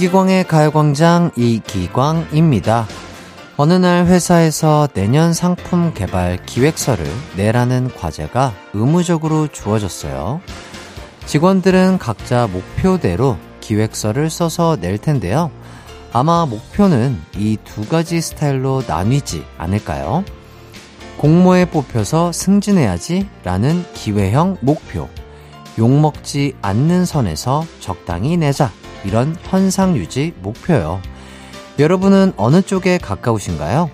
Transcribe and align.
이기광의 0.00 0.44
가요광장 0.44 1.30
이기광입니다. 1.36 2.86
어느 3.58 3.74
날 3.74 4.06
회사에서 4.06 4.88
내년 4.94 5.34
상품 5.34 5.92
개발 5.92 6.38
기획서를 6.46 7.04
내라는 7.36 7.90
과제가 7.94 8.54
의무적으로 8.72 9.48
주어졌어요. 9.48 10.40
직원들은 11.26 11.98
각자 11.98 12.46
목표대로 12.46 13.36
기획서를 13.60 14.30
써서 14.30 14.78
낼 14.80 14.96
텐데요. 14.96 15.50
아마 16.14 16.46
목표는 16.46 17.20
이 17.36 17.58
두 17.62 17.86
가지 17.86 18.22
스타일로 18.22 18.84
나뉘지 18.86 19.44
않을까요? 19.58 20.24
공모에 21.18 21.66
뽑혀서 21.66 22.32
승진해야지 22.32 23.28
라는 23.44 23.84
기회형 23.92 24.56
목표. 24.62 25.10
욕먹지 25.78 26.54
않는 26.62 27.04
선에서 27.04 27.66
적당히 27.80 28.38
내자. 28.38 28.72
이런 29.04 29.36
현상 29.42 29.96
유지 29.96 30.34
목표요. 30.40 31.00
여러분은 31.78 32.32
어느 32.36 32.62
쪽에 32.62 32.98
가까우신가요? 32.98 33.90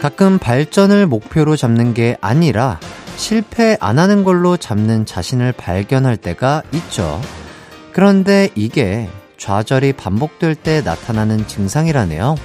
가끔 0.00 0.38
발전을 0.38 1.06
목표로 1.06 1.54
잡는 1.54 1.94
게 1.94 2.16
아니라 2.20 2.80
실패 3.14 3.76
안 3.80 4.00
하는 4.00 4.24
걸로 4.24 4.56
잡는 4.56 5.06
자신을 5.06 5.52
발견할 5.52 6.16
때가 6.16 6.62
있죠. 6.72 7.20
그런데 7.92 8.48
이게 8.56 9.08
좌절이 9.42 9.94
반복될 9.94 10.54
때 10.54 10.82
나타나는 10.82 11.48
증상이라네요. 11.48 12.36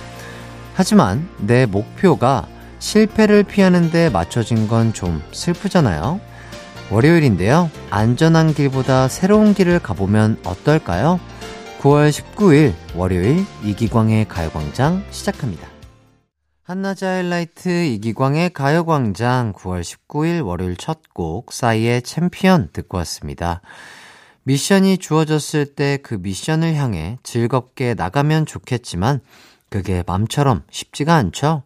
하지만 0.73 1.29
내 1.37 1.67
목표가 1.67 2.47
실패를 2.79 3.43
피하는데 3.43 4.09
맞춰진 4.09 4.67
건 4.67 4.93
좀 4.93 5.21
슬프잖아요. 5.31 6.19
월요일인데요. 6.89 7.69
안전한 7.91 8.51
길보다 8.55 9.09
새로운 9.09 9.53
길을 9.53 9.77
가보면 9.77 10.39
어떨까요? 10.43 11.19
9월 11.81 12.09
19일 12.09 12.73
월요일 12.95 13.45
이기광의 13.63 14.27
가요광장 14.27 15.03
시작합니다. 15.11 15.67
한낮의 16.63 16.95
하이라이트 17.03 17.69
이기광의 17.69 18.49
가요광장 18.49 19.53
9월 19.53 19.81
19일 19.81 20.43
월요일 20.43 20.75
첫 20.75 21.01
곡 21.13 21.53
싸이의 21.53 22.01
챔피언 22.01 22.69
듣고 22.73 22.97
왔습니다. 22.97 23.61
미션이 24.47 24.97
주어졌을 24.97 25.65
때 25.65 25.97
그 26.01 26.13
미션을 26.13 26.73
향해 26.75 27.17
즐겁게 27.21 27.93
나가면 27.95 28.45
좋겠지만 28.45 29.19
그게 29.67 30.05
맘처럼 30.07 30.63
쉽지가 30.71 31.15
않죠? 31.15 31.63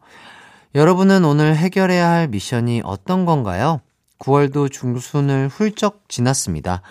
여러분은 0.73 1.23
오늘 1.23 1.56
해결해야 1.56 2.10
할 2.10 2.28
미션이 2.28 2.82
어떤 2.84 3.26
건가요? 3.26 3.82
9월도 4.18 4.72
중순을 4.72 5.48
훌쩍 5.50 6.06
지났습니다. 6.08 6.82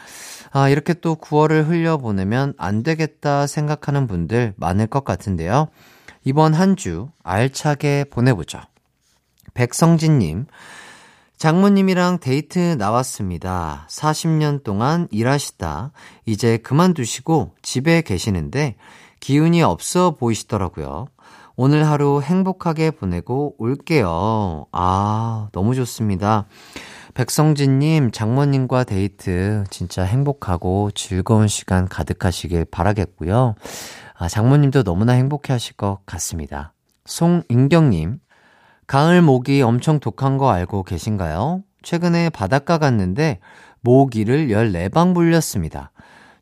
아, 0.53 0.69
이렇게 0.69 0.95
또 0.95 1.17
9월을 1.17 1.67
흘려보내면 1.67 2.55
안 2.57 2.85
되겠다 2.85 3.49
생각하는 3.49 4.07
분들 4.07 4.55
많을 4.57 4.87
것 4.87 5.05
같은데요. 5.05 5.67
이번 6.23 6.55
한 6.55 6.77
주 6.77 7.09
알차게 7.25 8.05
보내보죠. 8.11 8.61
백성진님, 9.55 10.47
장모님이랑 11.41 12.19
데이트 12.19 12.59
나왔습니다. 12.77 13.87
40년 13.89 14.63
동안 14.63 15.09
일하시다 15.11 15.91
이제 16.27 16.59
그만두시고 16.59 17.55
집에 17.63 18.03
계시는데 18.03 18.77
기운이 19.21 19.63
없어 19.63 20.17
보이시더라고요. 20.17 21.07
오늘 21.57 21.87
하루 21.87 22.21
행복하게 22.21 22.91
보내고 22.91 23.55
올게요. 23.57 24.67
아, 24.73 25.49
너무 25.53 25.75
좋습니다. 25.75 26.45
백성진님, 27.15 28.11
장모님과 28.11 28.85
데이트 28.85 29.65
진짜 29.71 30.03
행복하고 30.03 30.91
즐거운 30.91 31.49
시간 31.49 31.89
가득하시길 31.89 32.67
바라겠고요. 32.67 33.55
아, 34.15 34.29
장모님도 34.29 34.83
너무나 34.83 35.15
행복해 35.15 35.55
하실 35.55 35.75
것 35.77 36.01
같습니다. 36.05 36.75
송인경님, 37.07 38.19
가을 38.91 39.23
모기 39.23 39.63
엄청 39.63 40.01
독한 40.01 40.37
거 40.37 40.51
알고 40.51 40.83
계신가요? 40.83 41.63
최근에 41.83 42.29
바닷가 42.29 42.79
갔는데 42.79 43.39
모기를 43.83 44.49
14방 44.49 45.13
물렸습니다. 45.13 45.93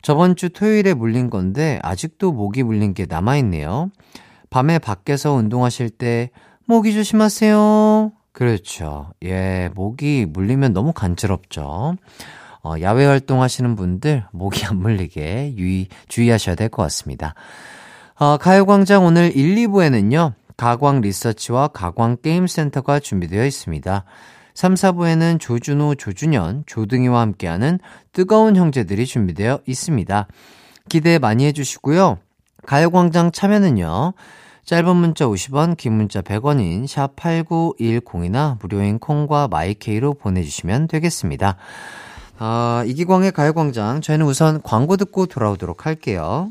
저번 0.00 0.34
주 0.34 0.48
토요일에 0.48 0.94
물린 0.94 1.28
건데 1.28 1.78
아직도 1.82 2.32
모기 2.32 2.62
물린 2.62 2.94
게 2.94 3.04
남아있네요. 3.06 3.90
밤에 4.48 4.78
밖에서 4.78 5.34
운동하실 5.34 5.90
때 5.90 6.30
모기 6.64 6.94
조심하세요. 6.94 8.12
그렇죠. 8.32 9.12
예, 9.26 9.68
모기 9.74 10.24
물리면 10.26 10.72
너무 10.72 10.94
간지럽죠. 10.94 11.96
어, 12.64 12.74
야외 12.80 13.04
활동하시는 13.04 13.76
분들 13.76 14.24
모기 14.32 14.64
안 14.64 14.78
물리게 14.80 15.52
유의, 15.58 15.88
주의하셔야 16.08 16.54
될 16.54 16.70
것 16.70 16.80
같습니다. 16.84 17.34
어, 18.18 18.38
가요광장 18.38 19.04
오늘 19.04 19.36
1, 19.36 19.54
2부에는요. 19.56 20.32
가광 20.58 21.00
리서치와 21.00 21.68
가광 21.68 22.18
게임센터가 22.20 22.98
준비되어 22.98 23.46
있습니다. 23.46 24.04
3, 24.54 24.74
4부에는 24.74 25.38
조준호, 25.38 25.94
조준현, 25.94 26.64
조등이와 26.66 27.20
함께하는 27.20 27.78
뜨거운 28.12 28.56
형제들이 28.56 29.06
준비되어 29.06 29.60
있습니다. 29.64 30.26
기대 30.88 31.18
많이 31.20 31.46
해주시고요. 31.46 32.18
가요광장 32.66 33.30
참여는요. 33.30 34.14
짧은 34.64 34.96
문자 34.96 35.26
50원, 35.26 35.76
긴 35.76 35.92
문자 35.92 36.22
100원인 36.22 36.88
샵 36.88 37.14
8910이나 37.14 38.60
무료인 38.60 38.98
콩과 38.98 39.46
마이케이로 39.48 40.14
보내주시면 40.14 40.88
되겠습니다. 40.88 41.56
아, 42.38 42.82
이기광의 42.84 43.30
가요광장. 43.30 44.00
저희는 44.00 44.26
우선 44.26 44.60
광고 44.62 44.96
듣고 44.96 45.26
돌아오도록 45.26 45.86
할게요. 45.86 46.50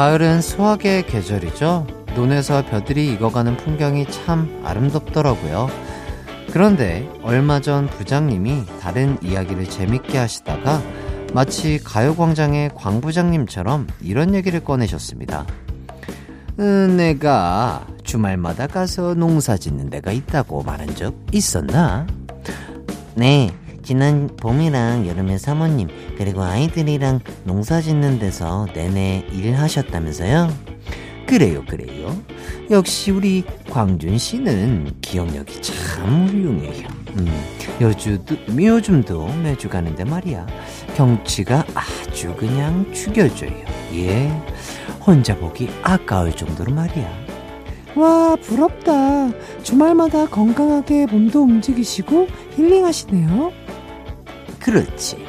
가을은 0.00 0.40
수확의 0.40 1.06
계절이죠. 1.08 1.86
논에서 2.14 2.64
벼들이 2.64 3.12
익어가는 3.12 3.58
풍경이 3.58 4.06
참 4.06 4.62
아름답더라고요. 4.64 5.68
그런데 6.52 7.06
얼마 7.22 7.60
전 7.60 7.86
부장님이 7.86 8.64
다른 8.80 9.18
이야기를 9.22 9.68
재밌게 9.68 10.16
하시다가 10.16 10.80
마치 11.34 11.78
가요광장의 11.84 12.70
광 12.74 13.02
부장님처럼 13.02 13.88
이런 14.00 14.34
얘기를 14.34 14.64
꺼내셨습니다. 14.64 15.44
음, 16.60 16.96
내가 16.96 17.86
주말마다 18.02 18.68
가서 18.68 19.12
농사 19.12 19.58
짓는 19.58 19.90
데가 19.90 20.12
있다고 20.12 20.62
말한 20.62 20.96
적 20.96 21.14
있었나? 21.30 22.06
네, 23.16 23.50
지난 23.82 24.28
봄이랑 24.36 25.06
여름에 25.06 25.38
사모님 25.38 25.88
그리고 26.16 26.42
아이들이랑 26.42 27.20
농사 27.44 27.80
짓는 27.80 28.18
데서 28.18 28.66
내내 28.74 29.26
일하셨다면서요? 29.32 30.48
그래요, 31.26 31.64
그래요. 31.68 32.16
역시 32.70 33.12
우리 33.12 33.44
광준 33.70 34.18
씨는 34.18 34.90
기억력이 35.00 35.62
참 35.62 36.26
훌륭해요. 36.26 36.88
음, 37.18 37.26
요즘도, 37.80 38.36
요즘도 38.60 39.26
매주 39.42 39.68
가는데 39.68 40.04
말이야. 40.04 40.46
경치가 40.96 41.64
아주 41.74 42.34
그냥 42.36 42.92
죽여줘요. 42.92 43.64
예. 43.94 44.30
혼자 45.06 45.36
보기 45.36 45.70
아까울 45.82 46.32
정도로 46.32 46.72
말이야. 46.74 47.29
와, 47.96 48.36
부럽다. 48.36 49.30
주말마다 49.62 50.26
건강하게 50.26 51.06
몸도 51.06 51.42
움직이시고 51.42 52.28
힐링하시네요. 52.56 53.52
그렇지. 54.58 55.24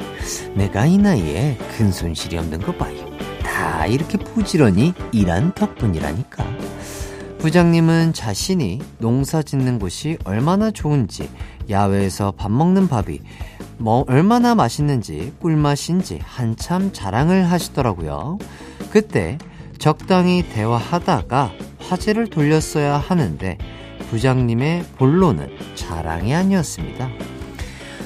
내가 0.54 0.86
이 0.86 0.98
나이에 0.98 1.56
큰 1.76 1.90
손실이 1.90 2.38
없는 2.38 2.60
거 2.60 2.72
봐요. 2.72 2.96
다다 3.42 3.86
이렇게 3.86 4.16
부지런히 4.18 4.94
일한 5.10 5.52
덕분이라니까. 5.54 6.44
부장님은 7.38 8.12
자신이 8.12 8.80
농사 8.98 9.42
짓는 9.42 9.80
곳이 9.80 10.16
얼마나 10.24 10.70
좋은지, 10.70 11.28
야외에서 11.68 12.32
밥 12.36 12.52
먹는 12.52 12.86
밥이 12.86 13.20
뭐 13.78 14.04
얼마나 14.06 14.54
맛있는지, 14.54 15.32
꿀맛인지 15.40 16.20
한참 16.22 16.92
자랑을 16.92 17.50
하시더라고요. 17.50 18.38
그때 18.90 19.38
적당히 19.82 20.44
대화하다가 20.48 21.50
화제를 21.80 22.28
돌렸어야 22.28 22.98
하는데 22.98 23.58
부장님의 24.10 24.84
본론은 24.96 25.48
자랑이 25.74 26.32
아니었습니다. 26.32 27.08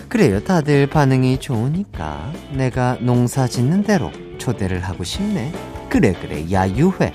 그래요. 0.08 0.42
다들 0.42 0.86
반응이 0.86 1.38
좋으니까 1.38 2.32
내가 2.54 2.96
농사 3.02 3.46
짓는 3.46 3.82
대로 3.82 4.10
초대를 4.38 4.80
하고 4.84 5.04
싶네. 5.04 5.52
그래 5.90 6.14
그래 6.18 6.50
야유회 6.50 7.12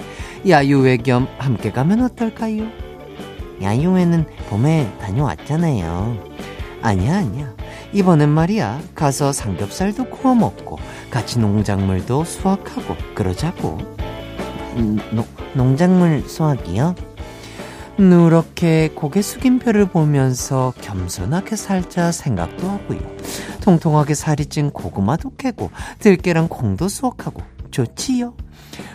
야유회 0.48 0.98
겸 0.98 1.28
함께 1.40 1.72
가면 1.72 2.04
어떨까요? 2.04 2.68
야유회는 3.64 4.28
봄에 4.48 4.96
다녀왔잖아요. 5.02 6.24
아니야 6.84 7.18
아니야 7.18 7.52
이번엔 7.94 8.30
말이야 8.30 8.80
가서 8.94 9.32
삼겹살도 9.32 10.06
구워 10.06 10.36
먹고 10.36 10.78
같이 11.10 11.40
농작물도 11.40 12.26
수확하고 12.26 12.96
그러자고 13.16 13.80
음, 13.80 13.91
노, 15.14 15.26
농작물 15.54 16.24
수확이요? 16.28 16.96
누렇게 17.98 18.90
고개 18.96 19.22
숙인 19.22 19.60
별을 19.60 19.86
보면서 19.86 20.74
겸손하게 20.82 21.56
살자 21.56 22.12
생각도 22.12 22.68
하고요. 22.68 23.00
통통하게 23.62 24.16
살이 24.16 24.46
찐 24.46 24.72
고구마도 24.72 25.34
캐고 25.38 25.72
들깨랑 26.00 26.48
콩도 26.48 26.88
수확하고 26.88 27.42
좋지요. 27.70 28.34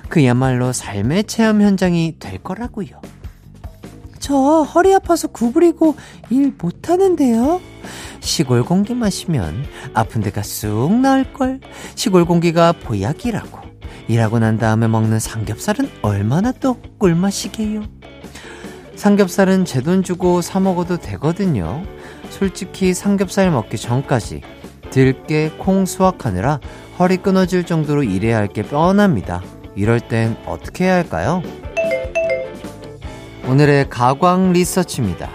그야말로 0.08 0.72
삶의 0.72 1.24
체험 1.24 1.62
현장이 1.62 2.16
될 2.18 2.38
거라고요. 2.38 3.00
저 4.18 4.34
허리 4.34 4.92
아파서 4.92 5.28
구부리고 5.28 5.94
일 6.30 6.52
못하는데요. 6.58 7.60
시골 8.20 8.64
공기 8.64 8.92
마시면 8.94 9.64
아픈 9.94 10.20
데가 10.20 10.42
쑥 10.42 10.92
나을걸. 10.92 11.60
시골 11.94 12.24
공기가 12.24 12.72
보약이라고. 12.72 13.65
일하고 14.08 14.38
난 14.38 14.58
다음에 14.58 14.86
먹는 14.88 15.18
삼겹살은 15.18 15.88
얼마나 16.02 16.52
또 16.52 16.76
꿀맛이게요. 16.98 17.82
삼겹살은 18.94 19.64
제 19.64 19.80
돈 19.82 20.02
주고 20.02 20.40
사 20.40 20.60
먹어도 20.60 20.96
되거든요. 20.98 21.82
솔직히 22.30 22.94
삼겹살 22.94 23.50
먹기 23.50 23.76
전까지 23.76 24.40
들깨, 24.90 25.50
콩 25.58 25.84
수확하느라 25.86 26.60
허리 26.98 27.16
끊어질 27.18 27.64
정도로 27.64 28.04
일해야 28.04 28.36
할 28.38 28.48
게 28.48 28.62
뻔합니다. 28.62 29.42
이럴 29.74 30.00
땐 30.00 30.36
어떻게 30.46 30.84
해야 30.84 30.94
할까요? 30.94 31.42
오늘의 33.46 33.90
가광 33.90 34.52
리서치입니다. 34.52 35.28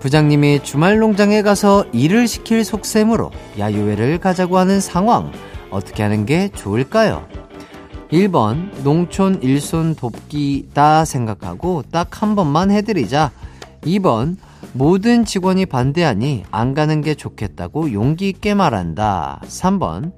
부장님이 0.00 0.62
주말 0.62 0.98
농장에 0.98 1.42
가서 1.42 1.84
일을 1.92 2.28
시킬 2.28 2.64
속셈으로 2.64 3.30
야유회를 3.58 4.18
가자고 4.18 4.58
하는 4.58 4.80
상황, 4.80 5.32
어떻게 5.70 6.02
하는 6.04 6.24
게 6.26 6.48
좋을까요? 6.54 7.26
1번, 8.10 8.70
농촌 8.82 9.42
일손 9.42 9.94
돕기다 9.94 11.04
생각하고 11.04 11.82
딱 11.90 12.22
한 12.22 12.34
번만 12.36 12.70
해드리자. 12.70 13.32
2번, 13.82 14.36
모든 14.72 15.24
직원이 15.24 15.66
반대하니 15.66 16.44
안 16.50 16.72
가는 16.74 17.00
게 17.00 17.14
좋겠다고 17.14 17.92
용기 17.92 18.28
있게 18.28 18.54
말한다. 18.54 19.40
3번, 19.44 20.12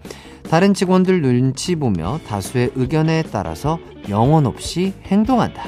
다른 0.49 0.75
직원들 0.75 1.23
눈치 1.23 1.77
보며 1.77 2.19
다수의 2.27 2.73
의견에 2.75 3.23
따라서 3.31 3.79
영혼 4.09 4.47
없이 4.47 4.95
행동한다. 5.05 5.65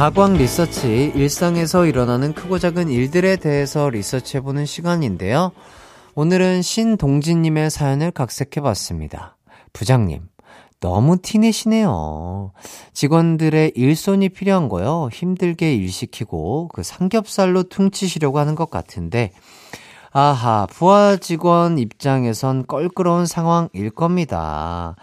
가광 0.00 0.32
리서치, 0.38 1.12
일상에서 1.14 1.84
일어나는 1.84 2.32
크고 2.32 2.58
작은 2.58 2.88
일들에 2.88 3.36
대해서 3.36 3.90
리서치해보는 3.90 4.64
시간인데요. 4.64 5.52
오늘은 6.14 6.62
신동진님의 6.62 7.68
사연을 7.68 8.10
각색해봤습니다. 8.10 9.36
부장님, 9.74 10.22
너무 10.80 11.18
티내시네요. 11.18 12.52
직원들의 12.94 13.72
일손이 13.76 14.30
필요한 14.30 14.70
거요. 14.70 15.10
힘들게 15.12 15.74
일 15.74 15.90
시키고 15.90 16.68
그 16.72 16.82
삼겹살로 16.82 17.64
퉁치시려고 17.64 18.38
하는 18.38 18.54
것 18.54 18.70
같은데, 18.70 19.32
아하, 20.12 20.66
부하 20.70 21.18
직원 21.18 21.78
입장에선 21.78 22.66
껄끄러운 22.66 23.26
상황일 23.26 23.90
겁니다. 23.90 24.96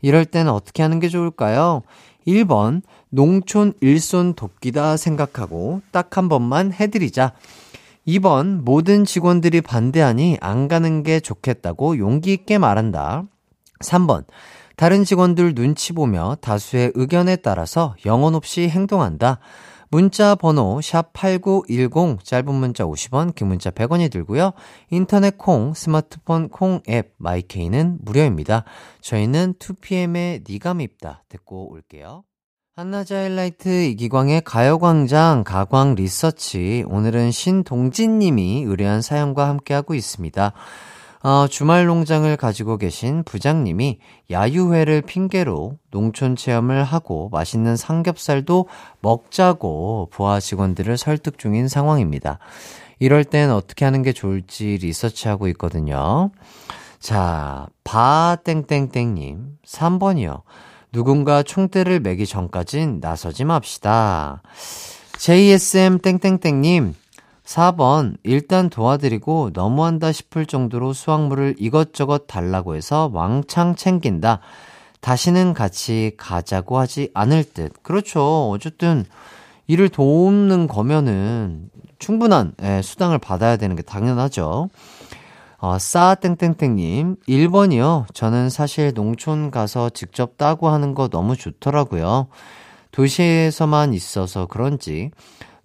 이럴 0.00 0.24
땐 0.24 0.46
어떻게 0.46 0.84
하는 0.84 1.00
게 1.00 1.08
좋을까요? 1.08 1.82
1번, 2.24 2.82
농촌 3.14 3.74
일손 3.80 4.34
돕기다 4.34 4.96
생각하고 4.96 5.82
딱 5.92 6.16
한 6.16 6.28
번만 6.28 6.72
해드리자. 6.72 7.32
2번, 8.06 8.62
모든 8.62 9.04
직원들이 9.04 9.62
반대하니 9.62 10.38
안 10.40 10.68
가는 10.68 11.02
게 11.02 11.20
좋겠다고 11.20 11.98
용기 11.98 12.32
있게 12.32 12.58
말한다. 12.58 13.24
3번, 13.80 14.24
다른 14.76 15.04
직원들 15.04 15.54
눈치 15.54 15.92
보며 15.92 16.36
다수의 16.40 16.92
의견에 16.94 17.36
따라서 17.36 17.94
영혼 18.04 18.34
없이 18.34 18.68
행동한다. 18.68 19.38
문자 19.90 20.34
번호 20.34 20.80
샵8910 20.80 22.24
짧은 22.24 22.52
문자 22.52 22.84
50원 22.84 23.34
긴 23.34 23.46
문자 23.46 23.70
100원이 23.70 24.10
들고요. 24.10 24.52
인터넷 24.90 25.38
콩 25.38 25.72
스마트폰 25.72 26.48
콩 26.48 26.80
앱 26.88 27.14
마이케이는 27.18 27.98
무료입니다. 28.02 28.64
저희는 29.02 29.54
2PM의 29.54 30.48
니가 30.48 30.74
밉다 30.74 31.22
듣고 31.28 31.70
올게요. 31.70 32.24
한낮의 32.76 33.06
하이라이트 33.12 33.68
이기광의 33.68 34.40
가요광장 34.40 35.44
가광 35.44 35.94
리서치 35.94 36.84
오늘은 36.88 37.30
신동진님이 37.30 38.64
의뢰한 38.66 39.00
사연과 39.00 39.48
함께하고 39.48 39.94
있습니다. 39.94 40.52
어, 41.22 41.46
주말 41.46 41.86
농장을 41.86 42.36
가지고 42.36 42.76
계신 42.76 43.22
부장님이 43.22 44.00
야유회를 44.28 45.02
핑계로 45.02 45.78
농촌 45.92 46.34
체험을 46.34 46.82
하고 46.82 47.28
맛있는 47.30 47.76
삼겹살도 47.76 48.66
먹자고 48.98 50.08
부하 50.10 50.40
직원들을 50.40 50.98
설득 50.98 51.38
중인 51.38 51.68
상황입니다. 51.68 52.40
이럴 52.98 53.22
땐 53.22 53.52
어떻게 53.52 53.84
하는 53.84 54.02
게 54.02 54.12
좋을지 54.12 54.78
리서치하고 54.82 55.46
있거든요. 55.46 56.32
자, 56.98 57.68
바땡땡땡님 57.84 59.58
3번이요. 59.64 60.42
누군가 60.94 61.42
총대를 61.42 61.98
매기 61.98 62.24
전까진 62.24 63.00
나서지 63.00 63.44
맙시다. 63.44 64.42
JSM 65.18 65.98
땡땡땡님, 65.98 66.94
4번, 67.44 68.16
일단 68.22 68.70
도와드리고 68.70 69.50
너무한다 69.52 70.12
싶을 70.12 70.46
정도로 70.46 70.92
수확물을 70.92 71.56
이것저것 71.58 72.28
달라고 72.28 72.76
해서 72.76 73.10
왕창 73.12 73.74
챙긴다. 73.74 74.38
다시는 75.00 75.52
같이 75.52 76.12
가자고 76.16 76.78
하지 76.78 77.10
않을 77.12 77.42
듯. 77.52 77.72
그렇죠. 77.82 78.50
어쨌든, 78.50 79.04
일을 79.66 79.88
돕는 79.88 80.68
거면은 80.68 81.70
충분한 81.98 82.52
예, 82.62 82.82
수당을 82.82 83.18
받아야 83.18 83.56
되는 83.56 83.74
게 83.74 83.82
당연하죠. 83.82 84.68
어, 85.58 85.78
싸땡땡땡님, 85.78 87.16
1번이요. 87.28 88.06
저는 88.12 88.50
사실 88.50 88.92
농촌 88.92 89.50
가서 89.50 89.90
직접 89.90 90.36
따고 90.36 90.68
하는 90.68 90.94
거 90.94 91.08
너무 91.08 91.36
좋더라고요. 91.36 92.28
도시에서만 92.92 93.94
있어서 93.94 94.46
그런지 94.46 95.10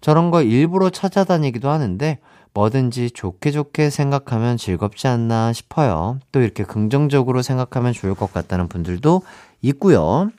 저런 0.00 0.30
거 0.30 0.42
일부러 0.42 0.90
찾아다니기도 0.90 1.68
하는데 1.70 2.18
뭐든지 2.52 3.12
좋게 3.12 3.52
좋게 3.52 3.90
생각하면 3.90 4.56
즐겁지 4.56 5.06
않나 5.06 5.52
싶어요. 5.52 6.18
또 6.32 6.40
이렇게 6.40 6.64
긍정적으로 6.64 7.42
생각하면 7.42 7.92
좋을 7.92 8.14
것 8.14 8.32
같다는 8.32 8.68
분들도 8.68 9.22
있고요. 9.62 10.30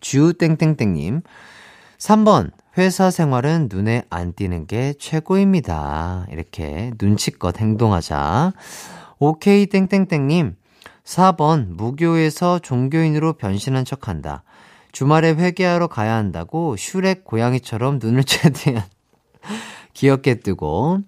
주땡땡땡님, 0.00 1.22
3번, 1.98 2.52
회사 2.78 3.10
생활은 3.10 3.68
눈에 3.72 4.04
안 4.08 4.32
띄는 4.32 4.68
게 4.68 4.94
최고입니다. 5.00 6.26
이렇게 6.30 6.92
눈치껏 7.00 7.58
행동하자. 7.58 8.52
오케이 9.18 9.66
땡땡땡님 9.66 10.54
4번 11.02 11.66
무교에서 11.70 12.60
종교인으로 12.60 13.32
변신한 13.32 13.84
척한다. 13.84 14.44
주말에 14.92 15.30
회개하러 15.30 15.88
가야 15.88 16.14
한다고 16.14 16.76
슈렉 16.76 17.24
고양이처럼 17.24 17.98
눈을 18.00 18.22
최대한 18.24 18.84
귀엽게 19.94 20.36
뜨고 20.36 21.00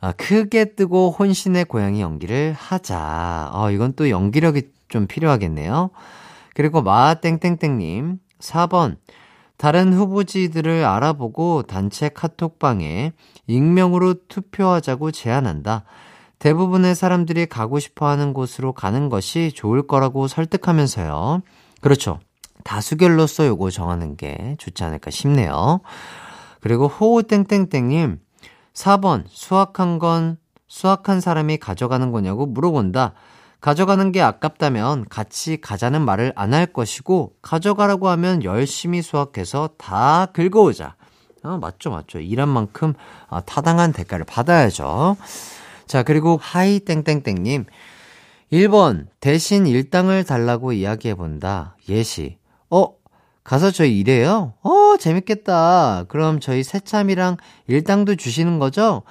아, 0.00 0.12
크게 0.12 0.76
뜨고 0.76 1.10
혼신의 1.10 1.64
고양이 1.64 2.02
연기를 2.02 2.54
하자. 2.56 3.50
어, 3.52 3.72
이건 3.72 3.94
또 3.94 4.10
연기력이 4.10 4.70
좀 4.88 5.08
필요하겠네요. 5.08 5.90
그리고 6.54 6.82
마땡땡땡님 6.82 8.20
4번 8.38 8.98
다른 9.56 9.92
후보지들을 9.92 10.84
알아보고 10.84 11.62
단체 11.62 12.08
카톡방에 12.08 13.12
익명으로 13.46 14.14
투표하자고 14.28 15.10
제안한다. 15.10 15.84
대부분의 16.38 16.94
사람들이 16.94 17.46
가고 17.46 17.78
싶어 17.78 18.06
하는 18.06 18.34
곳으로 18.34 18.72
가는 18.72 19.08
것이 19.08 19.52
좋을 19.54 19.86
거라고 19.86 20.28
설득하면서요. 20.28 21.42
그렇죠. 21.80 22.20
다수결로서 22.64 23.46
요거 23.46 23.70
정하는 23.70 24.16
게 24.16 24.56
좋지 24.58 24.84
않을까 24.84 25.10
싶네요. 25.10 25.80
그리고 26.60 26.88
호호땡땡땡님, 26.88 28.18
4번, 28.74 29.24
수학한 29.28 29.98
건, 29.98 30.36
수학한 30.66 31.20
사람이 31.20 31.58
가져가는 31.58 32.10
거냐고 32.10 32.44
물어본다. 32.44 33.14
가져가는 33.60 34.12
게 34.12 34.20
아깝다면 34.22 35.06
같이 35.08 35.60
가자는 35.60 36.02
말을 36.02 36.32
안 36.36 36.54
할 36.54 36.66
것이고, 36.66 37.34
가져가라고 37.42 38.08
하면 38.10 38.44
열심히 38.44 39.02
수학해서 39.02 39.70
다 39.78 40.26
긁어오자. 40.32 40.94
어, 41.42 41.58
맞죠, 41.58 41.90
맞죠. 41.90 42.18
일한 42.18 42.48
만큼 42.48 42.94
어, 43.28 43.40
타당한 43.44 43.92
대가를 43.92 44.24
받아야죠. 44.24 45.16
자, 45.86 46.02
그리고 46.02 46.38
하이 46.40 46.80
땡땡땡님. 46.80 47.64
1번, 48.52 49.06
대신 49.20 49.66
일당을 49.66 50.24
달라고 50.24 50.72
이야기해본다. 50.72 51.76
예시. 51.88 52.38
어, 52.70 52.88
가서 53.44 53.70
저희 53.70 53.98
일해요? 53.98 54.54
어, 54.62 54.96
재밌겠다. 54.98 56.04
그럼 56.08 56.40
저희 56.40 56.62
새참이랑 56.64 57.36
일당도 57.68 58.16
주시는 58.16 58.58
거죠? 58.58 59.02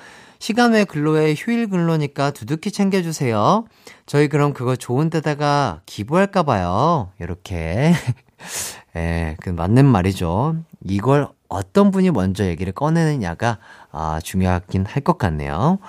시간 0.45 0.73
외 0.73 0.83
근로에 0.83 1.33
휴일 1.35 1.71
근로니까 1.71 2.29
두둑히 2.29 2.69
챙겨주세요. 2.69 3.65
저희 4.05 4.27
그럼 4.27 4.53
그거 4.53 4.75
좋은 4.75 5.09
데다가 5.09 5.81
기부할까봐요. 5.87 7.09
이렇게. 7.19 7.95
예, 8.95 9.35
그 9.41 9.49
맞는 9.49 9.87
말이죠. 9.87 10.57
이걸 10.83 11.29
어떤 11.49 11.89
분이 11.89 12.11
먼저 12.11 12.45
얘기를 12.45 12.73
꺼내느냐가 12.73 13.57
아, 13.91 14.19
중요하긴 14.23 14.85
할 14.85 15.01
것 15.01 15.17
같네요. 15.17 15.79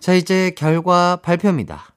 자, 0.00 0.14
이제 0.14 0.52
결과 0.56 1.16
발표입니다. 1.16 1.92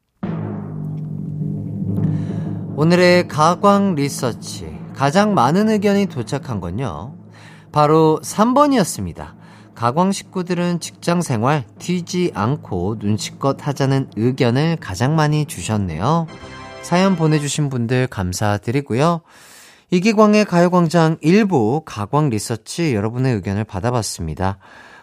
오늘의 2.75 3.29
가광 3.29 3.95
리서치 3.95 4.77
가장 4.97 5.33
많은 5.33 5.69
의견이 5.69 6.07
도착한 6.07 6.59
건요. 6.59 7.15
바로 7.71 8.19
3번이었습니다. 8.21 9.39
가광 9.75 10.11
식구들은 10.11 10.79
직장 10.79 11.21
생활 11.21 11.65
튀지 11.79 12.31
않고 12.33 12.97
눈치껏 12.99 13.65
하자는 13.65 14.11
의견을 14.15 14.77
가장 14.79 15.15
많이 15.15 15.45
주셨네요. 15.45 16.27
사연 16.81 17.15
보내주신 17.15 17.69
분들 17.69 18.07
감사드리고요. 18.07 19.21
이기광의 19.91 20.45
가요광장 20.45 21.17
일부 21.21 21.81
가광 21.85 22.29
리서치 22.29 22.95
여러분의 22.95 23.35
의견을 23.35 23.65
받아봤습니다. 23.65 24.57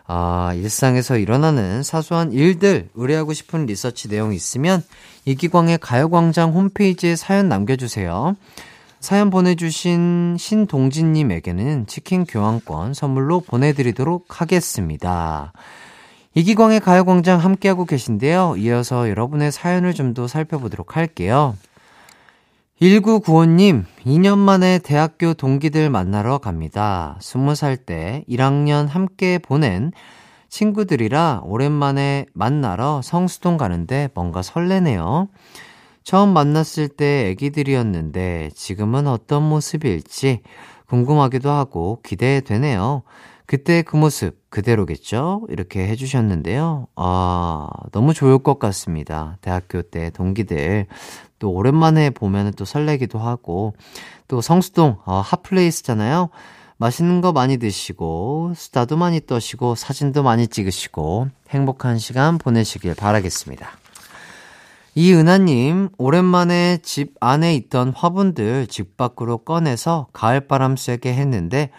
아, 0.07 0.55
일상에서 0.55 1.19
일어나는 1.19 1.83
사소한 1.83 2.33
일들 2.33 2.89
의뢰하고 2.95 3.35
싶은 3.35 3.67
리서치 3.67 4.09
내용 4.09 4.33
있으면 4.33 4.83
이기광의 5.27 5.79
가요광장 5.79 6.53
홈페이지에 6.53 7.17
사연 7.17 7.51
남겨주세요. 7.51 8.35
사연 9.01 9.31
보내주신 9.31 10.37
신동진님에게는 10.39 11.87
치킨 11.87 12.25
교환권 12.25 12.95
선물로 12.95 13.41
보내드리도록 13.41 14.41
하겠습니다. 14.41 15.53
이기광의 16.35 16.81
가요광장 16.81 17.41
함께하고 17.41 17.85
계신데요. 17.85 18.57
이어서 18.59 19.09
여러분의 19.09 19.53
사연을 19.53 19.95
좀 19.95 20.15
더 20.15 20.27
살펴보도록 20.27 20.97
할게요. 20.97 21.57
1995님, 22.81 23.85
2년 24.07 24.39
만에 24.39 24.79
대학교 24.79 25.35
동기들 25.35 25.91
만나러 25.91 26.39
갑니다. 26.39 27.17
20살 27.21 27.85
때 27.87 28.25
1학년 28.29 28.89
함께 28.89 29.39
보낸 29.39 29.93
친구들이라 30.49 31.43
오랜만에 31.45 32.27
만나러 32.33 33.03
성수동 33.03 33.57
가는데 33.57 34.09
뭔가 34.15 34.43
설레네요. 34.43 35.29
처음 36.09 36.31
만났을 36.31 36.89
때 36.89 37.29
애기들이었는데 37.29 38.53
지금은 38.55 39.07
어떤 39.07 39.43
모습일지 39.43 40.41
궁금하기도 40.87 41.51
하고 41.51 42.01
기대되네요. 42.03 43.03
그때 43.45 43.83
그 43.83 43.97
모습 43.97 44.41
그대로겠죠? 44.49 45.43
이렇게 45.51 45.87
해주셨는데요. 45.87 46.87
아, 46.97 47.69
너무 47.93 48.15
좋을 48.15 48.39
것 48.39 48.59
같습니다. 48.59 49.37
대학교 49.43 49.83
때 49.83 50.09
동기들. 50.09 50.87
또 51.39 51.51
오랜만에 51.51 52.09
보면 52.09 52.55
또 52.55 52.65
설레기도 52.65 53.19
하고, 53.19 53.75
또 54.29 54.41
성수동, 54.41 54.97
어, 55.05 55.21
핫플레이스잖아요. 55.21 56.31
맛있는 56.79 57.21
거 57.21 57.33
많이 57.33 57.59
드시고, 57.59 58.55
수다도 58.57 58.97
많이 58.97 59.21
떠시고, 59.21 59.75
사진도 59.75 60.23
많이 60.23 60.49
찍으시고, 60.49 61.29
행복한 61.51 61.99
시간 61.99 62.39
보내시길 62.39 62.95
바라겠습니다. 62.95 63.78
이은하님, 65.01 65.91
오랜만에 65.97 66.79
집 66.83 67.15
안에 67.21 67.55
있던 67.55 67.93
화분들 67.95 68.67
집 68.67 68.97
밖으로 68.97 69.39
꺼내서 69.39 70.09
가을바람 70.13 70.75
쐬게 70.75 71.15
했는데, 71.15 71.71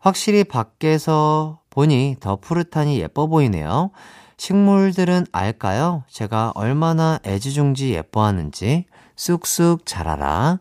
확실히 0.00 0.42
밖에서 0.42 1.60
보니 1.70 2.16
더 2.18 2.34
푸릇하니 2.34 2.98
예뻐 2.98 3.28
보이네요. 3.28 3.92
식물들은 4.38 5.26
알까요? 5.30 6.02
제가 6.08 6.50
얼마나 6.56 7.20
애지중지 7.24 7.94
예뻐하는지. 7.94 8.86
쑥쑥 9.14 9.86
자라라. 9.86 10.58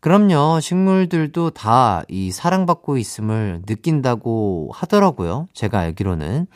그럼요, 0.00 0.60
식물들도 0.60 1.50
다 1.50 2.04
이 2.08 2.32
사랑받고 2.32 2.98
있음을 2.98 3.62
느낀다고 3.66 4.72
하더라고요. 4.74 5.48
제가 5.54 5.78
알기로는. 5.78 6.48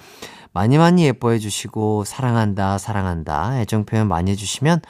많이 0.53 0.79
많이 0.79 1.05
예뻐해 1.05 1.39
주시고, 1.39 2.05
사랑한다, 2.05 2.79
사랑한다, 2.79 3.61
애정 3.61 3.85
표현 3.85 4.09
많이 4.09 4.31
해주시면 4.33 4.81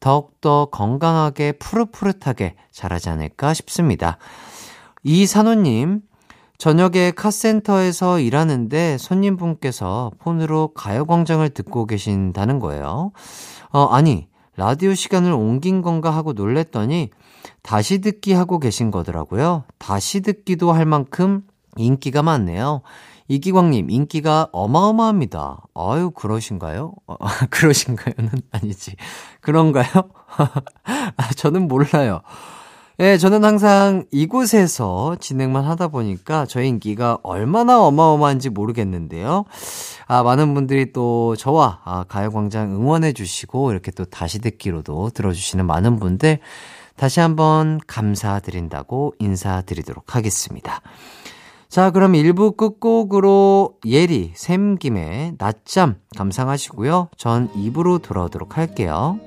더욱더 0.00 0.66
건강하게 0.66 1.52
푸릇푸릇하게 1.52 2.54
자라지 2.70 3.10
않을까 3.10 3.54
싶습니다. 3.54 4.18
이산호님, 5.02 6.02
저녁에 6.58 7.10
카센터에서 7.12 8.20
일하는데 8.20 8.98
손님분께서 8.98 10.12
폰으로 10.18 10.72
가요광장을 10.74 11.48
듣고 11.50 11.86
계신다는 11.86 12.58
거예요. 12.58 13.12
어, 13.70 13.86
아니, 13.86 14.28
라디오 14.56 14.94
시간을 14.94 15.32
옮긴 15.32 15.80
건가 15.80 16.10
하고 16.10 16.34
놀랬더니 16.34 17.10
다시 17.62 18.00
듣기 18.02 18.34
하고 18.34 18.58
계신 18.58 18.90
거더라고요. 18.90 19.64
다시 19.78 20.20
듣기도 20.20 20.72
할 20.72 20.84
만큼 20.84 21.42
인기가 21.78 22.22
많네요. 22.22 22.82
이기광님, 23.30 23.90
인기가 23.90 24.48
어마어마합니다. 24.50 25.62
아유, 25.74 26.10
그러신가요? 26.10 26.94
어, 27.06 27.16
그러신가요는 27.50 28.42
아니지. 28.50 28.96
그런가요? 29.40 29.86
아, 31.16 31.30
저는 31.36 31.68
몰라요. 31.68 32.22
예, 32.98 33.18
저는 33.18 33.44
항상 33.44 34.04
이곳에서 34.10 35.14
진행만 35.20 35.64
하다 35.64 35.88
보니까 35.88 36.44
저희 36.44 36.66
인기가 36.66 37.18
얼마나 37.22 37.80
어마어마한지 37.80 38.50
모르겠는데요. 38.50 39.44
아, 40.08 40.24
많은 40.24 40.52
분들이 40.52 40.92
또 40.92 41.36
저와 41.36 41.82
아, 41.84 42.04
가요광장 42.08 42.72
응원해주시고 42.72 43.70
이렇게 43.70 43.92
또 43.92 44.06
다시 44.06 44.40
듣기로도 44.40 45.10
들어주시는 45.10 45.66
많은 45.66 46.00
분들 46.00 46.40
다시 46.96 47.20
한번 47.20 47.78
감사드린다고 47.86 49.14
인사드리도록 49.20 50.16
하겠습니다. 50.16 50.82
자, 51.70 51.92
그럼 51.92 52.14
1부 52.14 52.56
끝곡으로 52.56 53.74
예리, 53.86 54.32
샘김의 54.34 55.34
낮잠 55.38 55.94
감상하시고요. 56.16 57.10
전 57.16 57.48
2부로 57.52 58.02
돌아오도록 58.02 58.58
할게요. 58.58 59.20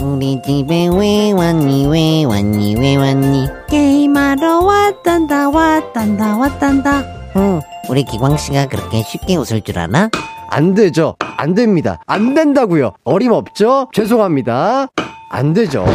우리 0.00 0.42
집에 0.42 0.90
왜 0.92 1.32
왔니 1.32 1.86
왜 1.86 2.24
왔니 2.24 2.76
왜 2.78 2.96
왔니 2.96 3.46
게임하러 3.68 4.60
왔단다 4.60 5.48
왔단다 5.48 6.36
왔단다 6.36 7.02
응 7.36 7.60
우리 7.88 8.04
기광씨가 8.04 8.66
그렇게 8.66 9.02
쉽게 9.02 9.36
웃을 9.36 9.62
줄 9.62 9.78
아나? 9.78 10.10
안 10.50 10.74
되죠. 10.74 11.16
안 11.18 11.54
됩니다. 11.54 12.00
안 12.06 12.34
된다고요. 12.34 12.92
어림없죠? 13.04 13.88
죄송합니다. 13.94 14.88
안 15.30 15.54
되죠. 15.54 15.86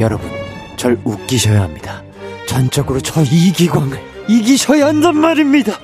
여러분, 0.00 0.30
절 0.76 0.98
웃기셔야 1.04 1.60
합니다. 1.62 2.02
전적으로 2.48 3.00
저 3.00 3.22
이기광을 3.22 3.98
이기셔야 4.28 4.86
한단 4.86 5.16
말입니다. 5.18 5.78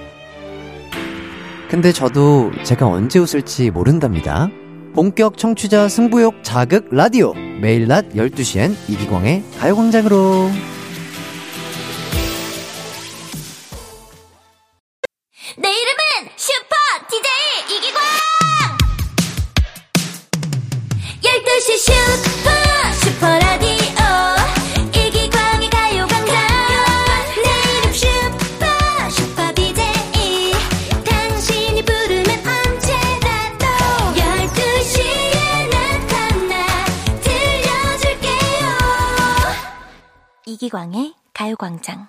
근데 1.69 1.93
저도 1.93 2.51
제가 2.63 2.87
언제 2.87 3.19
웃을지 3.19 3.71
모른답니다. 3.71 4.49
본격 4.95 5.37
청취자 5.37 5.89
승부욕 5.89 6.43
자극 6.43 6.89
라디오. 6.91 7.35
매일 7.61 7.87
낮 7.87 8.15
12시엔 8.15 8.75
이기광의 8.89 9.43
가요광장으로. 9.59 10.51
가요광장. 41.37 42.09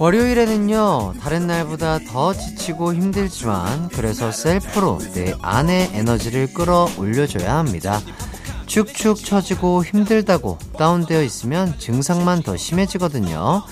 월요일에는요, 0.00 1.14
다른 1.20 1.46
날보다 1.46 2.00
더 2.10 2.34
지치고 2.34 2.94
힘들지만, 2.94 3.90
그래서 3.90 4.32
셀프로 4.32 4.98
내 5.14 5.34
안의 5.40 5.90
에너지를 5.92 6.52
끌어 6.52 6.88
올려줘야 6.98 7.58
합니다. 7.58 8.00
축축 8.66 9.24
처지고 9.24 9.84
힘들다고 9.84 10.58
다운되어 10.76 11.22
있으면 11.22 11.78
증상만 11.78 12.42
더 12.42 12.56
심해지거든요. 12.56 13.62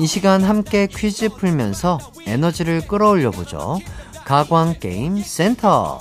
이 0.00 0.06
시간 0.06 0.44
함께 0.44 0.86
퀴즈 0.86 1.28
풀면서 1.28 1.98
에너지를 2.24 2.86
끌어올려 2.86 3.32
보죠. 3.32 3.80
가광 4.24 4.76
게임 4.78 5.20
센터. 5.20 5.98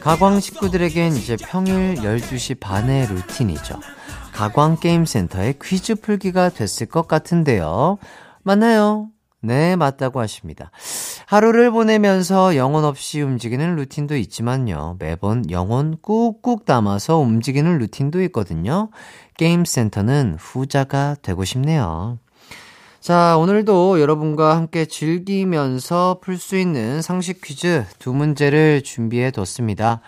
가광 0.00 0.40
식구들에겐 0.40 1.16
이제 1.16 1.36
평일 1.36 1.94
12시 1.94 2.58
반의 2.60 3.06
루틴이죠. 3.06 3.78
가광 4.32 4.78
게임 4.80 5.06
센터의 5.06 5.54
퀴즈 5.62 5.94
풀기가 5.94 6.48
됐을 6.48 6.86
것 6.86 7.06
같은데요. 7.06 7.98
맞나요? 8.42 9.13
네, 9.44 9.76
맞다고 9.76 10.20
하십니다. 10.20 10.70
하루를 11.26 11.70
보내면서 11.70 12.56
영혼 12.56 12.84
없이 12.84 13.20
움직이는 13.20 13.76
루틴도 13.76 14.16
있지만요. 14.16 14.96
매번 14.98 15.50
영혼 15.50 15.98
꾹꾹 16.00 16.64
담아서 16.64 17.18
움직이는 17.18 17.76
루틴도 17.78 18.22
있거든요. 18.24 18.88
게임 19.36 19.66
센터는 19.66 20.36
후자가 20.38 21.16
되고 21.20 21.44
싶네요. 21.44 22.18
자, 23.00 23.36
오늘도 23.36 24.00
여러분과 24.00 24.56
함께 24.56 24.86
즐기면서 24.86 26.20
풀 26.22 26.38
수 26.38 26.56
있는 26.56 27.02
상식 27.02 27.42
퀴즈 27.42 27.84
두 27.98 28.14
문제를 28.14 28.82
준비해 28.82 29.30
뒀습니다. 29.30 30.00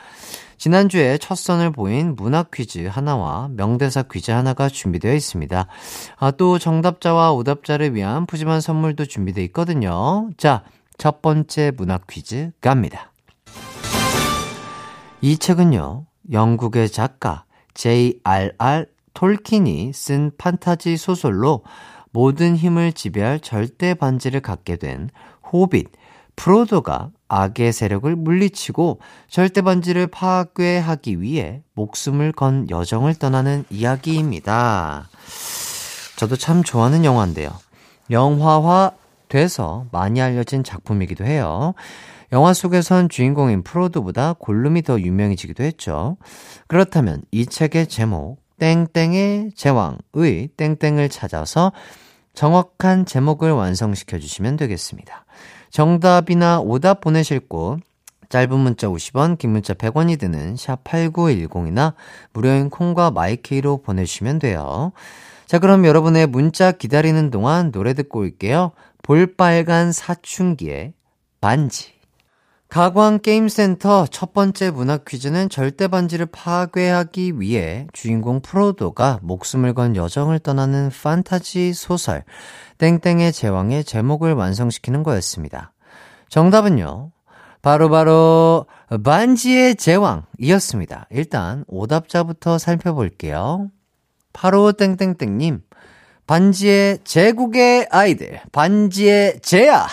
지난주에 0.59 1.19
첫 1.19 1.37
선을 1.37 1.71
보인 1.71 2.17
문학 2.17 2.51
퀴즈 2.51 2.87
하나와 2.87 3.49
명대사 3.53 4.05
퀴즈 4.05 4.31
하나가 4.31 4.69
준비되어 4.69 5.15
있습니다. 5.15 5.67
아, 6.17 6.31
또 6.33 6.59
정답자와 6.59 7.33
오답자를 7.33 7.95
위한 7.95 8.27
푸짐한 8.27 8.61
선물도 8.61 9.07
준비되어 9.07 9.45
있거든요. 9.45 10.31
자, 10.37 10.65
첫 10.99 11.21
번째 11.23 11.73
문학 11.77 12.07
퀴즈 12.07 12.53
갑니다. 12.61 13.13
이 15.21 15.39
책은요, 15.39 16.07
영국의 16.33 16.89
작가 16.89 17.45
J.R.R. 17.75 18.87
톨킨이 19.15 19.93
쓴 19.93 20.31
판타지 20.37 20.97
소설로 20.97 21.63
모든 22.11 22.57
힘을 22.57 22.93
지배할 22.93 23.41
절대 23.41 23.95
반지를 23.95 24.41
갖게 24.41 24.77
된 24.77 25.11
호빗, 25.53 25.89
프로도가 26.37 27.11
악의 27.29 27.73
세력을 27.73 28.15
물리치고 28.15 29.01
절대 29.29 29.63
반지를 29.63 30.07
파괴하기 30.07 31.21
위해 31.21 31.63
목숨을 31.75 32.33
건 32.33 32.69
여정을 32.71 33.15
떠나는 33.15 33.65
이야기입니다. 33.71 35.09
저도 36.17 36.37
참 36.37 36.63
좋아하는 36.63 37.05
영화인데요. 37.05 37.51
영화화 38.11 38.93
돼서 39.29 39.87
많이 39.91 40.21
알려진 40.21 40.65
작품이기도 40.65 41.25
해요. 41.25 41.75
영화 42.33 42.53
속에선 42.53 43.09
주인공인 43.09 43.63
프로도보다 43.63 44.35
골룸이 44.39 44.83
더 44.83 45.01
유명해지기도 45.01 45.63
했죠. 45.63 46.17
그렇다면 46.67 47.23
이 47.31 47.47
책의 47.47 47.89
제목, 47.89 48.39
땡땡의 48.59 49.53
제왕의 49.55 50.49
땡땡을 50.57 51.09
찾아서 51.09 51.73
정확한 52.35 53.07
제목을 53.07 53.53
완성시켜 53.53 54.19
주시면 54.19 54.57
되겠습니다. 54.57 55.26
정답이나 55.77 56.59
오답 56.59 57.03
보내실 57.03 57.39
곳 57.39 57.81
짧은 58.31 58.59
문자 58.59 58.87
50원, 58.89 59.37
긴 59.37 59.51
문자 59.51 59.75
100원이 59.75 60.19
드는 60.19 60.57
샵 60.57 60.83
8910이나 60.85 61.93
무료인 62.33 62.71
콩과 62.71 63.11
my 63.11 63.39
K로 63.39 63.83
보내주시면 63.83 64.39
돼요. 64.39 64.93
자, 65.45 65.59
그럼 65.59 65.85
여러분의 65.85 66.29
문자 66.29 66.73
기다리는 66.73 67.31
동안 67.31 67.73
노래 67.73 67.93
듣고 67.93 68.21
올게요. 68.21 68.73
볼빨간 69.03 69.93
사춘기의 69.93 70.95
반지. 71.43 71.96
가광 72.69 73.21
게임센터 73.21 74.07
첫 74.09 74.33
번째 74.33 74.71
문학 74.71 75.05
퀴즈는 75.05 75.49
절대 75.49 75.87
반지를 75.89 76.27
파괴하기 76.27 77.41
위해 77.41 77.87
주인공 77.93 78.41
프로도가 78.41 79.21
목숨을 79.23 79.73
건 79.73 79.95
여정을 79.95 80.41
떠나는 80.41 80.91
판타지 80.91 81.73
소설 81.75 82.25
땡땡의 82.79 83.33
제왕의 83.33 83.85
제목을 83.85 84.35
완성시키는 84.35 85.05
거였습니다. 85.05 85.73
정답은요. 86.29 87.13
바로바로 87.63 88.67
바로 88.89 89.03
반지의 89.03 89.77
제왕이었습니다. 89.77 91.07
일단 91.11 91.65
오답자부터 91.69 92.59
살펴볼게요. 92.59 93.71
바로 94.33 94.73
땡땡땡님 94.73 95.63
반지의 96.27 96.99
제국의 97.05 97.89
아이들 97.91 98.41
반지의 98.53 99.41
제야 99.41 99.87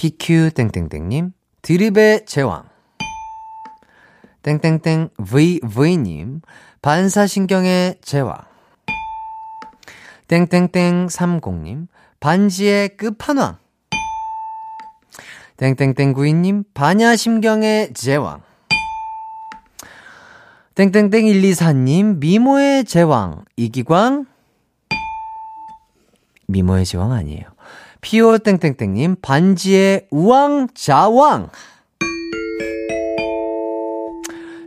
PQ 0.00 0.52
땡땡땡님 0.54 1.34
드립의 1.60 2.24
제왕. 2.24 2.64
땡땡땡 4.42 5.10
VV님 5.18 6.40
반사신경의 6.80 7.96
제왕. 8.00 8.38
땡땡땡 10.26 11.06
30님 11.08 11.88
반지의 12.18 12.96
끝판왕. 12.96 13.58
땡땡땡 15.58 16.14
92님 16.14 16.64
반야심경의 16.72 17.92
제왕. 17.92 18.40
땡땡땡 20.76 21.10
124님 21.10 22.16
미모의 22.16 22.86
제왕. 22.86 23.44
이기광. 23.56 24.24
미모의 26.46 26.86
제왕 26.86 27.12
아니에요 27.12 27.49
피오 28.00 28.38
땡땡땡님 28.38 29.16
반지의 29.22 30.06
우왕좌왕 30.10 31.50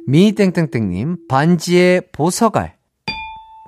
미 0.08 0.34
땡땡땡님 0.34 1.28
반지의 1.28 2.02
보석알 2.12 2.76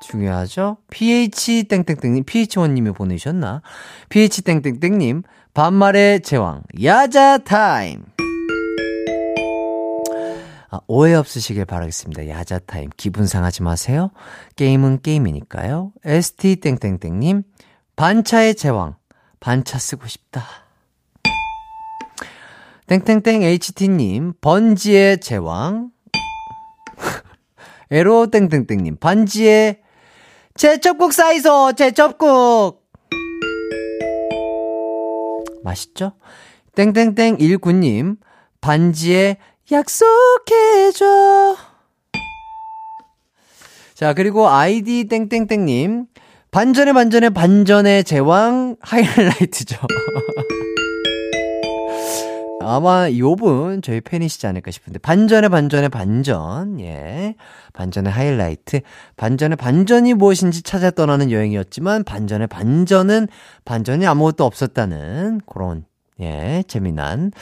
중요하죠? 0.01 0.77
ph 0.91 1.63
땡땡땡님 1.67 2.25
ph1님이 2.25 2.95
보내셨나? 2.95 3.61
ph 4.09 4.43
땡땡땡님 4.43 5.23
반말의 5.53 6.21
제왕 6.21 6.63
야자 6.83 7.39
타임 7.39 8.03
아, 10.69 10.79
오해 10.87 11.13
없으시길 11.13 11.63
바라겠습니다. 11.63 12.27
야자 12.27 12.59
타임 12.59 12.89
기분 12.97 13.27
상하지 13.27 13.63
마세요. 13.63 14.11
게임은 14.57 15.01
게임이니까요. 15.01 15.93
st 16.05 16.57
땡땡땡님 16.57 17.43
반차의 17.95 18.55
제왕 18.55 18.95
반차 19.45 19.77
쓰고 19.77 20.07
싶다. 20.07 20.43
땡땡땡 22.87 23.43
HT님, 23.43 24.33
번지의 24.41 25.19
제왕. 25.19 25.91
에로 27.91 28.25
땡땡땡님, 28.31 28.97
반지의 28.97 29.83
제첩국 30.55 31.13
사이소, 31.13 31.73
제첩국! 31.73 32.89
맛있죠? 35.63 36.13
땡땡땡 36.73 37.37
19님, 37.37 38.17
반지의 38.61 39.37
약속해줘. 39.71 41.05
자, 43.93 44.15
그리고 44.15 44.49
아이디 44.49 45.03
땡땡땡님, 45.03 46.07
반전의 46.55 46.93
반전의 46.93 47.29
반전의 47.31 48.05
제왕 48.05 48.77
하이라이트죠. 48.79 49.75
아마 52.61 53.11
요분 53.11 53.81
저희 53.81 53.99
팬이시지 53.99 54.47
않을까 54.47 54.71
싶은데 54.71 54.99
반전의 54.99 55.49
반전의 55.49 55.89
반전 55.89 56.79
예. 56.79 57.35
반전의 57.73 58.09
하이라이트. 58.09 58.79
반전의 59.17 59.57
반전이 59.57 60.13
무엇인지 60.13 60.61
찾아 60.61 60.91
떠나는 60.91 61.29
여행이었지만 61.29 62.05
반전의 62.05 62.47
반전은 62.47 63.27
반전이 63.65 64.07
아무것도 64.07 64.45
없었다는 64.45 65.41
그런 65.45 65.83
예 66.21 66.63
재미난. 66.69 67.33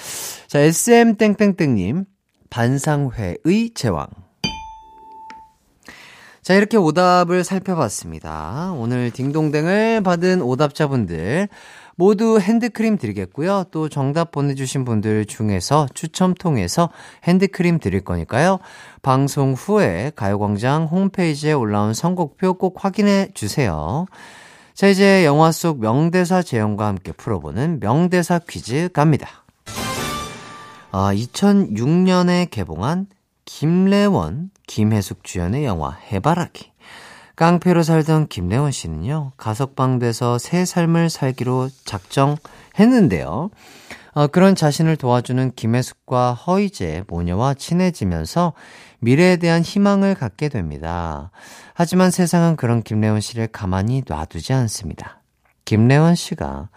자 0.48 0.58
SM 0.58 1.18
땡땡땡님. 1.18 2.06
반상회의 2.50 3.70
제왕 3.76 4.08
자, 6.44 6.54
이렇게 6.56 6.76
오답을 6.76 7.46
살펴봤습니다. 7.46 8.74
오늘 8.76 9.12
딩동댕을 9.12 10.02
받은 10.04 10.42
오답자분들, 10.42 11.48
모두 11.96 12.38
핸드크림 12.38 12.98
드리겠고요. 12.98 13.64
또 13.72 13.88
정답 13.88 14.32
보내주신 14.32 14.84
분들 14.84 15.26
중에서 15.26 15.88
추첨 15.94 16.34
통해서 16.34 16.90
핸드크림 17.24 17.80
드릴 17.80 18.02
거니까요. 18.02 18.60
방송 19.02 19.54
후에 19.54 20.12
가요광장 20.18 20.88
홈페이지에 20.88 21.54
올라온 21.54 21.94
선곡표 21.94 22.56
꼭 22.56 22.84
확인해 22.84 23.30
주세요. 23.34 24.06
자, 24.74 24.88
이제 24.88 25.24
영화 25.24 25.50
속 25.54 25.80
명대사 25.80 26.42
재현과 26.42 26.88
함께 26.88 27.14
풀어보는 27.14 27.80
명대사 27.80 28.40
퀴즈 28.50 28.90
갑니다. 28.92 29.30
아, 30.92 31.14
2006년에 31.14 32.50
개봉한 32.52 33.08
김래원, 33.46 34.52
김혜숙 34.68 35.24
주연의 35.24 35.66
영화 35.66 35.92
해바라기. 36.12 36.72
깡패로 37.36 37.84
살던 37.84 38.28
김래원 38.28 38.72
씨는요, 38.72 39.32
가석방돼서 39.38 40.38
새 40.38 40.66
삶을 40.66 41.10
살기로 41.10 41.70
작정했는데요. 41.84 43.50
어, 44.14 44.28
그런 44.28 44.54
자신을 44.54 44.96
도와주는 44.96 45.54
김혜숙과 45.56 46.34
허이제 46.34 47.04
모녀와 47.08 47.56
친해지면서 47.56 48.54
미래에 49.00 49.38
대한 49.38 49.64
희망을 49.64 50.14
갖게 50.14 50.50
됩니다. 50.50 51.32
하지만 51.74 52.12
세상은 52.12 52.56
그런 52.56 52.84
김래원 52.84 53.22
씨를 53.22 53.48
가만히 53.48 54.04
놔두지 54.08 54.54
않습니다. 54.54 55.20
김래원 55.66 56.14
씨가 56.14 56.70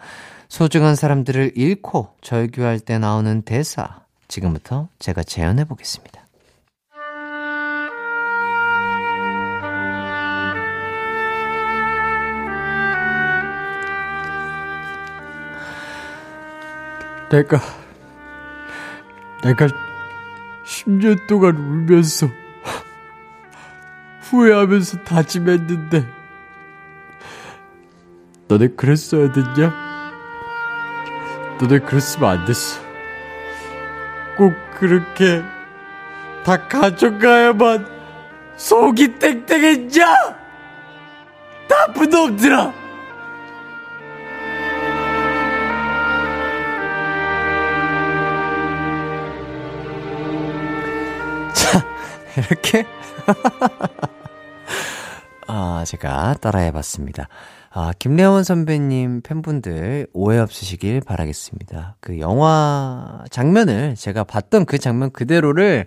소중한 0.49 0.95
사람들을 0.95 1.53
잃고 1.55 2.15
절규할 2.21 2.79
때 2.79 2.97
나오는 2.97 3.43
대사, 3.43 4.01
지금부터 4.27 4.87
제가 4.97 5.23
재현해 5.23 5.65
보겠습니다. 5.65 6.26
내가 17.29 17.59
내가 19.43 19.67
10년 20.65 21.27
동안 21.27 21.55
울면서 21.57 22.27
후회하면서 24.21 25.03
다짐했는데 25.03 26.05
너네 28.47 28.69
그랬어야 28.69 29.31
됐냐? 29.31 29.87
너네 31.59 31.79
그랬으면 31.79 32.29
안 32.29 32.45
됐어. 32.45 32.79
꼭 34.37 34.53
그렇게 34.79 35.43
다 36.45 36.67
가져가야만 36.67 37.87
속이 38.55 39.19
땡땡했냐? 39.19 40.05
나쁜 41.67 42.09
놈들아! 42.09 42.86
이렇게? 52.49 52.85
아, 55.47 55.83
제가 55.87 56.35
따라해 56.41 56.71
봤습니다. 56.71 57.29
아, 57.71 57.93
김래원 57.99 58.43
선배님 58.43 59.21
팬분들 59.21 60.07
오해 60.13 60.39
없으시길 60.39 61.01
바라겠습니다. 61.01 61.95
그 61.99 62.19
영화 62.19 63.23
장면을 63.29 63.95
제가 63.95 64.23
봤던 64.23 64.65
그 64.65 64.77
장면 64.77 65.11
그대로를 65.11 65.85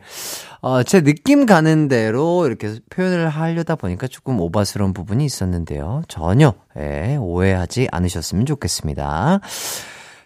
어, 0.60 0.82
제 0.82 1.02
느낌 1.02 1.46
가는 1.46 1.88
대로 1.88 2.46
이렇게 2.46 2.78
표현을 2.90 3.28
하려다 3.28 3.76
보니까 3.76 4.06
조금 4.06 4.40
오바스러운 4.40 4.92
부분이 4.92 5.24
있었는데요. 5.24 6.02
전혀 6.06 6.54
예, 6.78 7.16
오해하지 7.16 7.88
않으셨으면 7.90 8.46
좋겠습니다. 8.46 9.40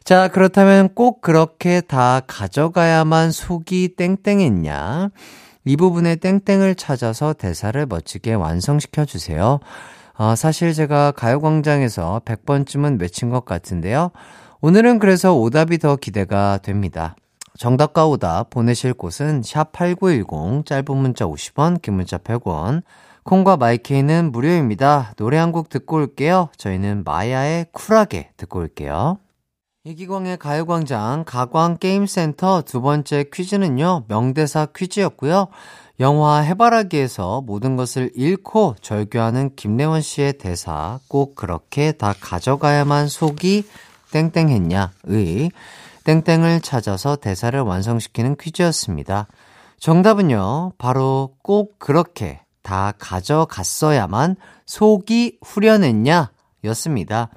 자, 0.05 0.29
그렇다면 0.29 0.91
꼭 0.95 1.23
그렇게 1.23 1.81
다 1.81 2.21
가져가야만 2.27 3.33
속이 3.33 3.95
땡땡했냐? 3.97 5.11
이 5.65 5.77
부분에 5.77 6.17
땡땡을 6.17 6.75
찾아서 6.75 7.33
대사를 7.33 7.85
멋지게 7.87 8.35
완성시켜 8.35 9.05
주세요. 9.05 9.61
어, 10.17 10.35
사실 10.37 10.73
제가 10.75 11.13
가요광장에서 11.13 12.21
100번쯤은 12.25 13.01
외친 13.01 13.31
것 13.31 13.45
같은데요. 13.45 14.11
오늘은 14.61 14.99
그래서 14.99 15.35
오답이 15.35 15.79
더 15.79 15.97
기대가 15.97 16.59
됩니다. 16.63 17.17
정답과 17.59 18.07
오답 18.07 18.51
보내실 18.51 18.95
곳은 18.95 19.41
샵8910 19.43 20.67
짧은 20.67 20.97
문자 20.97 21.25
50원, 21.27 21.81
긴 21.83 21.95
문자 21.95 22.19
100원. 22.19 22.83
콩과 23.25 23.57
마이케이는 23.57 24.33
무료입니다. 24.33 25.13
노래 25.17 25.39
한 25.39 25.51
곡 25.53 25.69
듣고 25.71 25.97
올게요. 25.97 26.49
저희는 26.59 27.05
마야의 27.05 27.67
쿨하게 27.73 28.31
듣고 28.37 28.59
올게요. 28.59 29.19
이기광의 29.87 30.39
가요광장 30.39 31.25
가광게임센터 31.27 32.63
두 32.63 32.81
번째 32.81 33.27
퀴즈는요, 33.31 34.05
명대사 34.09 34.69
퀴즈였고요. 34.75 35.49
영화 36.01 36.39
해바라기에서 36.39 37.43
모든 37.43 37.77
것을 37.77 38.11
잃고 38.15 38.77
절규하는 38.81 39.55
김래원 39.57 40.01
씨의 40.01 40.39
대사 40.39 41.01
꼭 41.07 41.35
그렇게 41.35 41.93
다 41.93 42.15
가져가야만 42.19 43.09
속이 43.09 43.65
땡땡했냐 44.11 44.91
의 45.05 45.51
땡땡을 46.05 46.63
찾아서 46.63 47.17
대사를 47.17 47.61
완성시키는 47.61 48.37
퀴즈였습니다. 48.41 49.27
정답은요, 49.79 50.73
바로 50.79 51.35
꼭 51.43 51.79
그렇게 51.79 52.41
다 52.63 52.95
가져갔어야만 52.99 54.37
속이 54.65 55.41
후련했냐 55.43 56.31
였습니다. 56.65 57.29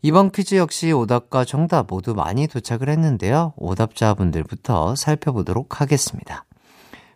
이번 0.00 0.30
퀴즈 0.30 0.54
역시 0.54 0.92
오답과 0.92 1.44
정답 1.44 1.88
모두 1.88 2.14
많이 2.14 2.46
도착을 2.46 2.88
했는데요. 2.88 3.54
오답자분들부터 3.56 4.94
살펴보도록 4.94 5.80
하겠습니다. 5.80 6.44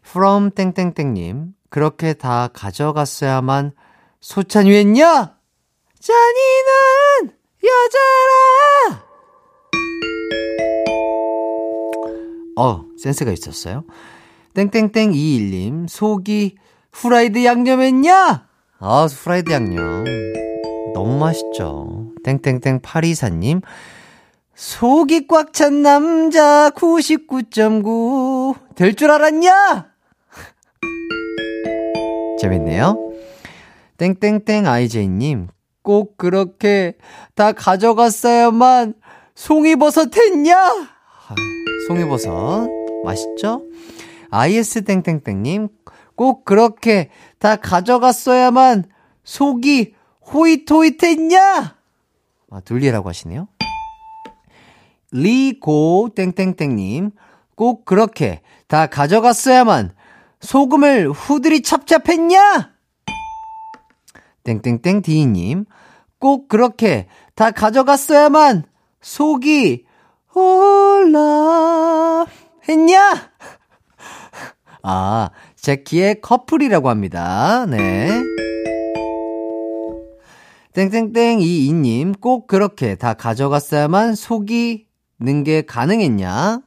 from 0.05 0.51
땡땡땡님, 0.51 1.55
그렇게 1.71 2.13
다 2.13 2.49
가져갔어야만 2.53 3.73
소찬이 4.21 4.73
했냐? 4.73 5.37
잔인한 6.01 7.37
여자라! 7.63 9.05
어, 12.57 12.85
센스가 12.99 13.31
있었어요. 13.31 13.85
땡땡땡 14.55 15.13
21님, 15.13 15.89
속이 15.89 16.57
후라이드 16.93 17.45
양념했냐? 17.45 18.49
아, 18.81 19.07
후라이드 19.07 19.53
양념. 19.53 20.05
너무 20.95 21.19
맛있죠. 21.19 22.13
땡땡땡 22.25 22.81
824님, 22.81 23.63
속이 24.55 25.27
꽉 25.27 25.53
찬 25.53 25.83
남자 25.83 26.71
99.9. 26.71 28.55
될 28.75 28.95
줄 28.95 29.11
알았냐? 29.11 29.87
재밌네요. 32.41 33.13
땡땡땡 33.97 34.67
아이제이님, 34.67 35.49
꼭 35.83 36.17
그렇게 36.17 36.95
다 37.35 37.53
가져갔어야만 37.53 38.95
송이버섯 39.35 40.17
했냐? 40.17 40.57
송이버섯, 41.89 42.69
맛있죠? 43.05 43.63
IS 44.31 44.85
땡땡땡님, 44.85 45.69
꼭 46.17 46.45
그렇게 46.45 47.11
다 47.39 47.57
가져갔어야만 47.57 48.85
속이 49.25 49.95
호잇호잇했냐? 50.33 51.77
아, 52.51 52.61
둘리라고 52.61 53.09
하시네요. 53.09 53.49
리고 55.11 56.09
땡땡땡님 56.15 57.11
꼭 57.55 57.85
그렇게 57.85 58.41
다 58.67 58.87
가져갔어야만 58.87 59.93
소금을 60.41 61.11
후들이 61.11 61.63
찹찹했냐? 61.63 62.73
땡땡땡 64.45 65.03
디님 65.03 65.67
꼭 66.19 66.49
그렇게 66.49 67.07
다 67.35 67.51
가져갔어야만 67.51 68.65
속이 69.01 69.85
올라 70.35 72.27
했냐? 72.69 73.31
아, 74.83 75.31
제키의 75.57 76.21
커플이라고 76.21 76.89
합니다. 76.89 77.67
네. 77.67 78.09
땡땡땡 80.75 81.41
이이님 81.41 82.13
꼭 82.15 82.47
그렇게 82.47 82.95
다 82.95 83.15
가져갔어야만 83.15 84.15
속이 84.15 84.87
는 85.21 85.45
게 85.45 85.63
가능했냐? 85.63 86.61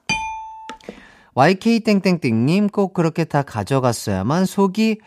YK땡땡땡님 1.33 2.69
꼭 2.69 2.93
그렇게 2.93 3.25
다 3.25 3.41
가져갔어야만 3.41 4.45
속이 4.45 4.99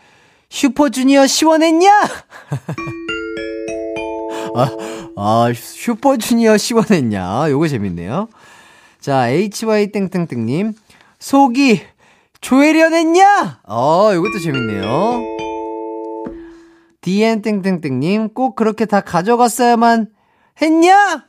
슈퍼주니어 0.49 1.25
시원했냐? 1.25 1.89
아, 4.55 4.69
아, 5.15 5.51
슈퍼주니어 5.55 6.57
시원했냐? 6.57 7.49
요거 7.49 7.67
재밌네요. 7.69 8.27
자, 8.99 9.29
HY땡땡땡님 9.29 10.73
속이 11.17 11.81
조혜련했냐? 12.41 13.61
어, 13.67 14.11
요것도 14.13 14.39
재밌네요. 14.39 15.38
DN땡땡땡님 17.01 18.29
꼭 18.33 18.55
그렇게 18.55 18.85
다 18.85 19.01
가져갔어야만 19.01 20.07
했냐? 20.61 21.25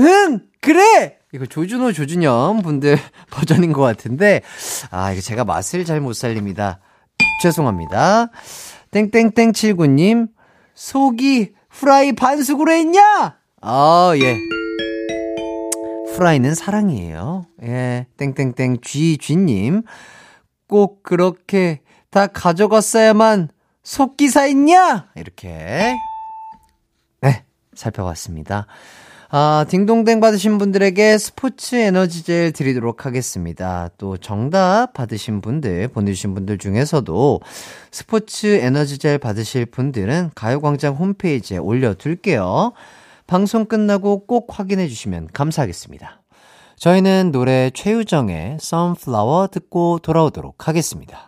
응, 0.00 0.40
그래! 0.60 1.16
이거 1.32 1.46
조준호, 1.46 1.92
조준현 1.92 2.62
분들 2.62 2.96
버전인 3.30 3.72
것 3.72 3.82
같은데, 3.82 4.42
아, 4.90 5.12
이거 5.12 5.20
제가 5.20 5.44
맛을 5.44 5.84
잘 5.84 6.00
못 6.00 6.14
살립니다. 6.14 6.80
죄송합니다. 7.42 8.30
땡땡땡 8.90 9.52
79님, 9.52 10.28
속이 10.74 11.52
후라이 11.70 12.12
반숙으로 12.12 12.72
했냐? 12.72 13.36
아, 13.60 14.12
예. 14.16 14.38
후라이는 16.14 16.54
사랑이에요. 16.54 17.46
예, 17.62 18.06
땡땡땡 18.16 18.78
쥐쥐님, 18.82 19.82
꼭 20.66 21.02
그렇게 21.02 21.80
다 22.10 22.26
가져갔어야만 22.26 23.48
속기사 23.82 24.46
있냐? 24.46 25.08
이렇게. 25.14 25.94
네, 27.20 27.44
살펴봤습니다. 27.74 28.66
아, 29.30 29.66
딩동댕 29.68 30.20
받으신 30.20 30.56
분들에게 30.56 31.18
스포츠 31.18 31.74
에너지 31.76 32.22
젤 32.22 32.52
드리도록 32.52 33.04
하겠습니다. 33.04 33.90
또 33.98 34.16
정답 34.16 34.94
받으신 34.94 35.42
분들, 35.42 35.88
보내주신 35.88 36.34
분들 36.34 36.56
중에서도 36.56 37.40
스포츠 37.90 38.46
에너지 38.46 38.96
젤 38.96 39.18
받으실 39.18 39.66
분들은 39.66 40.30
가요광장 40.34 40.94
홈페이지에 40.94 41.58
올려둘게요. 41.58 42.72
방송 43.26 43.66
끝나고 43.66 44.24
꼭 44.24 44.58
확인해 44.58 44.88
주시면 44.88 45.28
감사하겠습니다. 45.34 46.22
저희는 46.76 47.30
노래 47.30 47.70
최유정의 47.74 48.54
Sunflower 48.62 49.48
듣고 49.48 49.98
돌아오도록 49.98 50.68
하겠습니다. 50.68 51.27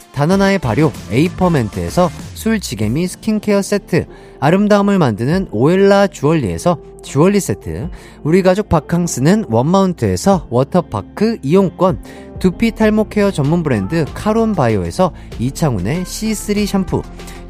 다나나의 0.13 0.59
발효 0.59 0.91
에이퍼멘트에서 1.11 2.09
술지개미 2.33 3.07
스킨케어 3.07 3.61
세트, 3.61 4.05
아름다움을 4.39 4.97
만드는 4.97 5.47
오엘라 5.51 6.07
주얼리에서 6.07 6.79
주얼리 7.03 7.39
세트, 7.39 7.89
우리 8.23 8.41
가족 8.41 8.67
바캉스는 8.69 9.45
원마운트에서 9.49 10.47
워터파크 10.49 11.37
이용권, 11.43 12.03
두피 12.39 12.71
탈모 12.71 13.09
케어 13.09 13.31
전문 13.31 13.63
브랜드 13.63 14.05
카론 14.13 14.53
바이오에서 14.53 15.13
이창훈의 15.39 16.03
C3 16.03 16.65
샴푸, 16.65 17.01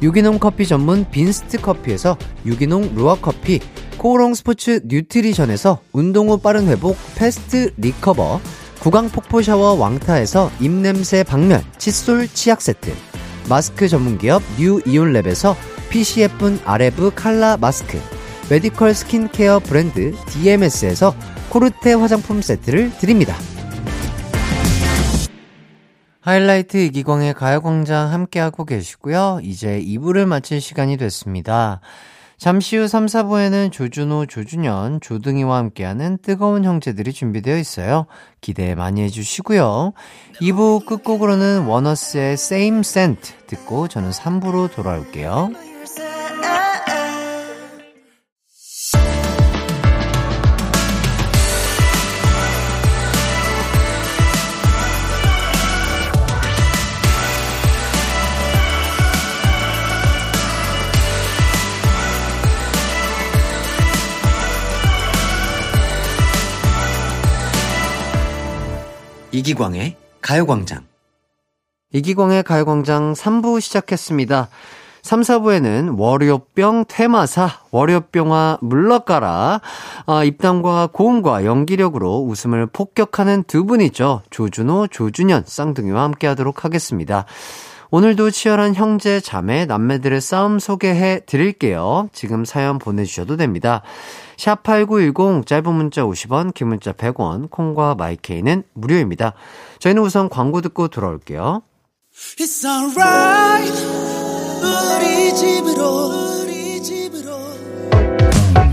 유기농 0.02 0.38
커피 0.38 0.66
전문 0.66 1.06
빈스트 1.10 1.60
커피에서 1.60 2.16
유기농 2.44 2.94
루아 2.94 3.16
커피, 3.22 3.60
코오롱 3.98 4.34
스포츠 4.34 4.80
뉴트리션에서 4.84 5.78
운동 5.92 6.28
후 6.28 6.38
빠른 6.38 6.66
회복 6.66 6.96
패스트 7.14 7.72
리커버, 7.76 8.40
구강 8.82 9.10
폭포 9.10 9.42
샤워 9.42 9.74
왕타에서 9.74 10.50
입냄새 10.58 11.22
박멸 11.22 11.62
칫솔 11.78 12.26
치약 12.26 12.60
세트, 12.60 12.92
마스크 13.48 13.86
전문 13.86 14.18
기업 14.18 14.42
뉴 14.58 14.80
이온랩에서 14.80 15.54
예쁜 16.18 16.58
아레브 16.64 17.12
칼라 17.14 17.56
마스크, 17.56 18.00
메디컬 18.50 18.92
스킨케어 18.92 19.60
브랜드 19.60 20.16
DMS에서 20.26 21.14
코르테 21.50 21.92
화장품 21.92 22.42
세트를 22.42 22.98
드립니다. 22.98 23.36
하이라이트 26.20 26.78
이기광의 26.78 27.34
가요광장 27.34 28.10
함께하고 28.10 28.64
계시고요. 28.64 29.38
이제 29.44 29.80
2부를 29.80 30.24
마칠 30.24 30.60
시간이 30.60 30.96
됐습니다. 30.96 31.80
잠시 32.42 32.76
후 32.76 32.88
3, 32.88 33.06
4부에는 33.06 33.70
조준호, 33.70 34.26
조준현, 34.26 34.98
조등이와 35.00 35.58
함께하는 35.58 36.18
뜨거운 36.22 36.64
형제들이 36.64 37.12
준비되어 37.12 37.56
있어요. 37.56 38.06
기대 38.40 38.74
많이 38.74 39.00
해주시고요. 39.02 39.92
2부 40.40 40.84
끝곡으로는 40.84 41.66
원어스의 41.66 42.32
Same 42.32 42.80
Scent 42.80 43.34
듣고 43.46 43.86
저는 43.86 44.10
3부로 44.10 44.68
돌아올게요. 44.74 45.71
이기광의 69.34 69.96
가요광장. 70.20 70.84
이기광의 71.94 72.42
가요광장 72.42 73.14
3부 73.14 73.62
시작했습니다. 73.62 74.48
3, 75.00 75.20
4부에는 75.22 75.98
월요병 75.98 76.84
테마사, 76.86 77.48
월요병아 77.70 78.58
물러가라. 78.60 79.60
아, 80.06 80.24
입담과 80.24 80.90
고음과 80.92 81.46
연기력으로 81.46 82.18
웃음을 82.18 82.66
폭격하는 82.66 83.44
두 83.44 83.64
분이죠. 83.64 84.22
조준호, 84.28 84.88
조준현, 84.88 85.44
쌍둥이와 85.46 86.02
함께 86.02 86.26
하도록 86.26 86.64
하겠습니다. 86.64 87.24
오늘도 87.94 88.30
치열한 88.30 88.74
형제, 88.74 89.20
자매, 89.20 89.66
남매들의 89.66 90.18
싸움 90.22 90.58
소개해 90.58 91.26
드릴게요. 91.26 92.08
지금 92.14 92.46
사연 92.46 92.78
보내주셔도 92.78 93.36
됩니다. 93.36 93.82
샵8910 94.38 95.46
짧은 95.46 95.74
문자 95.74 96.02
50원, 96.02 96.54
긴 96.54 96.68
문자 96.68 96.92
100원, 96.92 97.50
콩과 97.50 97.96
마이케이는 97.96 98.62
무료입니다. 98.72 99.34
저희는 99.78 100.00
우선 100.00 100.30
광고 100.30 100.62
듣고 100.62 100.88
돌아올게요. 100.88 101.60
It's 102.38 102.64
alright. 102.64 103.70
우리 104.62 105.34
집으로, 105.34 106.40
우리 106.44 106.82
집으로. 106.82 107.30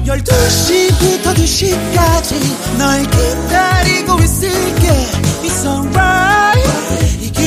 12시부터 0.05 1.33
2시까지 1.35 2.77
널 2.77 3.03
기다리고 3.03 4.17
있을게. 4.23 4.87
It's 5.43 5.65
alright. 5.65 6.38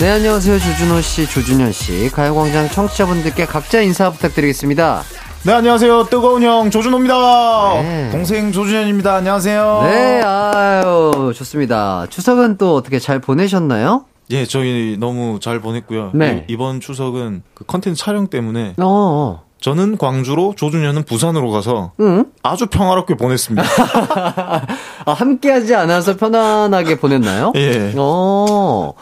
네, 0.00 0.08
안녕하세요. 0.12 0.58
조준호 0.58 1.00
씨, 1.02 1.26
조준현 1.28 1.72
씨. 1.72 2.10
가요광장 2.10 2.68
청취자분들께 2.70 3.44
각자 3.44 3.80
인사 3.82 4.10
부탁드리겠습니다. 4.10 5.02
네, 5.44 5.52
안녕하세요. 5.52 6.04
뜨거운 6.04 6.42
형, 6.42 6.70
조준호입니다. 6.70 7.82
네. 7.82 8.08
동생 8.10 8.50
조준현입니다. 8.50 9.14
안녕하세요. 9.16 9.80
네, 9.84 10.22
아유, 10.22 11.32
좋습니다. 11.36 12.06
추석은 12.08 12.56
또 12.56 12.76
어떻게 12.76 12.98
잘 12.98 13.18
보내셨나요? 13.18 14.06
예, 14.30 14.46
저희 14.46 14.96
너무 14.98 15.38
잘 15.40 15.60
보냈고요. 15.60 16.12
네. 16.14 16.46
이- 16.48 16.52
이번 16.52 16.80
추석은 16.80 17.42
그 17.54 17.64
컨텐츠 17.64 18.00
촬영 18.02 18.28
때문에 18.28 18.74
어, 18.78 18.84
어. 18.84 19.42
저는 19.60 19.98
광주로 19.98 20.54
조준현은 20.56 21.02
부산으로 21.02 21.50
가서 21.50 21.92
응? 22.00 22.24
아주 22.42 22.66
평화롭게 22.68 23.16
보냈습니다. 23.16 23.62
아, 25.04 25.12
함께하지 25.12 25.74
않아서 25.74 26.16
편안하게 26.16 26.98
보냈나요? 27.00 27.52
예. 27.56 27.92
어. 27.96 28.92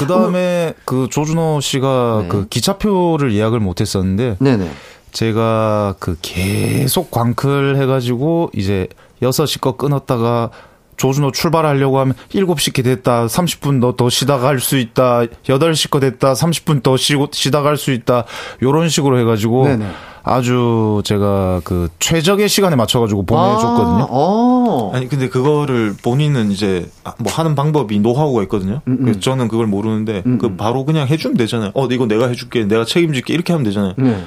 그 0.00 0.06
다음에 0.06 0.74
그 0.84 1.08
조준호 1.10 1.60
씨가 1.60 2.20
네. 2.22 2.28
그 2.28 2.48
기차표를 2.48 3.34
예약을 3.34 3.60
못 3.60 3.80
했었는데 3.80 4.36
네네. 4.40 4.70
제가 5.12 5.94
그 5.98 6.16
계속 6.22 7.10
광클 7.10 7.76
해가지고 7.76 8.50
이제 8.54 8.88
6시 9.22 9.60
거 9.60 9.76
끊었다가 9.76 10.50
조준호 10.96 11.32
출발하려고 11.32 11.98
하면 12.00 12.14
7시 12.32 12.72
게 12.74 12.82
됐다. 12.82 13.26
30분 13.26 13.80
더, 13.80 13.96
더 13.96 14.08
쉬다 14.10 14.38
갈 14.38 14.60
수 14.60 14.76
있다. 14.76 15.22
8시 15.46 15.90
거 15.90 15.98
됐다. 15.98 16.34
30분 16.34 16.82
더 16.82 16.96
쉬고, 16.98 17.28
쉬다 17.32 17.62
갈 17.62 17.76
수 17.78 17.90
있다. 17.92 18.24
요런 18.62 18.88
식으로 18.90 19.18
해가지고 19.18 19.64
네네. 19.64 19.86
아주 20.22 21.00
제가 21.04 21.60
그 21.64 21.88
최적의 21.98 22.48
시간에 22.48 22.76
맞춰가지고 22.76 23.24
보내줬거든요. 23.24 24.02
아, 24.04 24.06
어. 24.10 24.90
아니 24.94 25.08
근데 25.08 25.28
그거를 25.28 25.94
본인은 26.02 26.50
이제 26.50 26.88
아, 27.04 27.14
뭐 27.18 27.32
하는 27.32 27.54
방법이 27.54 27.98
노하우가 28.00 28.42
있거든요. 28.44 28.80
음, 28.86 28.92
음. 28.92 29.04
그래서 29.04 29.20
저는 29.20 29.48
그걸 29.48 29.66
모르는데 29.66 30.22
음, 30.26 30.38
그 30.38 30.46
음. 30.48 30.56
바로 30.56 30.84
그냥 30.84 31.06
해주면 31.08 31.36
되잖아요. 31.36 31.70
어 31.74 31.86
이거 31.86 32.06
내가 32.06 32.28
해줄게, 32.28 32.64
내가 32.64 32.84
책임질게 32.84 33.32
이렇게 33.32 33.52
하면 33.52 33.64
되잖아요. 33.64 33.94
네. 33.96 34.24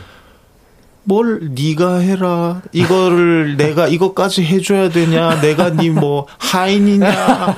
뭘 1.06 1.52
네가 1.54 1.98
해라. 1.98 2.62
이거를 2.72 3.58
내가 3.58 3.88
이것까지 3.88 4.44
해줘야 4.46 4.90
되냐? 4.90 5.42
내가 5.42 5.70
네 5.72 5.90
뭐 5.90 6.28
하인이냐? 6.40 7.56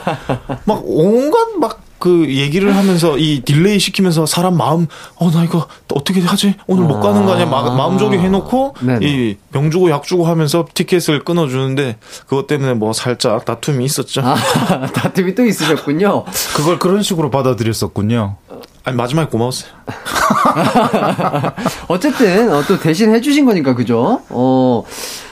막 0.65 0.81
온갖 0.83 1.49
막 1.59 1.84
그 2.05 2.27
얘기를 2.29 2.75
하면서 2.75 3.17
이 3.17 3.41
delay 3.41 3.79
시키면서 3.79 4.27
사람 4.27 4.57
마음 4.57 4.85
어 5.15 5.31
나 5.31 5.43
이거 5.43 5.65
어떻게 5.91 6.21
하지? 6.21 6.53
오늘 6.67 6.83
못 6.83 6.99
가는 6.99 7.25
거 7.25 7.33
아니야? 7.33 7.47
마, 7.47 7.63
마음 7.75 7.97
조리 7.97 8.19
해놓고 8.19 8.75
네네. 8.79 9.07
이 9.07 9.37
병 9.51 9.71
주고 9.71 9.89
약 9.89 10.03
주고 10.03 10.25
하면서 10.27 10.67
티켓을 10.71 11.23
끊어주는데 11.23 11.97
그것 12.27 12.45
때문에 12.45 12.73
뭐 12.75 12.93
살짝 12.93 13.43
다툼이 13.45 13.83
있었죠. 13.85 14.21
아, 14.23 14.35
다툼이 14.93 15.33
또 15.33 15.45
있으셨군요. 15.45 16.25
그걸 16.55 16.77
그런 16.77 17.01
식으로 17.01 17.31
받아들였었군요. 17.31 18.35
아니 18.83 18.97
마지막에 18.97 19.29
고마웠어요. 19.31 19.71
어쨌든 21.87 22.53
어, 22.53 22.63
또 22.67 22.77
대신 22.79 23.13
해주신 23.15 23.45
거니까 23.45 23.73
그죠? 23.75 24.21
어 24.29 24.83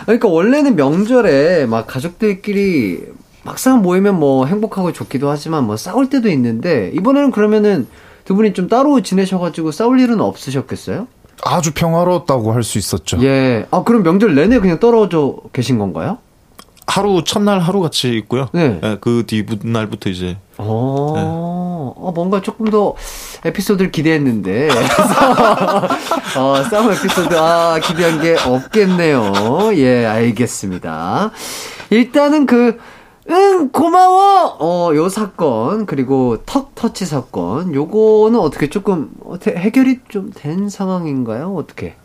그러니까 0.05 0.27
원래는 0.27 0.75
명절에 0.75 1.65
막 1.67 1.85
가족들끼리 1.85 3.01
막상 3.43 3.81
모이면 3.81 4.19
뭐 4.19 4.45
행복하고 4.45 4.91
좋기도 4.93 5.29
하지만 5.29 5.65
뭐 5.65 5.75
싸울 5.77 6.09
때도 6.09 6.29
있는데 6.29 6.91
이번에는 6.95 7.31
그러면은 7.31 7.87
두 8.25 8.35
분이 8.35 8.53
좀 8.53 8.67
따로 8.69 9.01
지내셔가지고 9.01 9.71
싸울 9.71 9.99
일은 9.99 10.21
없으셨겠어요? 10.21 11.07
아주 11.43 11.73
평화로웠다고 11.73 12.53
할 12.53 12.63
수 12.63 12.77
있었죠. 12.77 13.21
예. 13.21 13.65
아 13.71 13.83
그럼 13.83 14.03
명절 14.03 14.33
내내 14.35 14.59
그냥 14.59 14.79
떨어져 14.79 15.35
계신 15.51 15.77
건가요? 15.77 16.19
하루 16.87 17.23
첫날 17.25 17.59
하루 17.59 17.81
같이 17.81 18.09
있고요. 18.17 18.47
네. 18.53 18.79
예, 18.83 18.97
그 19.01 19.23
뒤 19.27 19.45
날부터 19.63 20.09
이제 20.09 20.37
어, 20.57 21.93
어, 21.97 22.11
뭔가 22.13 22.41
조금 22.41 22.69
더 22.69 22.93
에피소드를 23.43 23.91
기대했는데. 23.91 24.67
그래서, 24.67 25.87
어, 26.39 26.63
싸움 26.69 26.91
에피소드, 26.91 27.35
아, 27.35 27.79
기대한 27.79 28.21
게 28.21 28.35
없겠네요. 28.37 29.71
예, 29.75 30.05
알겠습니다. 30.05 31.31
일단은 31.89 32.45
그, 32.45 32.77
응, 33.29 33.69
고마워! 33.69 34.57
어, 34.59 34.95
요 34.95 35.07
사건, 35.09 35.85
그리고 35.85 36.37
턱 36.45 36.75
터치 36.75 37.05
사건, 37.05 37.73
요거는 37.73 38.37
어떻게 38.39 38.69
조금, 38.69 39.11
어떻게 39.25 39.55
해결이 39.57 39.99
좀 40.09 40.31
된 40.33 40.67
상황인가요? 40.69 41.53
어떻게? 41.55 41.95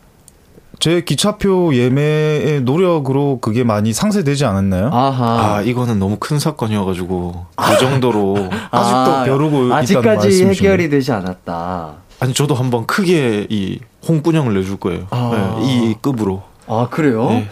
제 0.79 1.01
기차표 1.01 1.75
예매의 1.75 2.61
노력으로 2.61 3.39
그게 3.41 3.65
많이 3.65 3.91
상쇄되지 3.91 4.45
않았나요? 4.45 4.89
아하. 4.93 5.55
아, 5.57 5.61
이거는 5.61 5.99
너무 5.99 6.15
큰 6.21 6.39
사건이어가지고 6.39 7.45
그 7.57 7.77
정도로 7.79 8.35
아직도 8.71 9.11
아, 9.11 9.23
벼르고 9.25 9.57
있다는 9.65 9.71
아직까지. 9.73 10.45
해결이 10.45 10.89
되지 10.89 11.11
않았다. 11.11 11.95
아니 12.21 12.33
저도 12.33 12.55
한번 12.55 12.85
크게 12.85 13.47
이 13.49 13.79
홍군형을 14.07 14.53
내줄 14.53 14.77
거예요. 14.77 15.07
아. 15.09 15.57
네, 15.59 15.65
이 15.65 15.95
급으로. 16.01 16.43
아, 16.69 16.87
그래요? 16.89 17.27
네. 17.29 17.47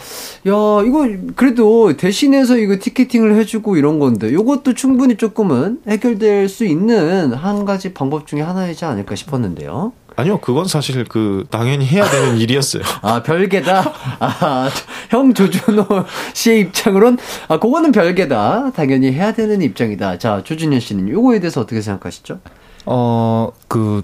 야, 0.47 0.83
이거, 0.85 1.07
그래도 1.35 1.97
대신해서 1.97 2.57
이거 2.57 2.77
티켓팅을 2.79 3.35
해주고 3.35 3.75
이런 3.75 3.97
건데, 3.97 4.31
요것도 4.31 4.75
충분히 4.75 5.17
조금은 5.17 5.79
해결될 5.87 6.47
수 6.49 6.65
있는 6.65 7.33
한 7.33 7.65
가지 7.65 7.93
방법 7.93 8.27
중에 8.27 8.41
하나이지 8.41 8.85
않을까 8.85 9.15
싶었는데요. 9.15 9.91
아니요, 10.15 10.39
그건 10.39 10.65
사실 10.65 11.03
그 11.03 11.45
당연히 11.49 11.85
해야 11.85 12.07
되는 12.09 12.37
일이었어요. 12.41 12.83
아, 13.01 13.23
별개다? 13.23 13.93
아, 14.19 14.69
형 15.09 15.33
조준호 15.33 15.85
씨의 16.33 16.59
입장으론, 16.61 17.17
아, 17.47 17.59
그거는 17.59 17.91
별개다. 17.91 18.71
당연히 18.75 19.11
해야 19.11 19.33
되는 19.33 19.61
입장이다. 19.61 20.19
자, 20.19 20.43
조준현 20.43 20.79
씨는 20.79 21.09
요거에 21.09 21.39
대해서 21.39 21.61
어떻게 21.61 21.81
생각하시죠? 21.81 22.39
어, 22.85 23.51
그, 23.67 24.03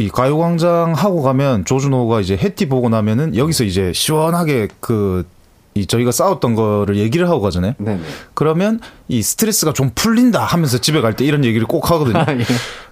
이 0.00 0.08
가요광장 0.08 0.94
하고 0.94 1.20
가면 1.20 1.66
조준호가 1.66 2.22
이제 2.22 2.34
해티 2.34 2.70
보고 2.70 2.88
나면은 2.88 3.36
여기서 3.36 3.64
이제 3.64 3.92
시원하게 3.94 4.68
그, 4.80 5.26
이 5.74 5.84
저희가 5.84 6.10
싸웠던 6.10 6.54
거를 6.54 6.96
얘기를 6.96 7.28
하고 7.28 7.42
가잖아요. 7.42 7.74
네네. 7.76 8.00
그러면 8.32 8.80
이 9.08 9.20
스트레스가 9.20 9.74
좀 9.74 9.90
풀린다 9.94 10.42
하면서 10.42 10.78
집에 10.78 11.02
갈 11.02 11.12
때 11.12 11.26
이런 11.26 11.44
얘기를 11.44 11.66
꼭 11.66 11.90
하거든요. 11.90 12.16
아, 12.26 12.26
예. 12.30 12.44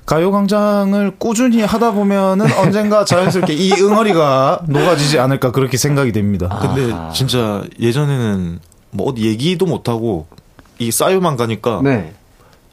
가요광장을 0.04 1.12
꾸준히 1.18 1.62
하다 1.62 1.92
보면은 1.92 2.46
언젠가 2.58 3.06
자연스럽게 3.06 3.54
이 3.54 3.72
응어리가 3.72 4.64
녹아지지 4.68 5.18
않을까 5.18 5.50
그렇게 5.50 5.78
생각이 5.78 6.12
됩니다. 6.12 6.58
근데 6.60 6.92
아하. 6.92 7.10
진짜 7.12 7.62
예전에는 7.80 8.58
뭐 8.90 9.08
어디 9.08 9.26
얘기도 9.26 9.64
못 9.64 9.88
하고 9.88 10.26
이 10.78 10.90
싸요만 10.90 11.38
가니까 11.38 11.80
네. 11.82 12.12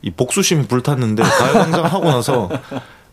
이 0.02 0.12
복수심이 0.12 0.68
불탔는데 0.68 1.24
가요광장 1.24 1.86
하고 1.86 2.04
나서 2.06 2.50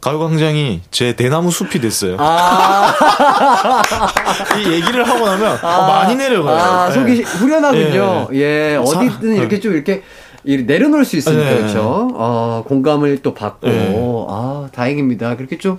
가요광장이 0.02 0.80
제 0.90 1.14
대나무 1.14 1.52
숲이 1.52 1.80
됐어요. 1.80 2.16
아, 2.18 2.92
이 4.58 4.72
얘기를 4.72 5.08
하고 5.08 5.24
나면 5.24 5.58
어, 5.64 5.86
많이 5.86 6.16
내려가요. 6.16 6.56
아, 6.56 6.88
네. 6.88 6.94
속이 6.94 7.22
후련하군요. 7.22 8.28
예, 8.34 8.80
사- 8.84 8.98
어디든 8.98 9.36
이렇게 9.36 9.60
좀 9.60 9.72
이렇게 9.74 10.02
이 10.44 10.56
내려놓을 10.56 11.04
수 11.04 11.16
있으니까 11.16 11.44
네. 11.44 11.56
그렇죠. 11.56 12.10
어, 12.14 12.64
공감을 12.66 13.22
또 13.22 13.32
받고 13.32 13.68
네. 13.68 13.94
아 14.28 14.68
다행입니다. 14.72 15.36
그렇게 15.36 15.56
좀 15.56 15.78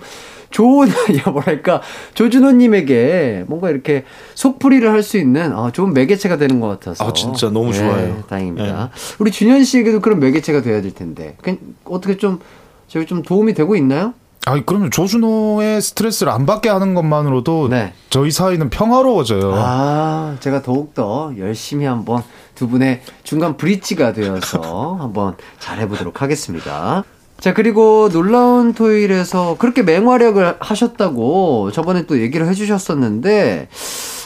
좋은 0.50 0.88
야 1.18 1.30
뭐랄까 1.30 1.82
조준호님에게 2.14 3.44
뭔가 3.46 3.68
이렇게 3.68 4.04
속풀이를 4.36 4.90
할 4.90 5.02
수 5.02 5.18
있는 5.18 5.52
아, 5.52 5.70
좋은 5.70 5.92
매개체가 5.92 6.38
되는 6.38 6.60
것 6.60 6.68
같아서 6.68 7.06
아, 7.06 7.12
진짜 7.12 7.50
너무 7.50 7.68
예, 7.74 7.78
좋아요. 7.78 8.22
다행입니다. 8.30 8.88
우리 9.18 9.30
준현 9.30 9.64
씨에게도 9.64 10.00
그런 10.00 10.18
매개체가 10.18 10.62
돼야 10.62 10.80
될 10.80 10.94
텐데 10.94 11.36
그, 11.42 11.58
어떻게 11.84 12.16
좀 12.16 12.40
저희 12.88 13.06
좀 13.06 13.22
도움이 13.22 13.54
되고 13.54 13.76
있나요? 13.76 14.14
아니 14.46 14.64
그러면 14.66 14.90
조준호의 14.90 15.80
스트레스를 15.80 16.30
안 16.30 16.44
받게 16.44 16.68
하는 16.68 16.92
것만으로도 16.94 17.68
네. 17.68 17.94
저희 18.10 18.30
사이는 18.30 18.68
평화로워져요. 18.68 19.54
아, 19.54 20.36
제가 20.40 20.62
더욱더 20.62 21.32
열심히 21.38 21.86
한번 21.86 22.22
두 22.54 22.68
분의 22.68 23.00
중간 23.22 23.56
브릿지가 23.56 24.12
되어서 24.12 24.96
한번 25.00 25.36
잘해보도록 25.60 26.20
하겠습니다. 26.20 27.04
자, 27.40 27.52
그리고 27.54 28.10
놀라운 28.10 28.74
토요일에서 28.74 29.56
그렇게 29.58 29.82
맹활약을 29.82 30.56
하셨다고 30.60 31.72
저번에 31.72 32.06
또 32.06 32.20
얘기를 32.20 32.46
해주셨었는데, 32.48 33.68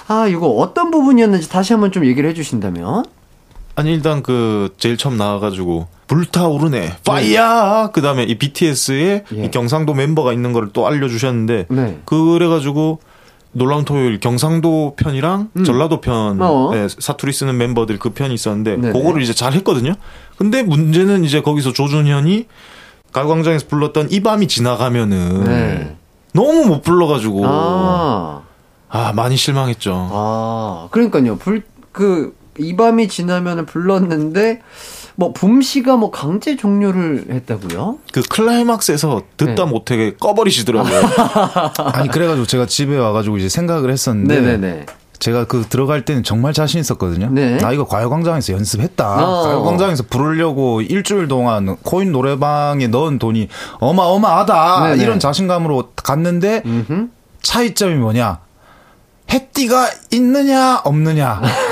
아, 0.08 0.26
이거 0.26 0.48
어떤 0.48 0.90
부분이었는지 0.90 1.48
다시 1.48 1.72
한번 1.72 1.90
좀 1.90 2.04
얘기를 2.04 2.28
해주신다면? 2.30 3.04
아니 3.76 3.94
일단 3.94 4.22
그 4.22 4.74
제일 4.78 4.96
처음 4.96 5.16
나와가지고 5.16 5.86
불타오르네 6.08 6.96
파이야 7.06 7.90
그 7.92 8.02
다음에 8.02 8.24
이 8.24 8.36
BTS의 8.36 9.24
예. 9.34 9.44
이 9.44 9.50
경상도 9.50 9.94
멤버가 9.94 10.32
있는 10.32 10.52
거를 10.52 10.70
또 10.72 10.86
알려주셨는데 10.86 11.66
네. 11.68 12.00
그래가지고 12.04 12.98
놀라운 13.52 13.84
토요일 13.84 14.18
경상도 14.18 14.94
편이랑 14.96 15.50
음. 15.56 15.64
전라도 15.64 16.00
편 16.00 16.40
어. 16.40 16.72
예, 16.74 16.88
사투리 16.88 17.32
쓰는 17.32 17.56
멤버들 17.56 17.98
그 17.98 18.10
편이 18.10 18.34
있었는데 18.34 18.76
네네. 18.76 18.92
그거를 18.92 19.22
이제 19.22 19.32
잘 19.32 19.52
했거든요. 19.52 19.94
근데 20.36 20.62
문제는 20.62 21.24
이제 21.24 21.40
거기서 21.40 21.72
조준현이 21.72 22.46
가요광장에서 23.12 23.66
불렀던 23.68 24.08
이 24.10 24.20
밤이 24.20 24.48
지나가면은 24.48 25.44
네. 25.44 25.96
너무 26.32 26.66
못 26.66 26.82
불러가지고 26.82 27.42
아, 27.46 28.42
아 28.88 29.12
많이 29.12 29.36
실망했죠. 29.36 30.08
아, 30.12 30.88
그러니까요. 30.90 31.36
불, 31.36 31.62
그, 31.92 32.36
이 32.58 32.76
밤이 32.76 33.08
지나면 33.08 33.66
불렀는데, 33.66 34.60
뭐, 35.18 35.32
붐씨가 35.32 35.96
뭐 35.96 36.12
강제 36.12 36.56
종료를 36.56 37.24
했다고요? 37.28 37.98
그 38.12 38.22
클라이막스에서 38.22 39.22
듣다 39.36 39.64
네. 39.64 39.64
못하게 39.64 40.14
꺼버리시더라고요. 40.14 41.02
아니 41.92 42.08
그래가지고 42.08 42.46
제가 42.46 42.66
집에 42.66 42.96
와가지고 42.96 43.38
이제 43.38 43.48
생각을 43.48 43.90
했었는데 43.90 44.40
네네네. 44.40 44.86
제가 45.18 45.46
그 45.46 45.64
들어갈 45.68 46.04
때는 46.04 46.22
정말 46.22 46.52
자신 46.52 46.78
있었거든요. 46.78 47.30
네. 47.32 47.56
나 47.56 47.72
이거 47.72 47.84
가요광장에서 47.84 48.52
연습했다. 48.52 49.26
어. 49.28 49.42
가요광장에서 49.42 50.04
부르려고 50.08 50.82
일주일 50.82 51.26
동안 51.26 51.76
코인 51.82 52.12
노래방에 52.12 52.86
넣은 52.86 53.18
돈이 53.18 53.48
어마어마하다. 53.80 54.90
네네. 54.90 55.02
이런 55.02 55.18
자신감으로 55.18 55.94
갔는데 55.96 56.62
음흠. 56.64 57.08
차이점이 57.42 57.96
뭐냐? 57.96 58.38
해띠가 59.32 59.90
있느냐 60.12 60.80
없느냐 60.84 61.42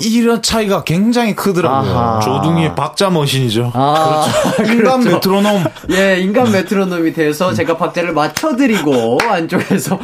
이런 0.00 0.42
차이가 0.42 0.84
굉장히 0.84 1.34
크더라고요. 1.34 1.98
아하. 1.98 2.20
조둥이의 2.20 2.74
박자 2.74 3.10
머신이죠. 3.10 3.72
아, 3.74 4.26
인간 4.60 5.00
그렇죠. 5.00 5.10
메트로놈. 5.10 5.64
예, 5.92 6.18
인간 6.20 6.50
메트로놈이 6.50 7.12
돼서 7.12 7.52
제가 7.52 7.76
박자를 7.76 8.12
맞춰드리고 8.12 9.18
안쪽에서 9.28 9.98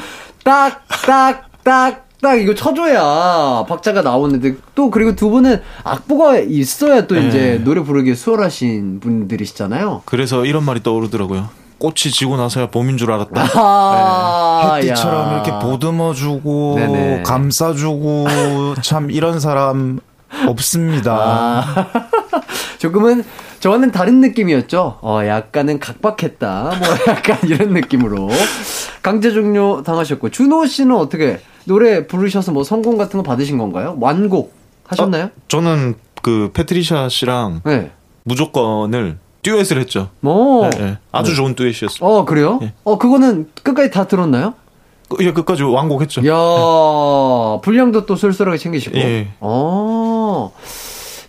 딱, 0.44 0.82
딱, 1.06 1.48
딱, 1.64 2.06
딱 2.20 2.34
이거 2.34 2.54
쳐줘야 2.54 3.64
박자가 3.68 4.02
나오는데 4.02 4.56
또 4.74 4.90
그리고 4.90 5.14
두 5.14 5.30
분은 5.30 5.60
악보가 5.84 6.38
있어야 6.38 7.06
또 7.06 7.16
이제 7.16 7.60
노래 7.64 7.80
부르기 7.82 8.14
수월하신 8.14 8.98
분들이시잖아요. 9.00 10.02
그래서 10.04 10.44
이런 10.44 10.64
말이 10.64 10.82
떠오르더라고요. 10.82 11.48
꽃이 11.78 12.12
지고 12.12 12.36
나서야 12.36 12.70
봄인 12.70 12.96
줄 12.96 13.12
알았다. 13.12 13.46
아, 13.54 14.74
햇띠처럼 14.76 15.28
야. 15.28 15.32
이렇게 15.34 15.52
보듬어주고 15.64 16.74
네네. 16.76 17.22
감싸주고 17.22 18.26
참 18.82 19.10
이런 19.10 19.38
사람 19.40 20.00
없습니다. 20.46 21.14
아, 21.14 21.86
조금은 22.78 23.24
저와는 23.60 23.90
다른 23.92 24.20
느낌이었죠. 24.20 24.98
어, 25.00 25.20
약간은 25.24 25.78
각박했다. 25.80 26.62
뭐 26.78 26.88
약간 27.14 27.38
이런 27.44 27.70
느낌으로 27.70 28.28
강제 29.02 29.30
종료 29.32 29.82
당하셨고 29.82 30.30
준호 30.30 30.66
씨는 30.66 30.94
어떻게 30.96 31.40
노래 31.64 32.06
부르셔서 32.06 32.52
뭐 32.52 32.64
성공 32.64 32.98
같은 32.98 33.18
거 33.18 33.22
받으신 33.22 33.58
건가요? 33.58 33.96
완곡 34.00 34.52
하셨나요? 34.86 35.30
저는 35.48 35.94
그 36.22 36.50
패트리샤 36.54 37.08
씨랑 37.08 37.62
네. 37.64 37.90
무조건을 38.24 39.18
듀엣을 39.42 39.78
했죠. 39.80 40.08
뭐, 40.20 40.68
네, 40.70 40.78
네. 40.78 40.98
아주 41.12 41.34
좋은 41.34 41.54
듀엣이었어요. 41.54 42.08
어 42.08 42.24
그래요? 42.24 42.58
예. 42.62 42.72
어 42.84 42.98
그거는 42.98 43.50
끝까지 43.62 43.90
다 43.90 44.06
들었나요? 44.06 44.54
그- 45.08 45.24
예, 45.24 45.32
끝까지 45.32 45.62
완곡했죠. 45.62 46.22
야 46.26 47.60
분량도 47.62 48.04
또 48.06 48.16
쏠쏠하게 48.16 48.58
챙기시고. 48.58 48.98
예. 48.98 49.28
어 49.40 50.52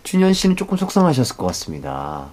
준현 0.02 0.32
씨는 0.34 0.56
조금 0.56 0.76
속상하셨을 0.76 1.36
것 1.36 1.46
같습니다. 1.46 2.24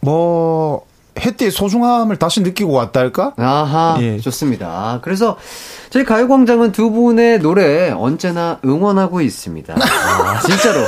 뭐 0.00 0.86
햇띠의 1.20 1.50
소중함을 1.50 2.16
다시 2.16 2.40
느끼고 2.40 2.72
왔달까? 2.72 3.34
아하, 3.36 3.96
예. 4.00 4.18
좋습니다. 4.18 5.00
그래서 5.02 5.36
저희 5.90 6.04
가요광장은 6.04 6.72
두 6.72 6.90
분의 6.90 7.40
노래 7.40 7.90
언제나 7.90 8.58
응원하고 8.64 9.20
있습니다. 9.20 9.74
아, 9.78 10.40
진짜로. 10.40 10.80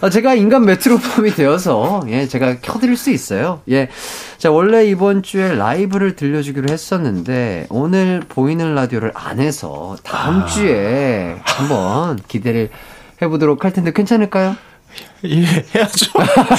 아, 0.00 0.10
제가 0.10 0.34
인간 0.34 0.64
메트로폼이 0.64 1.32
되어서, 1.32 2.02
예, 2.08 2.26
제가 2.28 2.56
켜드릴 2.60 2.96
수 2.96 3.10
있어요. 3.10 3.60
예. 3.70 3.88
자, 4.38 4.50
원래 4.50 4.86
이번 4.86 5.22
주에 5.22 5.54
라이브를 5.54 6.16
들려주기로 6.16 6.72
했었는데, 6.72 7.66
오늘 7.70 8.22
보이는 8.28 8.74
라디오를 8.74 9.12
안 9.14 9.40
해서, 9.40 9.96
다음 10.02 10.46
주에 10.46 11.36
한번 11.42 12.18
기대를 12.28 12.70
해보도록 13.22 13.64
할 13.64 13.72
텐데, 13.72 13.92
괜찮을까요? 13.92 14.56
예, 15.24 15.64
해야죠. 15.74 16.12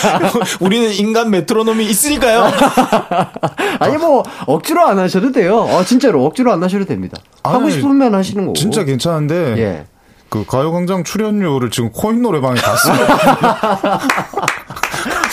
우리는 0.59 0.91
인간 0.93 1.29
메트로놈이 1.29 1.85
있으니까요. 1.85 2.51
아니, 3.79 3.97
뭐, 3.97 4.23
억지로 4.47 4.85
안 4.85 4.97
하셔도 4.97 5.31
돼요. 5.31 5.59
어, 5.59 5.83
진짜로, 5.83 6.25
억지로 6.25 6.51
안 6.51 6.63
하셔도 6.63 6.85
됩니다. 6.85 7.17
하고 7.43 7.65
아니, 7.65 7.71
싶으면 7.71 8.15
하시는 8.15 8.43
거고. 8.45 8.53
진짜 8.53 8.83
괜찮은데 8.83 9.35
예. 9.57 9.85
그 10.29 10.45
가요광장 10.45 11.03
출연료를 11.03 11.69
지금 11.69 11.91
코인 11.91 12.21
노래방에 12.21 12.59
다 12.59 12.75
쓰고 12.75 12.95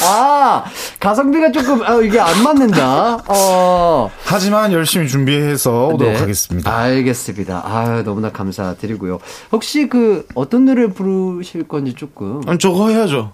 아, 0.03 0.65
가성비가 1.01 1.51
조금, 1.53 1.83
아, 1.83 1.95
이게 2.03 2.19
안 2.21 2.43
맞는다. 2.43 3.19
어. 3.29 4.11
하지만 4.25 4.73
열심히 4.73 5.09
준비해서 5.09 5.89
오도록 5.89 6.15
네. 6.15 6.19
하겠습니다. 6.19 6.75
알겠습니다. 6.77 7.63
아 7.65 8.03
너무나 8.05 8.31
감사드리고요. 8.31 9.19
혹시 9.53 9.89
그, 9.89 10.27
어떤 10.35 10.65
노래 10.65 10.89
부르실 10.89 11.67
건지 11.69 11.95
조금. 11.95 12.41
아니, 12.47 12.59
저거 12.59 12.89
해야죠. 12.89 13.33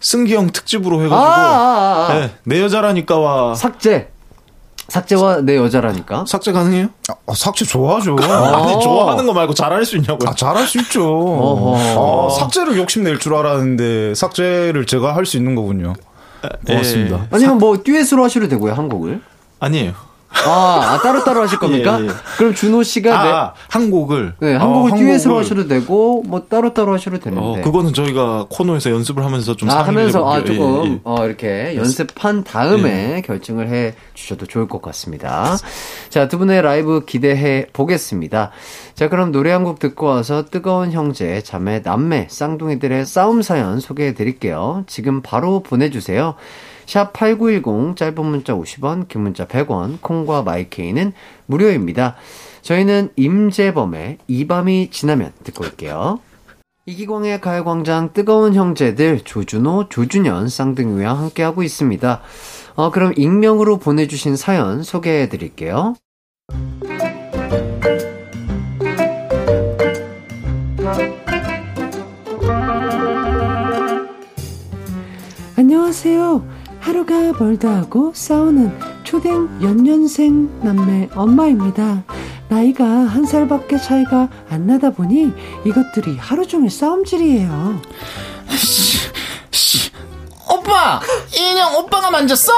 승기 0.00 0.34
형 0.34 0.48
특집으로 0.50 0.98
아, 0.98 1.02
해가지고. 1.02 1.16
아, 1.16 1.28
아, 1.28 2.06
아. 2.10 2.14
네, 2.18 2.30
내 2.44 2.60
여자라니까와 2.62 3.54
삭제. 3.54 4.11
삭제와 4.88 5.40
내 5.42 5.56
여자라니까. 5.56 6.24
삭제 6.26 6.52
가능해요? 6.52 6.88
아, 7.08 7.34
삭제 7.34 7.64
좋아하죠. 7.64 8.16
아니, 8.20 8.80
좋아하는 8.82 9.26
거 9.26 9.32
말고 9.32 9.54
잘할 9.54 9.84
수 9.84 9.96
있냐고요. 9.96 10.28
아, 10.28 10.34
잘할 10.34 10.66
수 10.66 10.78
있죠. 10.80 11.02
어허. 11.08 12.26
아, 12.26 12.30
삭제를 12.30 12.76
욕심낼 12.76 13.18
줄 13.18 13.34
알았는데 13.34 14.14
삭제를 14.14 14.86
제가 14.86 15.14
할 15.16 15.24
수 15.26 15.36
있는 15.36 15.54
거군요. 15.54 15.94
고맙습니다. 16.66 17.16
예. 17.16 17.28
아니면 17.30 17.58
뭐, 17.58 17.82
듀엣으로 17.82 18.24
하셔도 18.24 18.48
되고요, 18.48 18.74
한 18.74 18.88
곡을. 18.88 19.20
아니에요. 19.60 19.92
아, 20.46 20.94
아, 20.94 20.98
따로따로 21.02 21.42
하실 21.42 21.58
겁니까? 21.58 21.98
예, 22.00 22.06
예. 22.06 22.10
그럼 22.36 22.54
준호 22.54 22.82
씨가 22.82 23.14
아, 23.20 23.54
한 23.68 23.90
곡을. 23.90 24.34
네, 24.40 24.54
한 24.54 24.68
어, 24.68 24.72
곡을 24.72 24.92
한 24.92 24.98
듀엣으로 24.98 25.38
하셔도 25.38 25.68
되고, 25.68 26.22
뭐, 26.26 26.42
따로따로 26.48 26.92
하셔도 26.94 27.16
어, 27.16 27.20
되는데. 27.20 27.60
그거는 27.62 27.92
저희가 27.94 28.46
코너에서 28.50 28.90
연습을 28.90 29.24
하면서 29.24 29.54
좀 29.56 29.70
아, 29.70 29.82
하면서, 29.82 30.28
아. 30.30 30.42
조금, 30.44 30.84
예, 30.84 30.90
예. 30.92 31.00
어, 31.04 31.24
이렇게 31.26 31.76
연습한 31.76 32.44
다음에 32.44 33.22
결정을 33.24 33.68
해 33.68 33.94
주셔도 34.14 34.46
좋을 34.46 34.68
것 34.68 34.82
같습니다. 34.82 35.56
자, 36.10 36.28
두 36.28 36.38
분의 36.38 36.62
라이브 36.62 37.04
기대해 37.06 37.66
보겠습니다. 37.72 38.50
자, 38.94 39.08
그럼 39.08 39.32
노래 39.32 39.50
한 39.50 39.62
곡 39.62 39.78
듣고 39.78 40.06
와서 40.06 40.44
뜨거운 40.50 40.90
형제, 40.90 41.40
자매, 41.42 41.80
남매, 41.84 42.26
쌍둥이들의 42.30 43.06
싸움 43.06 43.42
사연 43.42 43.78
소개해 43.78 44.14
드릴게요. 44.14 44.82
지금 44.88 45.22
바로 45.22 45.60
보내 45.60 45.88
주세요. 45.88 46.34
샵 46.92 47.14
8910, 47.14 47.96
짧은 47.96 48.22
문자 48.22 48.52
50원, 48.52 49.08
긴 49.08 49.22
문자 49.22 49.46
100원, 49.46 50.02
콩과 50.02 50.42
마이케이는 50.42 51.14
무료입니다. 51.46 52.16
저희는 52.60 53.14
임재범의 53.16 54.18
이 54.28 54.46
밤이 54.46 54.90
지나면 54.90 55.32
듣고 55.42 55.64
올게요. 55.64 56.20
이기광의 56.84 57.40
가요광장 57.40 58.12
뜨거운 58.12 58.52
형제들 58.52 59.20
조준호, 59.20 59.88
조준현 59.88 60.50
쌍둥이와 60.50 61.14
함께하고 61.14 61.62
있습니다. 61.62 62.20
어, 62.74 62.90
그럼 62.90 63.14
익명으로 63.16 63.78
보내주신 63.78 64.36
사연 64.36 64.82
소개해 64.82 65.30
드릴게요. 65.30 65.94
안녕하세요. 75.56 76.51
하루가 76.82 77.14
멀다 77.38 77.68
하고 77.76 78.12
싸우는 78.14 78.76
초등 79.04 79.60
연년생 79.62 80.62
남매 80.62 81.10
엄마입니다. 81.14 82.02
나이가 82.48 82.84
한 82.84 83.24
살밖에 83.24 83.78
차이가 83.78 84.28
안 84.50 84.66
나다 84.66 84.90
보니 84.90 85.32
이것들이 85.64 86.16
하루 86.18 86.44
종일 86.46 86.70
싸움질이에요. 86.70 87.80
오빠! 90.50 91.00
이 91.36 91.50
인형 91.50 91.76
오빠가 91.76 92.10
만졌어? 92.10 92.52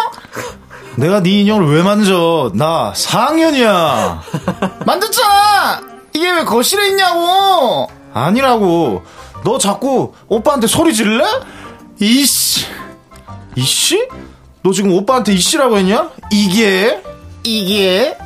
내가 0.96 1.22
네 1.22 1.40
인형을 1.40 1.76
왜 1.76 1.82
만져? 1.82 2.50
나 2.54 2.92
4학년이야. 2.96 4.20
만졌잖아! 4.86 5.82
이게 6.14 6.30
왜 6.30 6.44
거실에 6.44 6.88
있냐고! 6.88 7.88
아니라고. 8.14 9.02
너 9.44 9.58
자꾸 9.58 10.14
오빠한테 10.28 10.66
소리 10.66 10.94
질래? 10.94 11.24
이씨. 12.00 12.64
이씨? 13.56 14.08
너 14.62 14.72
지금 14.72 14.92
오빠한테 14.92 15.32
이씨라고 15.32 15.78
했냐? 15.78 16.10
이게? 16.30 17.02
이게? 17.42 18.16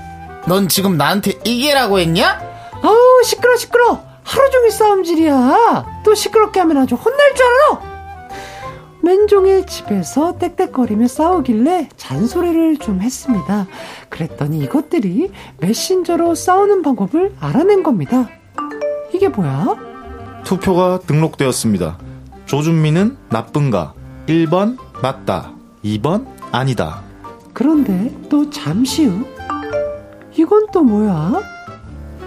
넌 0.47 0.69
지금 0.69 0.97
나한테 0.97 1.33
이게라고 1.45 1.99
했냐? 1.99 2.41
아우 2.83 2.97
시끄러 3.25 3.57
시끄러. 3.57 4.01
하루 4.23 4.51
종일 4.51 4.71
싸움질이야. 4.71 6.03
또 6.05 6.15
시끄럽게 6.15 6.61
하면 6.61 6.79
아주 6.79 6.95
혼날 6.95 7.35
줄 7.35 7.45
알아. 7.47 7.99
맨종일 9.01 9.67
집에서 9.67 10.37
떽떽거리며 10.39 11.09
싸우길래 11.09 11.89
잔소리를 11.97 12.79
좀 12.79 13.01
했습니다. 13.01 13.67
그랬더니 14.09 14.59
이것들이 14.59 15.31
메신저로 15.61 16.35
싸우는 16.35 16.83
방법을 16.83 17.35
알아낸 17.41 17.83
겁니다. 17.83 18.29
이게 19.15 19.29
뭐야? 19.29 19.77
투표가 20.45 21.01
등록되었습니다. 21.07 21.99
조준미는 22.47 23.17
나쁜가? 23.31 23.95
1번 24.27 24.77
맞다. 25.03 25.53
2번 25.85 26.27
아니다. 26.53 27.03
그런데 27.53 28.15
또 28.29 28.49
잠시 28.51 29.07
후 29.07 29.27
이건 30.37 30.67
또 30.73 30.83
뭐야? 30.83 31.41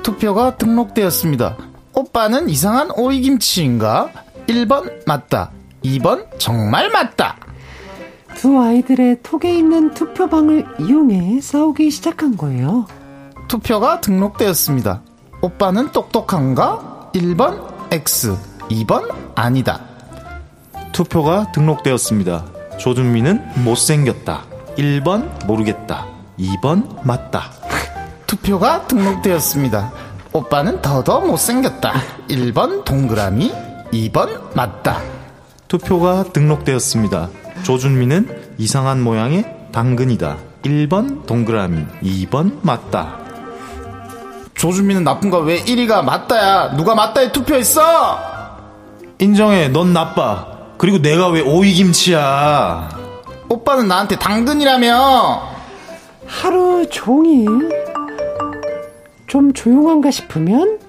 투표가 0.03 0.57
등록되었습니다. 0.57 1.57
오빠는 1.93 2.49
이상한 2.49 2.89
오이김치인가? 2.91 4.09
1번 4.47 5.05
맞다. 5.05 5.51
2번 5.84 6.28
정말 6.38 6.89
맞다. 6.89 7.38
두 8.36 8.59
아이들의 8.59 9.19
톡에 9.24 9.53
있는 9.53 9.93
투표방을 9.93 10.65
이용해 10.80 11.41
싸우기 11.41 11.91
시작한 11.91 12.38
거예요. 12.38 12.88
투표가 13.47 14.01
등록되었습니다. 14.01 15.01
오빠는 15.41 15.91
똑똑한가? 15.91 17.11
1번 17.13 17.61
X, 17.91 18.36
2번 18.69 19.13
아니다. 19.36 19.82
투표가 20.93 21.51
등록되었습니다. 21.51 22.45
조준미는 22.82 23.63
못생겼다. 23.63 24.41
1번 24.75 25.45
모르겠다. 25.45 26.07
2번 26.39 27.05
맞다. 27.05 27.51
투표가 28.25 28.88
등록되었습니다. 28.88 29.91
오빠는 30.34 30.82
더더 30.82 31.19
못생겼다. 31.21 31.93
1번 32.27 32.84
동그라미, 32.84 33.51
2번 33.91 34.55
맞다. 34.55 34.99
투표가 35.67 36.23
등록되었습니다. 36.34 37.29
조준미는 37.61 38.55
이상한 38.57 39.01
모양의 39.01 39.45
당근이다. 39.71 40.38
1번 40.63 41.27
동그라미, 41.27 41.86
2번 42.01 42.57
맞다. 42.63 43.19
조준미는 44.55 45.03
나쁜가 45.03 45.38
왜 45.39 45.61
1위가 45.63 46.03
맞다야? 46.03 46.75
누가 46.75 46.95
맞다에 46.95 47.32
투표했어? 47.32 48.19
인정해, 49.19 49.67
넌 49.67 49.93
나빠. 49.93 50.51
그리고 50.82 50.99
내가 50.99 51.27
왜 51.27 51.41
오이김치야? 51.41 52.89
오빠는 53.49 53.88
나한테 53.88 54.17
당근이라며. 54.17 55.43
하루 56.25 56.89
종일 56.89 57.69
좀 59.27 59.53
조용한가 59.53 60.09
싶으면 60.09 60.79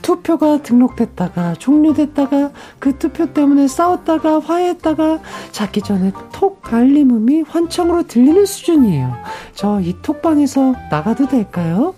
투표가 0.00 0.62
등록됐다가 0.62 1.52
종료됐다가 1.58 2.50
그 2.78 2.96
투표 2.96 3.30
때문에 3.34 3.68
싸웠다가 3.68 4.40
화해했다가 4.40 5.18
자기 5.52 5.82
전에 5.82 6.12
톡 6.32 6.62
알림음이 6.72 7.42
환청으로 7.42 8.04
들리는 8.06 8.46
수준이에요. 8.46 9.14
저 9.54 9.80
이 9.82 9.94
톡방에서 10.00 10.74
나가도 10.90 11.28
될까요? 11.28 11.94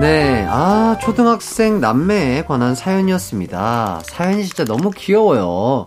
네, 0.00 0.46
아, 0.48 0.96
초등학생 1.00 1.80
남매에 1.80 2.44
관한 2.44 2.76
사연이었습니다. 2.76 4.02
사연이 4.04 4.44
진짜 4.44 4.64
너무 4.64 4.92
귀여워요. 4.92 5.86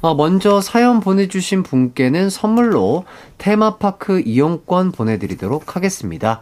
아, 0.00 0.14
먼저 0.14 0.62
사연 0.62 1.00
보내주신 1.00 1.62
분께는 1.62 2.30
선물로 2.30 3.04
테마파크 3.36 4.20
이용권 4.24 4.92
보내드리도록 4.92 5.76
하겠습니다. 5.76 6.40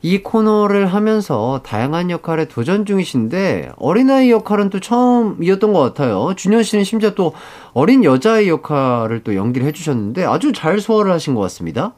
이 0.00 0.22
코너를 0.22 0.86
하면서 0.86 1.60
다양한 1.64 2.08
역할에 2.10 2.46
도전 2.48 2.86
중이신데 2.86 3.72
어린아이 3.76 4.30
역할은 4.30 4.70
또 4.70 4.80
처음이었던 4.80 5.74
것 5.74 5.80
같아요. 5.80 6.32
준현 6.34 6.62
씨는 6.62 6.84
심지어 6.84 7.14
또 7.14 7.34
어린 7.74 8.04
여자의 8.04 8.48
역할을 8.48 9.22
또 9.22 9.34
연기를 9.34 9.66
해주셨는데 9.66 10.24
아주 10.24 10.52
잘 10.54 10.80
소화를 10.80 11.12
하신 11.12 11.34
것 11.34 11.42
같습니다. 11.42 11.92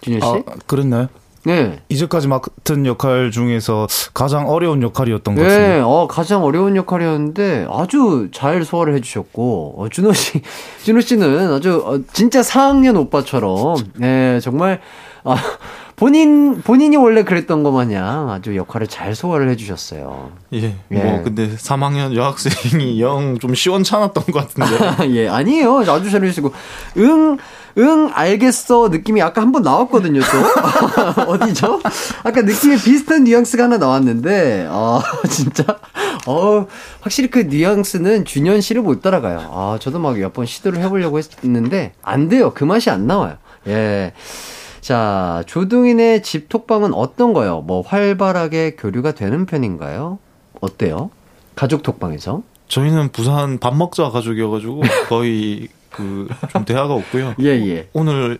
준현 0.00 0.20
씨? 0.20 0.26
아, 0.26 0.42
그랬나요? 0.66 1.08
네. 1.44 1.78
이제까지 1.88 2.26
맡은 2.28 2.86
역할 2.86 3.30
중에서 3.30 3.86
가장 4.14 4.48
어려운 4.48 4.82
역할이었던 4.82 5.34
것 5.34 5.42
네, 5.42 5.48
같습니다. 5.48 5.86
어, 5.86 6.06
가장 6.08 6.42
어려운 6.42 6.74
역할이었는데 6.76 7.66
아주 7.70 8.28
잘 8.32 8.64
소화를 8.64 8.94
해주셨고, 8.94 9.74
어, 9.78 9.88
준호 9.90 10.12
씨, 10.14 10.40
준호 10.84 11.00
씨는 11.02 11.52
아주 11.52 11.82
어, 11.86 11.98
진짜 12.12 12.40
4학년 12.40 12.96
오빠처럼, 12.98 13.76
예, 14.02 14.40
정말, 14.42 14.80
아, 15.22 15.36
본인, 15.96 16.60
본인이 16.62 16.96
원래 16.96 17.22
그랬던 17.22 17.62
것 17.62 17.70
마냥 17.70 18.30
아주 18.30 18.56
역할을 18.56 18.86
잘 18.88 19.14
소화를 19.14 19.48
해주셨어요. 19.50 20.32
예, 20.54 20.74
예. 20.90 20.96
뭐, 20.96 21.22
근데 21.22 21.54
3학년 21.54 22.14
여학생이 22.16 23.00
영 23.00 23.36
좀 23.38 23.54
시원찮았던 23.54 24.24
것 24.24 24.32
같은데. 24.32 25.12
예, 25.16 25.28
아니에요. 25.28 25.78
아주 25.80 26.10
잘해주시고, 26.10 26.52
응, 26.98 27.38
응, 27.78 28.10
알겠어. 28.12 28.88
느낌이 28.88 29.20
아까 29.22 29.40
한 29.42 29.50
번 29.52 29.62
나왔거든요, 29.62 30.20
또. 30.20 31.22
어디죠? 31.32 31.80
아까 32.22 32.42
느낌이 32.42 32.76
비슷한 32.76 33.24
뉘앙스가 33.24 33.64
하나 33.64 33.78
나왔는데, 33.78 34.68
아, 34.70 35.02
진짜. 35.28 35.64
어 36.26 36.66
확실히 37.00 37.28
그 37.30 37.40
뉘앙스는 37.40 38.24
준현 38.24 38.60
씨를 38.60 38.82
못 38.82 39.02
따라가요. 39.02 39.40
아, 39.52 39.78
저도 39.80 39.98
막 39.98 40.16
몇 40.16 40.32
번 40.32 40.46
시도를 40.46 40.80
해보려고 40.82 41.18
했는데, 41.42 41.92
안 42.02 42.28
돼요. 42.28 42.52
그 42.54 42.64
맛이 42.64 42.90
안 42.90 43.06
나와요. 43.06 43.36
예. 43.66 44.12
자, 44.80 45.42
조동인의 45.46 46.22
집 46.22 46.48
톡방은 46.48 46.92
어떤 46.94 47.32
거요? 47.32 47.60
뭐, 47.62 47.80
활발하게 47.82 48.76
교류가 48.76 49.12
되는 49.12 49.46
편인가요? 49.46 50.18
어때요? 50.60 51.10
가족 51.56 51.82
톡방에서? 51.82 52.42
저희는 52.68 53.10
부산 53.12 53.58
밥 53.58 53.74
먹자 53.76 54.10
가족이어가지고 54.10 54.82
거의 55.08 55.68
그 55.94 56.28
좀 56.50 56.64
대화가 56.64 56.94
없고요. 56.94 57.34
예, 57.40 57.46
예. 57.46 57.88
오늘 57.92 58.38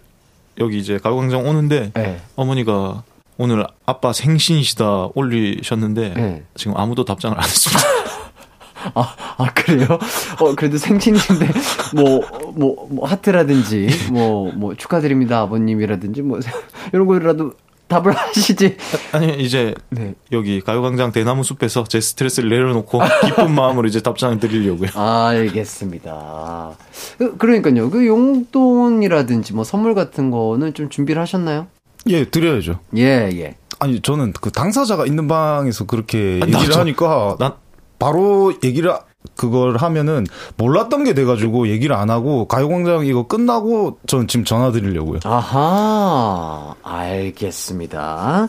여기 0.59 0.79
이제 0.79 0.99
가요광장 0.99 1.47
오는데 1.47 1.93
예. 1.97 2.21
어머니가 2.37 3.03
오늘 3.39 3.67
아빠 3.87 4.13
생신이시다 4.13 5.09
올리셨는데 5.15 6.15
예. 6.17 6.43
지금 6.55 6.77
아무도 6.77 7.05
답장을 7.05 7.37
안 7.37 7.45
했습니다. 7.45 7.83
아, 8.95 9.15
아, 9.39 9.47
그래요? 9.55 9.99
어, 10.41 10.55
그래도 10.55 10.77
생신인데, 10.77 11.49
뭐, 11.95 12.21
뭐, 12.55 12.87
뭐, 12.91 13.09
하트라든지, 13.09 13.89
뭐, 14.13 14.53
뭐, 14.53 14.75
축하드립니다, 14.75 15.41
아버님이라든지, 15.41 16.21
뭐, 16.21 16.39
이런 16.93 17.07
거라도 17.07 17.55
답을 17.95 18.13
하시지. 18.17 18.77
아니 19.13 19.35
이제 19.43 19.75
네. 19.91 20.15
여기 20.33 20.61
가요광장 20.61 21.13
대나무 21.13 21.45
숲에서 21.45 21.85
제 21.85 22.01
스트레스를 22.01 22.49
내려놓고 22.49 23.01
기쁜 23.25 23.55
마음으로 23.55 23.87
이제 23.87 24.01
답장을 24.01 24.39
드리려고요. 24.41 24.91
알겠습니다. 24.95 26.73
그, 27.19 27.37
그러니까요. 27.37 27.91
그 27.91 28.07
용돈이라든지 28.07 29.53
뭐 29.55 29.65
선물 29.65 29.95
같은 29.95 30.31
거는 30.31 30.75
좀 30.75 30.89
준비를 30.89 31.21
하셨나요? 31.23 31.67
예, 32.09 32.25
드려야죠. 32.25 32.81
예, 32.97 33.31
예. 33.33 33.57
아니, 33.79 34.01
저는 34.01 34.33
그 34.41 34.51
당사자가 34.51 35.07
있는 35.07 35.29
방에서 35.29 35.85
그렇게 35.87 36.41
아, 36.43 36.47
얘기를 36.47 36.69
나도. 36.69 36.81
하니까 36.81 37.37
난 37.39 37.53
바로 37.99 38.53
얘기를 38.63 38.93
그걸 39.37 39.77
하면은 39.77 40.27
몰랐던 40.57 41.05
게 41.05 41.15
돼가지고 41.15 41.69
얘기를 41.69 41.97
안 41.97 42.11
하고 42.11 42.47
가요광장 42.47 43.07
이거 43.07 43.27
끝나고 43.27 43.99
저는 44.07 44.29
지금 44.29 44.45
전화 44.45 44.71
드리려고요. 44.71 45.21
아하, 45.25 46.75
알겠습니다. 46.83 48.49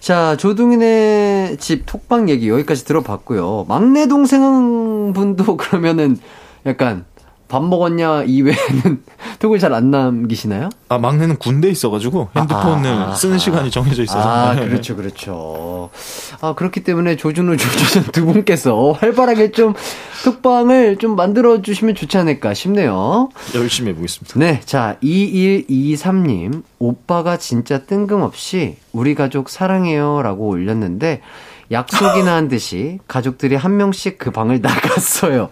자, 0.00 0.36
조동인의 0.36 1.58
집 1.58 1.86
톡방 1.86 2.28
얘기 2.28 2.48
여기까지 2.48 2.84
들어봤고요. 2.84 3.66
막내 3.68 4.06
동생 4.08 5.12
분도 5.12 5.56
그러면은 5.56 6.18
약간 6.66 7.04
밥 7.48 7.62
먹었냐 7.64 8.24
이외에는 8.24 9.02
톡을 9.42 9.58
잘 9.58 9.72
안 9.72 9.90
남기시나요? 9.90 10.68
아 10.88 10.98
막내는 10.98 11.36
군대 11.36 11.66
에 11.66 11.70
있어가지고 11.72 12.28
핸드폰을 12.36 12.90
아, 12.90 13.10
아, 13.10 13.14
쓰는 13.14 13.34
아. 13.34 13.38
시간이 13.38 13.70
정해져 13.72 14.04
있어서. 14.04 14.20
아, 14.20 14.54
네. 14.54 14.68
그렇죠, 14.68 14.94
그렇죠. 14.94 15.90
아, 16.40 16.54
그렇기 16.54 16.84
때문에 16.84 17.16
조준호, 17.16 17.56
조준호 17.58 18.12
두 18.12 18.24
분께서 18.26 18.92
활발하게 18.92 19.50
좀 19.50 19.74
톡방을 20.24 20.98
좀 20.98 21.16
만들어 21.16 21.60
주시면 21.60 21.96
좋지 21.96 22.18
않을까 22.18 22.54
싶네요. 22.54 23.30
열심히 23.56 23.90
해보겠습니다. 23.90 24.38
네, 24.38 24.60
자, 24.64 24.96
2123님, 25.02 26.62
오빠가 26.78 27.36
진짜 27.36 27.78
뜬금없이 27.78 28.76
우리 28.92 29.16
가족 29.16 29.48
사랑해요 29.48 30.22
라고 30.22 30.46
올렸는데, 30.48 31.20
약속이나 31.72 32.34
한 32.34 32.48
듯이 32.48 32.98
가족들이 33.08 33.56
한 33.56 33.76
명씩 33.76 34.18
그 34.18 34.30
방을 34.30 34.60
나갔어요. 34.62 35.48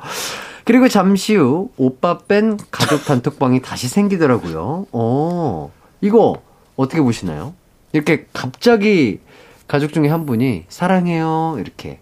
그리고 0.64 0.88
잠시 0.88 1.34
후 1.36 1.70
오빠 1.76 2.18
뺀 2.18 2.58
가족 2.70 3.04
단톡방이 3.04 3.62
다시 3.62 3.88
생기더라고요. 3.88 4.86
어, 4.92 5.72
이거 6.00 6.42
어떻게 6.76 7.00
보시나요? 7.00 7.54
이렇게 7.92 8.26
갑자기 8.32 9.20
가족 9.66 9.92
중에 9.92 10.08
한 10.08 10.26
분이 10.26 10.64
사랑해요 10.68 11.56
이렇게 11.58 12.00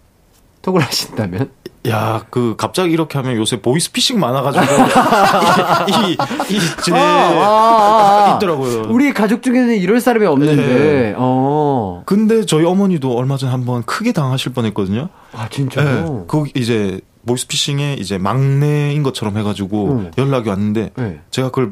톡을 0.61 0.81
하신다면 0.81 1.51
야, 1.87 2.25
그 2.29 2.55
갑자기 2.57 2.91
이렇게 2.91 3.17
하면 3.19 3.37
요새 3.37 3.61
보이스피싱 3.61 4.19
많아가지고 4.19 4.65
이 5.87 6.17
이제 6.49 6.93
아, 6.93 6.97
아, 6.97 8.31
아. 8.31 8.35
있더라고요. 8.35 8.87
우리 8.89 9.13
가족 9.13 9.41
중에는 9.41 9.77
이럴 9.77 10.01
사람이 10.01 10.25
없는데 10.25 10.55
네. 10.65 11.13
어. 11.17 12.03
근데 12.05 12.45
저희 12.45 12.65
어머니도 12.65 13.15
얼마 13.15 13.37
전에 13.37 13.51
한번 13.51 13.83
크게 13.83 14.11
당하실 14.11 14.51
뻔했거든요. 14.51 15.07
아 15.31 15.43
네. 15.43 15.49
진짜요? 15.49 16.25
그 16.27 16.43
이제 16.53 16.99
보이스피싱에 17.29 17.93
이제 17.99 18.17
막내인 18.17 19.03
것처럼 19.03 19.37
해가지고 19.37 19.91
음. 19.91 20.11
연락이 20.17 20.49
왔는데 20.49 20.91
네. 20.95 21.19
제가 21.29 21.49
그걸 21.49 21.71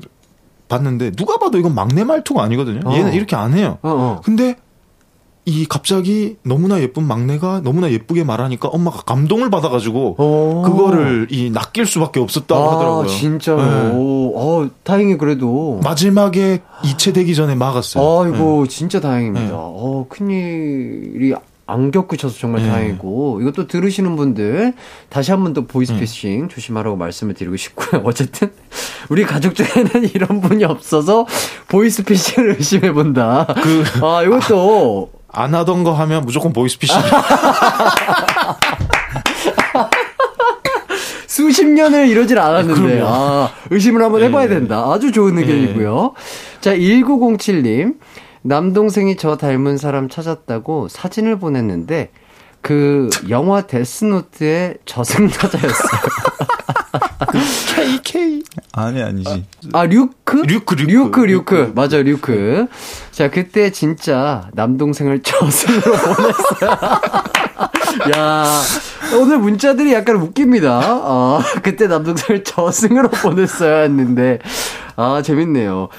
봤는데 0.69 1.11
누가 1.11 1.37
봐도 1.37 1.57
이건 1.57 1.73
막내 1.73 2.03
말투가 2.03 2.43
아니거든요. 2.43 2.81
어. 2.85 2.93
얘는 2.93 3.13
이렇게 3.13 3.35
안 3.35 3.53
해요. 3.53 3.79
어, 3.81 3.89
어. 3.89 4.21
근데 4.23 4.55
이 5.45 5.65
갑자기 5.65 6.35
너무나 6.43 6.81
예쁜 6.81 7.05
막내가 7.07 7.61
너무나 7.63 7.89
예쁘게 7.89 8.25
말하니까 8.25 8.67
엄마가 8.67 9.03
감동을 9.03 9.49
받아가지고 9.49 10.15
어. 10.17 10.61
그거를 10.65 11.27
이 11.31 11.49
낚일 11.49 11.85
수밖에 11.85 12.19
없었다고 12.19 12.61
아, 12.61 12.73
하더라고요. 12.73 13.07
진짜요. 13.07 13.57
네. 13.57 13.91
어, 13.93 14.69
다행히 14.83 15.17
그래도. 15.17 15.79
마지막에 15.83 16.61
이체되기 16.83 17.33
전에 17.33 17.55
막았어요. 17.55 18.03
아이고, 18.03 18.67
진짜 18.67 18.99
다행입니다. 18.99 19.45
네. 19.45 19.51
어, 19.53 20.05
큰일이 20.09 21.33
안 21.67 21.91
겪으셔서 21.91 22.39
정말 22.39 22.63
네. 22.63 22.69
다행이고, 22.69 23.41
이것도 23.41 23.67
들으시는 23.67 24.15
분들, 24.15 24.73
다시 25.09 25.31
한 25.31 25.43
번더 25.43 25.61
네. 25.61 25.67
보이스피싱 25.67 26.47
조심하라고 26.47 26.95
말씀을 26.95 27.33
드리고 27.33 27.57
싶고요. 27.57 28.01
어쨌든, 28.07 28.51
우리 29.09 29.25
가족 29.25 29.53
중에는 29.53 30.09
이런 30.15 30.39
분이 30.41 30.63
없어서, 30.63 31.27
보이스피싱을 31.67 32.55
의심해 32.57 32.93
본다. 32.93 33.45
그 33.61 33.83
아, 34.01 34.23
이것도, 34.23 35.11
안 35.29 35.53
하던 35.53 35.83
거 35.83 35.91
하면 35.93 36.23
무조건 36.25 36.53
보이스피싱. 36.53 36.97
수십 41.27 41.65
년을 41.67 42.07
이러질 42.07 42.39
않았는데. 42.39 43.01
아, 43.05 43.51
의심을 43.69 44.01
한번 44.01 44.23
해봐야 44.23 44.47
네. 44.47 44.55
된다. 44.55 44.85
아주 44.91 45.11
좋은 45.11 45.37
의견이고요. 45.37 46.13
자, 46.61 46.73
1907님. 46.73 47.95
남동생이 48.47 49.17
저 49.17 49.35
닮은 49.35 49.77
사람 49.77 50.07
찾았다고 50.07 50.87
사진을 50.87 51.37
보냈는데, 51.37 52.11
그 52.61 53.09
영화 53.29 53.67
데스노트의 53.67 54.77
저승사자였어요. 54.85 56.01
KK. 57.75 58.43
아니 58.71 59.03
아니지. 59.03 59.45
아, 59.73 59.83
류크? 59.85 60.37
류크, 60.47 60.75
류크. 60.75 60.91
류크, 60.91 61.19
류크. 61.21 61.71
맞아, 61.75 61.97
류크. 61.97 62.67
자, 63.11 63.29
그때 63.29 63.69
진짜 63.71 64.49
남동생을 64.53 65.23
저승으로 65.23 65.91
보냈어요. 65.91 66.71
야, 68.15 68.61
오늘 69.19 69.39
문자들이 69.39 69.91
약간 69.93 70.15
웃깁니다. 70.17 70.79
아, 70.81 71.39
그때 71.63 71.87
남동생을 71.87 72.43
저승으로 72.45 73.09
보냈어야 73.09 73.81
했는데, 73.81 74.39
아, 74.95 75.21
재밌네요. 75.21 75.89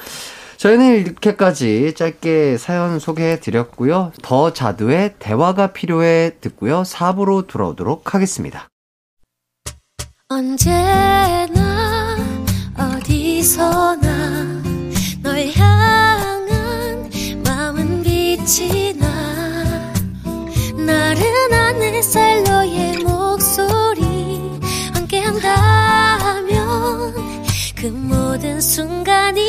저희는 0.58 0.96
이렇게까지 0.96 1.94
짧게 1.94 2.58
사연 2.58 2.98
소개해 2.98 3.38
드렸고요. 3.38 4.12
더 4.22 4.52
자두의 4.52 5.14
대화가 5.20 5.68
필요해 5.68 6.40
듣고요. 6.40 6.82
4부로 6.82 7.46
돌아오도록 7.46 8.12
하겠습니다. 8.12 8.68
언제나 10.28 12.16
어디서나 12.76 14.62
널 15.22 15.48
향한 15.54 17.08
마음은 17.44 18.02
빛이 18.02 18.94
나 18.98 19.92
나른한 20.76 21.82
햇살 21.82 22.42
너의 22.42 22.98
목소 22.98 23.17
그 27.80 27.86
모든 27.86 28.60
순간이 28.60 29.40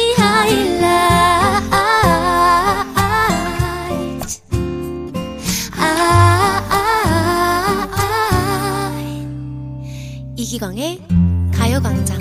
이기광의 10.36 11.01
가요광장. 11.53 12.19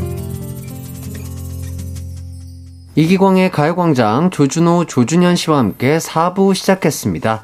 이기광의 2.95 3.51
가요광장 3.51 4.31
조준호, 4.31 4.87
조준현 4.87 5.37
씨와 5.37 5.59
함께 5.59 5.99
4부 5.99 6.55
시작했습니다. 6.55 7.43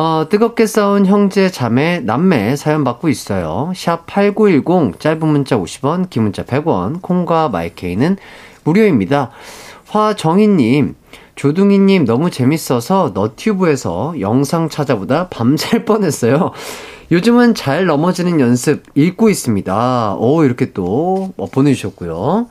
어, 0.00 0.28
뜨겁게 0.28 0.66
싸운 0.68 1.06
형제, 1.06 1.50
자매, 1.50 1.98
남매 1.98 2.54
사연 2.54 2.84
받고 2.84 3.08
있어요. 3.08 3.72
샵 3.74 4.06
8910, 4.06 5.00
짧은 5.00 5.26
문자 5.26 5.58
50원, 5.58 6.08
긴 6.08 6.22
문자 6.22 6.44
100원, 6.44 7.02
콩과 7.02 7.48
마이케이는 7.48 8.16
무료입니다. 8.62 9.32
화정희님, 9.88 10.94
조둥이님 11.34 12.04
너무 12.04 12.30
재밌어서 12.30 13.10
너튜브에서 13.12 14.14
영상 14.20 14.68
찾아보다 14.68 15.26
밤샐 15.30 15.84
뻔했어요. 15.84 16.52
요즘은 17.10 17.56
잘 17.56 17.86
넘어지는 17.86 18.38
연습 18.38 18.84
읽고 18.94 19.28
있습니다. 19.30 20.14
오, 20.16 20.44
이렇게 20.44 20.72
또 20.72 21.32
어, 21.36 21.46
보내주셨고요. 21.46 22.46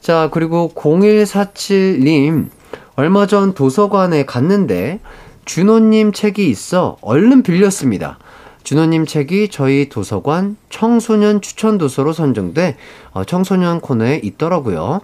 자, 0.00 0.30
그리고 0.32 0.72
0147님, 0.74 2.48
얼마 2.96 3.28
전 3.28 3.54
도서관에 3.54 4.26
갔는데, 4.26 4.98
준호님 5.44 6.12
책이 6.12 6.48
있어 6.48 6.96
얼른 7.00 7.42
빌렸습니다. 7.42 8.18
준호님 8.62 9.06
책이 9.06 9.48
저희 9.48 9.88
도서관 9.88 10.56
청소년 10.70 11.40
추천 11.40 11.78
도서로 11.78 12.12
선정돼 12.12 12.76
어, 13.12 13.24
청소년 13.24 13.80
코너에 13.80 14.20
있더라고요. 14.22 15.00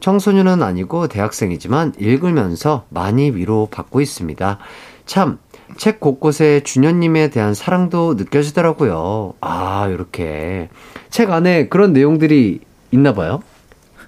청소년은 0.00 0.62
아니고 0.62 1.08
대학생이지만 1.08 1.94
읽으면서 1.98 2.84
많이 2.88 3.30
위로받고 3.30 4.00
있습니다. 4.00 4.58
참, 5.06 5.38
책 5.76 6.00
곳곳에 6.00 6.60
준현님에 6.64 7.30
대한 7.30 7.54
사랑도 7.54 8.14
느껴지더라고요. 8.14 9.34
아, 9.40 9.88
이렇게. 9.88 10.68
책 11.10 11.30
안에 11.30 11.68
그런 11.68 11.92
내용들이 11.92 12.60
있나 12.92 13.14
봐요. 13.14 13.42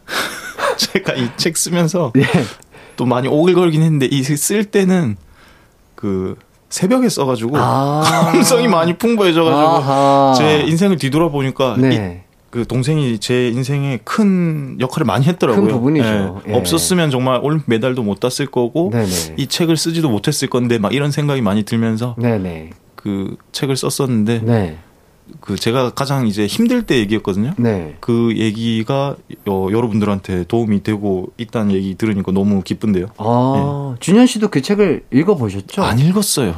제가 0.76 1.14
이 1.14 1.30
책 1.36 1.56
쓰면서 1.56 2.12
예. 2.16 2.22
또 2.96 3.06
많이 3.06 3.28
오글거리긴 3.28 3.82
했는데 3.82 4.06
이 4.06 4.22
쓸 4.36 4.64
때는 4.64 5.16
그 5.94 6.36
새벽에 6.68 7.08
써가지고 7.08 7.56
아. 7.56 8.02
감성이 8.32 8.68
많이 8.68 8.94
풍부해져가지고 8.96 9.60
아하. 9.60 10.34
제 10.36 10.62
인생을 10.62 10.96
뒤돌아보니까 10.96 11.76
이, 11.78 11.80
네. 11.80 12.24
그 12.50 12.66
동생이 12.66 13.18
제 13.18 13.48
인생에 13.48 13.98
큰 14.04 14.76
역할을 14.80 15.04
많이 15.06 15.24
했더라고요. 15.26 15.66
큰 15.66 15.72
부분이죠. 15.72 16.42
예. 16.48 16.52
예. 16.52 16.56
없었으면 16.56 17.10
정말 17.10 17.40
올림픽 17.42 17.64
메달도 17.68 18.02
못 18.02 18.20
땄을 18.20 18.50
거고 18.50 18.90
네네. 18.92 19.34
이 19.36 19.46
책을 19.46 19.76
쓰지도 19.76 20.08
못했을 20.08 20.48
건데 20.48 20.78
막 20.78 20.94
이런 20.94 21.10
생각이 21.10 21.40
많이 21.42 21.64
들면서 21.64 22.14
네네. 22.18 22.70
그 22.94 23.36
책을 23.52 23.76
썼었는데 23.76 24.40
네. 24.44 24.78
그 25.40 25.56
제가 25.56 25.90
가장 25.90 26.26
이제 26.26 26.46
힘들 26.46 26.84
때 26.84 26.98
얘기였거든요. 26.98 27.54
네. 27.56 27.96
그 28.00 28.34
얘기가 28.36 29.16
어, 29.46 29.68
여러분들한테 29.70 30.44
도움이 30.44 30.82
되고 30.82 31.32
있다는 31.38 31.72
얘기 31.72 31.94
들으니까 31.94 32.32
너무 32.32 32.62
기쁜데요. 32.62 33.06
아, 33.16 33.96
준현 34.00 34.26
씨도 34.26 34.48
그 34.48 34.60
책을 34.62 35.04
읽어보셨죠? 35.12 35.82
안 35.82 35.98
읽었어요. 35.98 36.54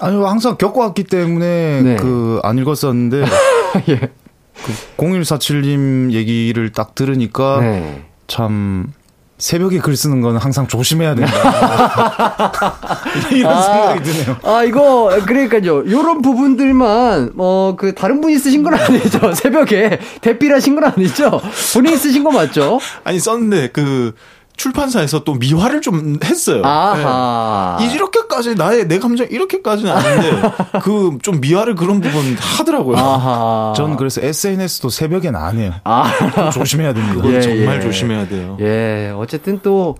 아니요 0.00 0.26
항상 0.26 0.56
겪어왔기 0.56 1.04
때문에 1.04 1.82
네. 1.82 1.96
그안 1.96 2.58
읽었었는데 2.58 3.24
예. 3.88 3.98
그 3.98 4.72
0147님 4.96 6.12
얘기를 6.12 6.70
딱 6.72 6.94
들으니까 6.94 7.60
네. 7.60 8.04
참 8.26 8.92
새벽에 9.38 9.78
글 9.78 9.96
쓰는 9.96 10.20
건 10.20 10.36
항상 10.36 10.66
조심해야 10.66 11.14
된다. 11.14 11.32
이런 13.32 13.52
아. 13.52 13.62
생각이 13.62 14.02
드네요. 14.02 14.36
아, 14.42 14.64
이거, 14.64 15.10
그러니까요. 15.26 15.88
요런 15.88 16.22
부분들만, 16.22 17.32
어, 17.38 17.74
그, 17.78 17.94
다른 17.94 18.20
분이 18.20 18.36
쓰신 18.36 18.64
건 18.64 18.74
아니죠. 18.74 19.32
새벽에 19.38 20.00
대필하신 20.20 20.74
건 20.74 20.84
아니죠. 20.84 21.40
본인이 21.72 21.96
쓰신 21.96 22.24
거 22.24 22.32
맞죠? 22.32 22.80
아니 23.04 23.20
썼는데 23.20 23.68
그 23.68 24.12
출판사에서 24.58 25.24
또 25.24 25.34
미화를 25.34 25.80
좀 25.80 26.18
했어요. 26.22 26.62
아하. 26.64 27.76
네. 27.80 27.94
이렇게까지 27.94 28.54
나의 28.56 28.86
내 28.88 28.98
감정 28.98 29.26
이렇게까지는 29.30 29.90
아닌데 29.90 30.42
그 30.82 31.16
좀 31.22 31.40
미화를 31.40 31.74
그런 31.74 32.00
부분 32.00 32.36
하더라고요. 32.38 32.96
아하. 32.98 33.72
전 33.76 33.96
그래서 33.96 34.20
SNS도 34.20 34.90
새벽엔 34.90 35.34
안 35.34 35.56
해요. 35.58 35.72
아. 35.84 36.50
조심해야 36.52 36.92
됩니다. 36.92 37.26
예, 37.30 37.40
정말 37.40 37.76
예. 37.76 37.80
조심해야 37.80 38.28
돼요. 38.28 38.56
예, 38.60 39.12
어쨌든 39.16 39.60
또, 39.62 39.96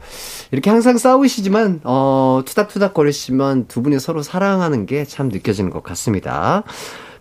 이렇게 0.50 0.70
항상 0.70 0.98
싸우시지만, 0.98 1.80
어, 1.84 2.42
투닥투닥 2.44 2.94
거리시지만 2.94 3.66
두 3.68 3.82
분이 3.82 3.98
서로 4.00 4.22
사랑하는 4.22 4.86
게 4.86 5.04
참 5.06 5.28
느껴지는 5.28 5.70
것 5.70 5.82
같습니다. 5.82 6.62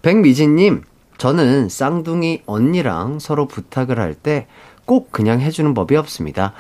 백미진님, 0.01 0.83
저는 1.17 1.69
쌍둥이 1.69 2.41
언니랑 2.45 3.19
서로 3.19 3.47
부탁을 3.47 3.99
할 3.99 4.13
때 4.15 4.47
꼭 4.85 5.11
그냥 5.11 5.41
해주는 5.41 5.73
법이 5.73 5.97
없습니다. 5.97 6.53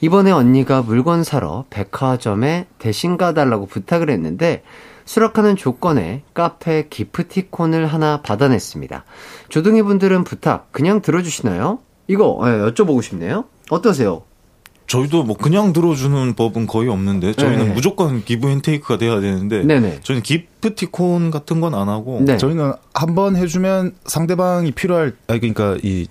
이번에 0.00 0.30
언니가 0.30 0.82
물건 0.82 1.24
사러 1.24 1.64
백화점에 1.70 2.66
대신 2.78 3.16
가달라고 3.16 3.66
부탁을 3.66 4.10
했는데, 4.10 4.62
수락하는 5.04 5.56
조건에 5.56 6.22
카페 6.34 6.86
기프티콘을 6.88 7.86
하나 7.86 8.20
받아냈습니다. 8.22 9.04
조둥이 9.48 9.82
분들은 9.82 10.24
부탁 10.24 10.68
그냥 10.72 11.02
들어주시나요? 11.02 11.80
이거 12.06 12.40
예, 12.44 12.50
여쭤보고 12.70 13.02
싶네요. 13.02 13.44
어떠세요? 13.70 14.22
저희도 14.86 15.22
뭐 15.24 15.36
그냥 15.36 15.72
들어주는 15.72 16.34
법은 16.34 16.66
거의 16.66 16.88
없는데 16.88 17.34
저희는 17.34 17.68
네. 17.68 17.72
무조건 17.74 18.24
give 18.24 18.48
and 18.50 18.60
take가 18.60 18.98
돼야 18.98 19.20
되는데 19.20 19.62
네네. 19.64 20.00
저희는 20.02 20.22
기프티콘 20.22 21.30
같은 21.30 21.60
건 21.60 21.74
안 21.74 21.88
하고 21.88 22.20
네. 22.24 22.36
저희는 22.36 22.72
한 22.94 23.14
번 23.14 23.36
해주면 23.36 23.94
상대방이 24.04 24.72
필요할, 24.72 25.14
아니, 25.28 25.38
그러니까 25.40 25.76
이 25.84 26.06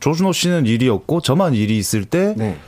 조준호 0.00 0.32
씨는 0.32 0.66
일이 0.66 0.88
없고 0.88 1.20
저만 1.20 1.54
일이 1.54 1.76
있을 1.78 2.04
때 2.04 2.34
네. 2.36 2.58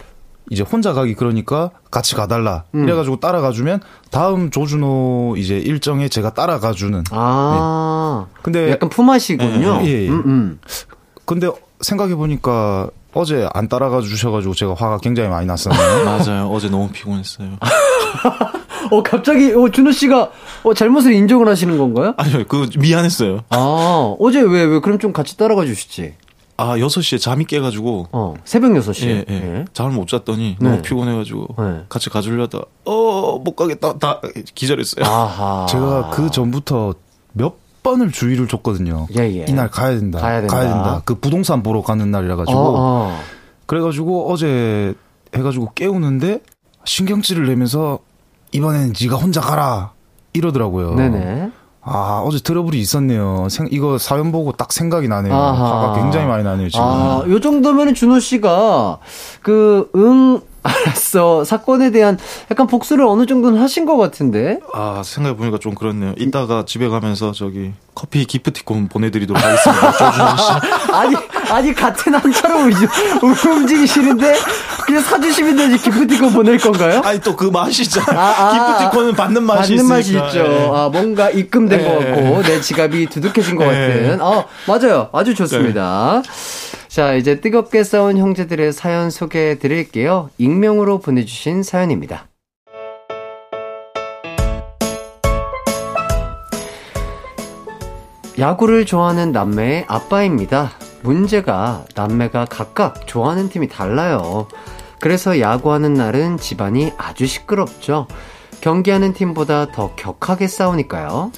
이제 0.50 0.64
혼자 0.64 0.92
가기 0.92 1.14
그러니까 1.14 1.70
같이 1.90 2.14
가달라. 2.14 2.64
음. 2.74 2.84
이래가지고 2.84 3.20
따라가주면 3.20 3.80
다음 4.10 4.50
조준호 4.50 5.36
이제 5.38 5.56
일정에 5.56 6.08
제가 6.08 6.34
따라가주는. 6.34 7.04
아, 7.12 8.26
근데 8.42 8.72
약간 8.72 8.90
품앗이군요. 8.90 9.80
예, 9.82 9.86
예, 9.86 10.02
예. 10.04 10.08
음, 10.08 10.22
음. 10.26 10.60
근데 11.24 11.48
생각해 11.80 12.16
보니까 12.16 12.90
어제 13.14 13.48
안 13.54 13.68
따라가 13.68 14.00
주셔가지고 14.00 14.54
제가 14.54 14.74
화가 14.74 14.98
굉장히 14.98 15.28
많이 15.28 15.46
났었네요. 15.46 16.04
맞아요. 16.04 16.48
어제 16.50 16.68
너무 16.68 16.88
피곤했어요. 16.90 17.50
어, 18.90 19.02
갑자기, 19.04 19.52
어, 19.52 19.68
준호 19.68 19.92
씨가, 19.92 20.30
어, 20.64 20.74
잘못을 20.74 21.12
인정을 21.12 21.46
하시는 21.48 21.76
건가요? 21.78 22.14
아니요, 22.16 22.44
그 22.48 22.68
미안했어요. 22.76 23.44
아, 23.50 24.16
어제 24.18 24.40
왜, 24.40 24.64
왜, 24.64 24.80
그럼 24.80 24.98
좀 24.98 25.12
같이 25.12 25.36
따라가 25.36 25.64
주시지. 25.64 26.14
아 26.60 26.76
6시에 26.76 27.20
잠이 27.20 27.44
깨가지고 27.46 28.08
어, 28.12 28.34
새벽 28.44 28.72
6시에. 28.72 29.06
예, 29.08 29.24
예. 29.30 29.64
잠을 29.72 29.92
못 29.92 30.06
잤더니 30.08 30.56
네. 30.60 30.68
너무 30.68 30.82
피곤해가지고 30.82 31.46
네. 31.58 31.84
같이 31.88 32.10
가주려다 32.10 32.60
어 32.84 33.38
못 33.42 33.56
가겠다 33.56 33.98
다 33.98 34.20
기절했어요. 34.54 35.04
아하. 35.06 35.66
제가 35.66 36.10
그 36.10 36.30
전부터 36.30 36.94
몇 37.32 37.54
번을 37.82 38.12
주의를 38.12 38.46
줬거든요. 38.48 39.06
예, 39.16 39.22
예. 39.22 39.46
이날 39.48 39.70
가야 39.70 39.98
된다. 39.98 40.18
가야 40.18 40.40
된다. 40.42 41.02
그 41.06 41.14
부동산 41.14 41.62
보러 41.62 41.80
가는 41.82 42.10
날이라 42.10 42.36
가지고 42.36 42.58
어, 42.58 42.74
어. 42.76 43.20
그래가지고 43.66 44.30
어제 44.30 44.94
해가지고 45.34 45.70
깨우는데 45.74 46.40
신경질을 46.84 47.46
내면서 47.46 48.00
이번에는 48.52 48.92
네가 49.00 49.16
혼자 49.16 49.40
가라 49.40 49.92
이러더라고요. 50.34 50.94
네네. 50.96 51.50
아 51.92 52.22
어제 52.24 52.38
트러블이 52.38 52.78
있었네요. 52.78 53.48
생- 53.50 53.66
이거 53.72 53.98
사연 53.98 54.30
보고 54.30 54.52
딱 54.52 54.72
생각이 54.72 55.08
나네요. 55.08 55.34
아하. 55.34 55.80
화가 55.88 56.00
굉장히 56.00 56.24
많이 56.26 56.44
나네요 56.44 56.68
지금. 56.68 56.84
아, 56.84 57.24
요 57.28 57.40
정도면은 57.40 57.94
준호 57.94 58.20
씨가 58.20 58.98
그, 59.42 59.90
응, 59.96 60.40
알았어. 60.62 61.44
사건에 61.44 61.90
대한 61.90 62.18
약간 62.50 62.66
복수를 62.66 63.04
어느 63.06 63.26
정도는 63.26 63.60
하신 63.60 63.86
것 63.86 63.96
같은데. 63.96 64.58
아, 64.74 65.02
생각해보니까 65.04 65.58
좀 65.58 65.74
그렇네요. 65.74 66.14
이따가 66.18 66.64
집에 66.66 66.88
가면서 66.88 67.32
저기 67.32 67.72
커피 67.94 68.24
기프티콘 68.24 68.88
보내드리도록 68.88 69.42
하겠습니다. 69.42 70.36
씨. 70.36 70.92
아니, 70.92 71.16
아니, 71.50 71.74
같은 71.74 72.14
한처럼 72.14 72.70
우- 72.70 73.50
움직이시는데, 73.50 74.34
그냥 74.86 75.02
사주시면 75.02 75.56
되지, 75.56 75.78
기프티콘 75.82 76.32
보낼 76.32 76.58
건가요? 76.58 77.00
아니, 77.04 77.20
또 77.20 77.36
그 77.36 77.46
맛이 77.46 77.82
있잖아요. 77.82 78.18
아, 78.20 78.34
아. 78.38 78.76
기프티콘은 78.76 79.14
받는 79.14 79.42
맛이 79.42 79.76
받는 79.76 79.88
맛이 79.88 80.10
있으니까. 80.10 80.26
있죠. 80.28 80.38
예. 80.40 80.70
아, 80.72 80.88
뭔가 80.92 81.30
입금된 81.30 81.80
예. 81.80 81.84
것 81.84 81.98
같고, 81.98 82.42
내 82.42 82.60
지갑이 82.60 83.06
두둑해진 83.06 83.56
것 83.56 83.64
예. 83.64 83.68
같은. 83.68 84.20
어, 84.20 84.44
맞아요. 84.66 85.08
아주 85.12 85.34
좋습니다. 85.34 86.22
자, 86.90 87.14
이제 87.14 87.40
뜨겁게 87.40 87.84
싸운 87.84 88.18
형제들의 88.18 88.72
사연 88.72 89.10
소개해 89.10 89.60
드릴게요. 89.60 90.28
익명으로 90.38 90.98
보내주신 90.98 91.62
사연입니다. 91.62 92.26
야구를 98.40 98.86
좋아하는 98.86 99.30
남매의 99.30 99.84
아빠입니다. 99.86 100.72
문제가 101.04 101.84
남매가 101.94 102.46
각각 102.46 103.06
좋아하는 103.06 103.48
팀이 103.48 103.68
달라요. 103.68 104.48
그래서 104.98 105.38
야구하는 105.38 105.94
날은 105.94 106.38
집안이 106.38 106.92
아주 106.98 107.24
시끄럽죠. 107.24 108.08
경기하는 108.62 109.12
팀보다 109.12 109.70
더 109.70 109.94
격하게 109.94 110.48
싸우니까요. 110.48 111.30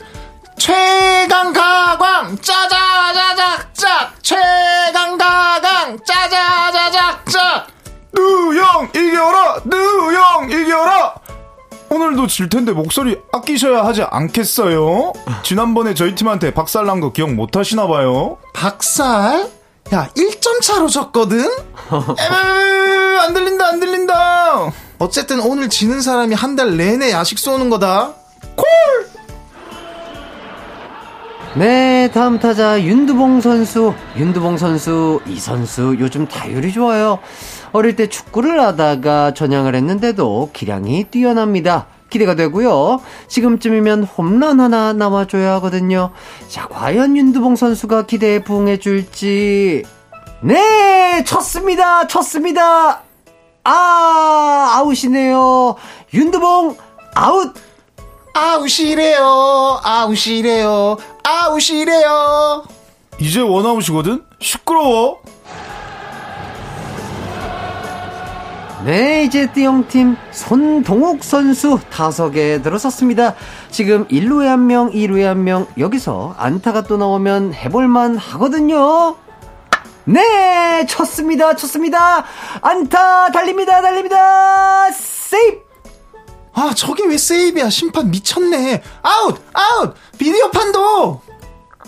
최강 0.59 1.53
가광 1.53 2.37
짜자자작작 2.41 4.15
최강 4.23 5.19
가광 5.19 5.99
짜자자작작 6.05 7.67
누형 8.15 8.89
이겨라 8.95 9.57
누형 9.65 10.51
이겨라 10.51 11.15
오늘도 11.91 12.27
질 12.29 12.49
텐데 12.49 12.73
목소리 12.73 13.19
아끼셔야 13.33 13.85
하지 13.85 14.03
않겠어요? 14.03 15.13
지난번에 15.43 15.93
저희 15.95 16.15
팀한테 16.15 16.55
박살난 16.55 17.01
거 17.01 17.13
기억 17.13 17.35
못 17.35 17.55
하시나 17.55 17.87
봐요. 17.87 18.39
박살? 18.55 19.51
야 19.93 20.09
1점 20.17 20.63
차로 20.63 20.89
졌거든? 20.89 21.41
에이, 21.45 23.19
안 23.21 23.35
들린다 23.35 23.67
안 23.67 23.79
들린다. 23.81 24.73
어쨌든 25.01 25.41
오늘 25.41 25.69
지는 25.69 26.01
사람이 26.01 26.35
한 26.35 26.57
달 26.57 26.79
내내 26.79 27.11
야식 27.13 27.39
쏘는 27.39 27.69
거다 27.69 28.15
네, 31.55 32.11
다음 32.15 32.39
타자 32.39 32.83
윤두봉 32.83 33.43
선수. 33.43 33.93
윤두봉 34.17 34.57
선수, 34.57 35.21
이 35.27 35.39
선수 35.39 35.97
요즘 35.99 36.27
타율이 36.27 36.73
좋아요. 36.73 37.19
어릴 37.73 37.95
때 37.95 38.09
축구를 38.09 38.59
하다가 38.59 39.35
전향을 39.35 39.75
했는데도 39.75 40.49
기량이 40.55 41.05
뛰어납니다. 41.11 41.87
기대가 42.09 42.35
되고요. 42.35 43.03
지금쯤이면 43.29 44.05
홈런 44.05 44.61
하나 44.61 44.95
남아줘야 44.95 45.55
하거든요. 45.55 46.11
자, 46.49 46.69
과연 46.69 47.19
윤두봉 47.19 47.57
선수가 47.57 48.07
기대에 48.07 48.43
부응해 48.43 48.79
줄지. 48.79 49.83
네, 50.41 51.23
쳤습니다. 51.25 52.07
쳤습니다. 52.07 53.03
아, 53.65 54.73
아웃이네요. 54.79 55.77
윤두봉 56.15 56.77
아웃. 57.15 57.55
아웃이래요 58.35 59.81
아웃이래요 59.83 60.97
아웃이래요 61.23 62.65
이제 63.23 63.41
원아웃이거든. 63.41 64.25
시끄러워. 64.41 65.21
네, 68.85 69.23
이제 69.23 69.47
띠용팀 69.53 70.17
손동욱 70.33 71.23
선수 71.23 71.79
타석에 71.91 72.63
들어섰습니다. 72.63 73.37
지금 73.71 74.09
1루에 74.09 74.47
한 74.47 74.67
명, 74.67 74.91
2루에 74.91 75.23
한 75.23 75.45
명, 75.45 75.69
여기서 75.79 76.35
안타가 76.37 76.83
또 76.83 76.97
나오면 76.97 77.55
해볼만 77.55 78.17
하거든요. 78.17 79.15
네, 80.05 80.85
쳤습니다, 80.87 81.55
쳤습니다. 81.55 82.25
안타, 82.61 83.31
달립니다, 83.31 83.83
달립니다. 83.83 84.91
세이프! 84.91 85.72
아 86.55 86.73
저게 86.75 87.05
왜 87.07 87.17
세이프야 87.17 87.71
심판 87.71 88.11
미쳤네 88.11 88.83
아웃 89.03 89.41
아웃 89.53 89.95
비디오 90.19 90.51
판독 90.51 91.21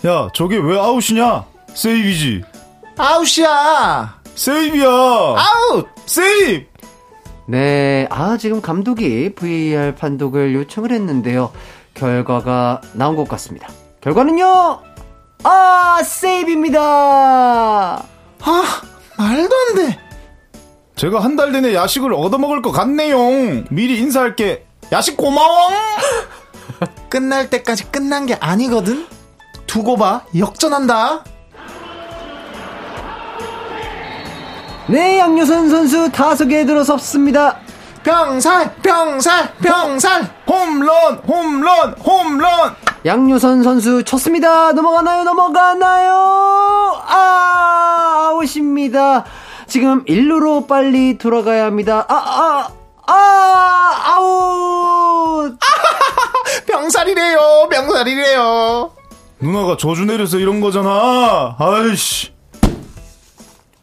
야 0.06 0.28
저게 0.34 0.56
왜 0.58 0.78
아웃이냐? 0.78 1.44
세이프지. 1.74 2.42
아웃이야 2.98 4.20
세이프야. 4.34 4.86
아웃 4.88 5.86
세이프. 6.06 6.66
네, 7.46 8.06
아, 8.10 8.36
지금 8.38 8.60
감독이 8.62 9.34
VAR 9.34 9.94
판독을 9.96 10.54
요청을 10.54 10.92
했는데요. 10.92 11.52
결과가 11.94 12.80
나온 12.94 13.16
것 13.16 13.28
같습니다. 13.28 13.68
결과는요? 14.00 14.80
아, 15.42 16.00
세이프입니다. 16.04 16.80
아 16.80 18.02
말도 19.18 19.54
안 19.68 19.74
돼 19.76 19.98
제가 20.96 21.20
한 21.20 21.36
달 21.36 21.50
내내 21.52 21.74
야식을 21.74 22.12
얻어먹을 22.14 22.62
것 22.62 22.70
같네요. 22.70 23.16
미리 23.70 23.98
인사할게. 23.98 24.64
야식 24.92 25.16
고마워. 25.16 25.70
끝날 27.10 27.50
때까지 27.50 27.90
끝난 27.90 28.26
게 28.26 28.34
아니거든 28.40 29.06
두고 29.66 29.96
봐 29.96 30.22
역전한다 30.36 31.22
네, 34.88 35.18
양효선 35.18 35.70
선수 35.70 36.10
타석에 36.10 36.66
들어섰습니다. 36.66 37.58
병살 38.02 38.74
병살 38.82 39.54
병살 39.56 40.30
홈런, 40.46 41.16
홈런, 41.26 41.94
홈런. 42.04 42.74
양효선 43.06 43.62
선수 43.62 44.02
쳤습니다. 44.04 44.72
넘어가나요? 44.72 45.24
넘어가나요? 45.24 46.12
아, 47.06 48.28
아웃입니다. 48.30 49.24
지금 49.74 50.04
1루로 50.04 50.68
빨리 50.68 51.18
돌아가야 51.18 51.64
합니다. 51.64 52.06
아, 52.08 52.14
아, 52.14 53.12
아, 53.12 54.14
아웃! 54.14 55.58
병살이래요 56.68 57.68
병살이래요 57.68 58.92
누나가 59.40 59.76
저주 59.76 60.04
내려서 60.04 60.38
이런 60.38 60.60
거잖아. 60.60 61.56
아이씨. 61.58 62.32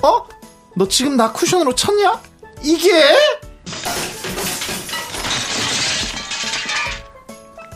어? 0.01 0.25
너 0.77 0.87
지금 0.87 1.17
나 1.17 1.33
쿠션으로 1.33 1.75
쳤냐? 1.75 2.21
이게? 2.63 2.89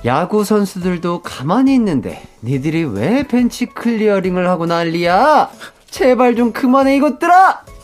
야구 0.05 0.45
선수들도 0.45 1.21
가만히 1.21 1.73
있는데 1.73 2.25
니들이 2.41 2.85
왜 2.85 3.23
벤치 3.23 3.65
클리어링을 3.65 4.47
하고 4.47 4.67
난리야? 4.67 5.49
제발 5.91 6.37
좀 6.37 6.53
그만해 6.53 6.95
이것들아! 6.95 7.74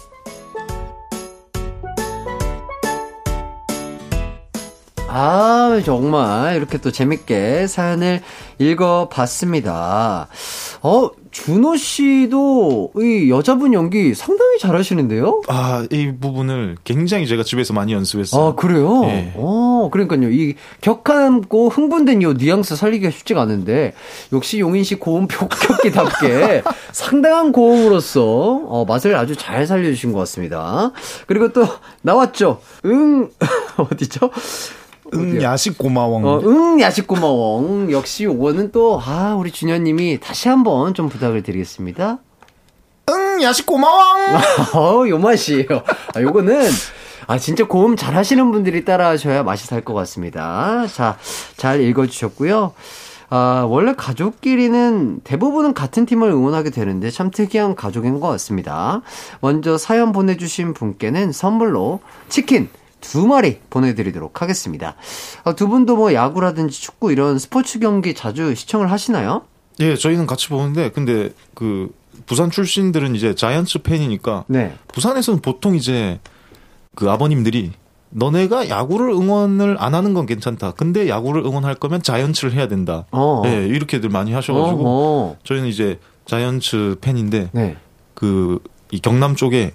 아, 5.14 5.82
정말 5.84 6.55
이렇게 6.55 6.78
또 6.78 6.89
재밌게 6.89 7.68
사연을 7.68 8.22
읽어봤습니다. 8.59 10.28
어, 10.84 11.09
준호 11.32 11.76
씨도 11.76 12.91
이 12.97 13.30
여자분 13.30 13.74
연기 13.74 14.14
상당히 14.14 14.57
잘하시는데요? 14.59 15.41
아, 15.49 15.86
이 15.91 16.14
부분을 16.20 16.78
굉장히 16.86 17.28
제가 17.28 17.43
집에서 17.43 17.74
많이 17.74 17.91
연습했어요. 17.91 18.41
아, 18.41 18.55
그래요? 18.55 19.03
예. 19.05 19.34
어, 19.36 19.89
그러니까요. 19.91 20.32
이 20.32 20.55
격하고 20.80 21.68
흥분된 21.68 22.22
요 22.22 22.32
뉘앙스 22.34 22.78
살리기가 22.78 23.12
쉽지가 23.12 23.41
않은데, 23.41 23.93
역시 24.32 24.59
용인 24.59 24.86
씨 24.86 24.95
고음 24.95 25.28
격격기답게 25.28 26.64
상당한 26.93 27.51
고음으로서, 27.51 28.24
어, 28.68 28.86
맛을 28.88 29.16
아주 29.18 29.36
잘 29.36 29.68
살려주신 29.68 30.14
것 30.14 30.20
같습니다. 30.20 30.91
그리고 31.28 31.51
또, 31.51 31.66
나왔죠. 32.01 32.62
응, 32.86 33.30
어디죠? 33.76 34.32
응, 35.14 35.41
야식 35.41 35.78
고마워. 35.78 36.22
어, 36.26 36.41
응, 36.45 36.80
야식 36.80 37.07
고마워. 37.07 37.89
역시 37.91 38.24
요거는 38.26 38.72
또, 38.72 38.99
아, 39.03 39.36
우리 39.38 39.51
준현님이 39.51 40.20
다시 40.20 40.47
한번 40.49 40.93
좀 40.93 41.09
부탁을 41.09 41.43
드리겠습니다. 41.43 42.20
응, 43.09 43.41
야식 43.41 43.66
고마워. 43.66 44.01
어, 44.76 45.07
요 45.09 45.18
맛이에요. 45.18 45.66
아, 46.16 46.22
요거는, 46.22 46.70
아, 47.28 47.38
진짜 47.38 47.66
고음 47.68 47.95
잘 47.95 48.16
하시는 48.16 48.51
분들이 48.51 48.86
따라 48.86 49.09
하셔야 49.09 49.43
맛이 49.43 49.68
살 49.68 49.82
것 49.84 49.93
같습니다. 49.93 50.86
자, 50.88 51.18
잘 51.57 51.82
읽어주셨고요. 51.82 52.74
아, 53.34 53.66
원래 53.70 53.93
가족끼리는 53.95 55.22
대부분은 55.24 55.74
같은 55.74 56.05
팀을 56.05 56.30
응원하게 56.30 56.70
되는데 56.70 57.09
참 57.09 57.32
특이한 57.32 57.76
가족인 57.76 58.20
것 58.20 58.28
같습니다. 58.28 59.01
먼저 59.39 59.78
사연 59.78 60.12
보내주신 60.12 60.74
분께는 60.74 61.32
선물로 61.32 62.01
치킨 62.28 62.68
두 63.02 63.28
마리 63.28 63.60
보내드리도록 63.70 64.41
하겠습니다. 64.41 64.95
아, 65.43 65.54
두 65.54 65.68
분도 65.68 65.95
뭐 65.97 66.14
야구라든지 66.14 66.80
축구 66.80 67.12
이런 67.12 67.38
스포츠 67.39 67.80
경기 67.80 68.14
자주 68.14 68.56
시청을 68.56 68.91
하시나요? 68.91 69.43
예, 69.80 69.95
저희는 69.95 70.28
같이 70.28 70.47
보는데 70.49 70.89
근데 70.91 71.32
그 71.54 71.91
부산 72.26 72.52
출신들은 72.52 73.16
이제 73.16 73.36
자이언츠 73.36 73.80
팬이니까 73.80 74.45
네. 74.47 74.76
부산에서는 74.89 75.41
보통 75.41 75.76
이제 75.76 76.20
그 76.95 77.10
아버님들이 77.10 77.72
너네가 78.12 78.70
야구를 78.70 79.10
응원을 79.10 79.78
안 79.80 79.95
하는 79.95 80.14
건 80.14 80.26
괜찮다. 80.26 80.72
근데 80.72 81.08
야구를 81.10 81.43
응원할 81.45 81.76
거면 81.76 82.04
자이언츠를 82.04 82.54
해야 82.54 82.68
된다. 82.68 83.06
어. 83.12 83.41
예, 83.45 83.66
이렇게들 83.68 84.10
많이 84.10 84.34
하셔가지고 84.34 84.88
어허. 84.88 85.36
저희는 85.43 85.68
이제 85.68 85.99
자이언츠 86.26 86.97
팬인데 87.02 87.49
네. 87.54 87.78
그이 88.14 88.99
경남 89.02 89.36
쪽에 89.36 89.74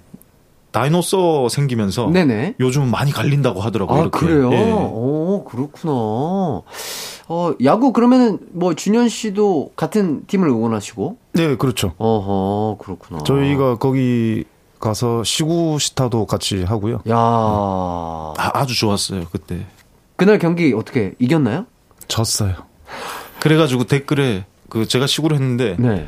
다이노서 0.77 1.49
생기면서 1.49 2.11
네네. 2.11 2.55
요즘 2.59 2.91
많이 2.91 3.11
갈린다고 3.11 3.61
하더라고요. 3.61 3.97
아, 3.97 4.01
이렇게. 4.03 4.19
그래요? 4.19 4.51
예. 4.53 4.71
오, 4.71 5.43
그렇구나. 5.49 5.91
어, 7.29 7.53
야구 7.63 7.91
그러면은 7.91 8.37
뭐 8.51 8.75
준현 8.75 9.09
씨도 9.09 9.71
같은 9.75 10.27
팀을 10.27 10.47
응원하시고? 10.47 11.17
네, 11.33 11.55
그렇죠. 11.55 11.93
어허, 11.97 12.77
그렇구나. 12.77 13.23
저희가 13.23 13.77
거기 13.77 14.43
가서 14.79 15.23
시구 15.23 15.79
시타도 15.79 16.27
같이 16.27 16.63
하고요. 16.63 17.01
야 17.09 17.15
아, 17.17 18.33
아주 18.53 18.77
좋았어요 18.77 19.25
그때. 19.31 19.65
그날 20.15 20.37
경기 20.37 20.73
어떻게 20.73 21.15
이겼나요? 21.17 21.65
졌어요. 22.07 22.53
그래가지고 23.39 23.85
댓글에 23.85 24.45
그 24.69 24.87
제가 24.87 25.07
시구를 25.07 25.37
했는데 25.37 25.75
네. 25.79 26.07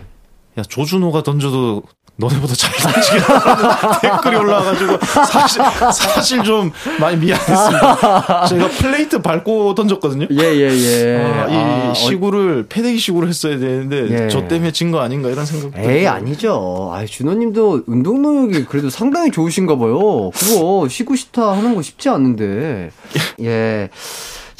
야 0.58 0.64
조준호가 0.64 1.24
던져도 1.24 1.84
너네보다 2.18 2.54
잘 2.54 2.70
던지겠다 2.76 4.00
댓글이 4.02 4.36
올라와가지고 4.36 4.98
사실 5.26 5.62
사실 5.94 6.44
좀 6.44 6.70
많이 7.00 7.16
미안했습니다. 7.16 8.46
제가 8.48 8.68
플레이트 8.68 9.22
밟고 9.22 9.74
던졌거든요. 9.74 10.28
예, 10.32 10.38
예, 10.38 10.70
예. 10.70 11.16
아, 11.18 11.48
이 11.48 11.56
아, 11.56 11.90
어, 11.92 11.94
시구를 11.94 12.66
패대기 12.68 12.98
시구를 13.00 13.30
했어야 13.30 13.58
되는데 13.58 14.26
예. 14.26 14.28
저 14.28 14.46
때문에 14.50 14.72
진 14.74 14.92
거 14.92 15.00
아닌가 15.00 15.30
이런 15.30 15.46
생각. 15.46 15.80
에이, 15.80 16.08
아니죠. 16.08 16.90
아, 16.94 17.06
준호님도 17.06 17.84
운동 17.88 18.22
능력이 18.22 18.66
그래도 18.66 18.90
상당히 18.90 19.32
좋으신가 19.32 19.78
봐요. 19.78 20.32
그거 20.32 20.88
시구 20.90 21.16
시타 21.16 21.52
하는 21.54 21.74
거 21.74 21.82
쉽지 21.82 22.10
않은데. 22.10 22.92
예. 23.44 23.90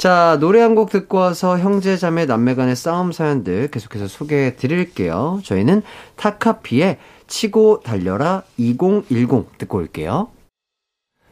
자, 0.00 0.38
노래 0.40 0.62
한 0.62 0.74
곡 0.74 0.88
듣고 0.88 1.18
와서 1.18 1.58
형제, 1.58 1.98
자매, 1.98 2.24
남매 2.24 2.54
간의 2.54 2.74
싸움 2.74 3.12
사연들 3.12 3.70
계속해서 3.70 4.08
소개해 4.08 4.56
드릴게요. 4.56 5.40
저희는 5.44 5.82
타카피의 6.16 6.96
치고 7.26 7.82
달려라 7.82 8.42
2010 8.56 9.58
듣고 9.58 9.76
올게요. 9.76 10.28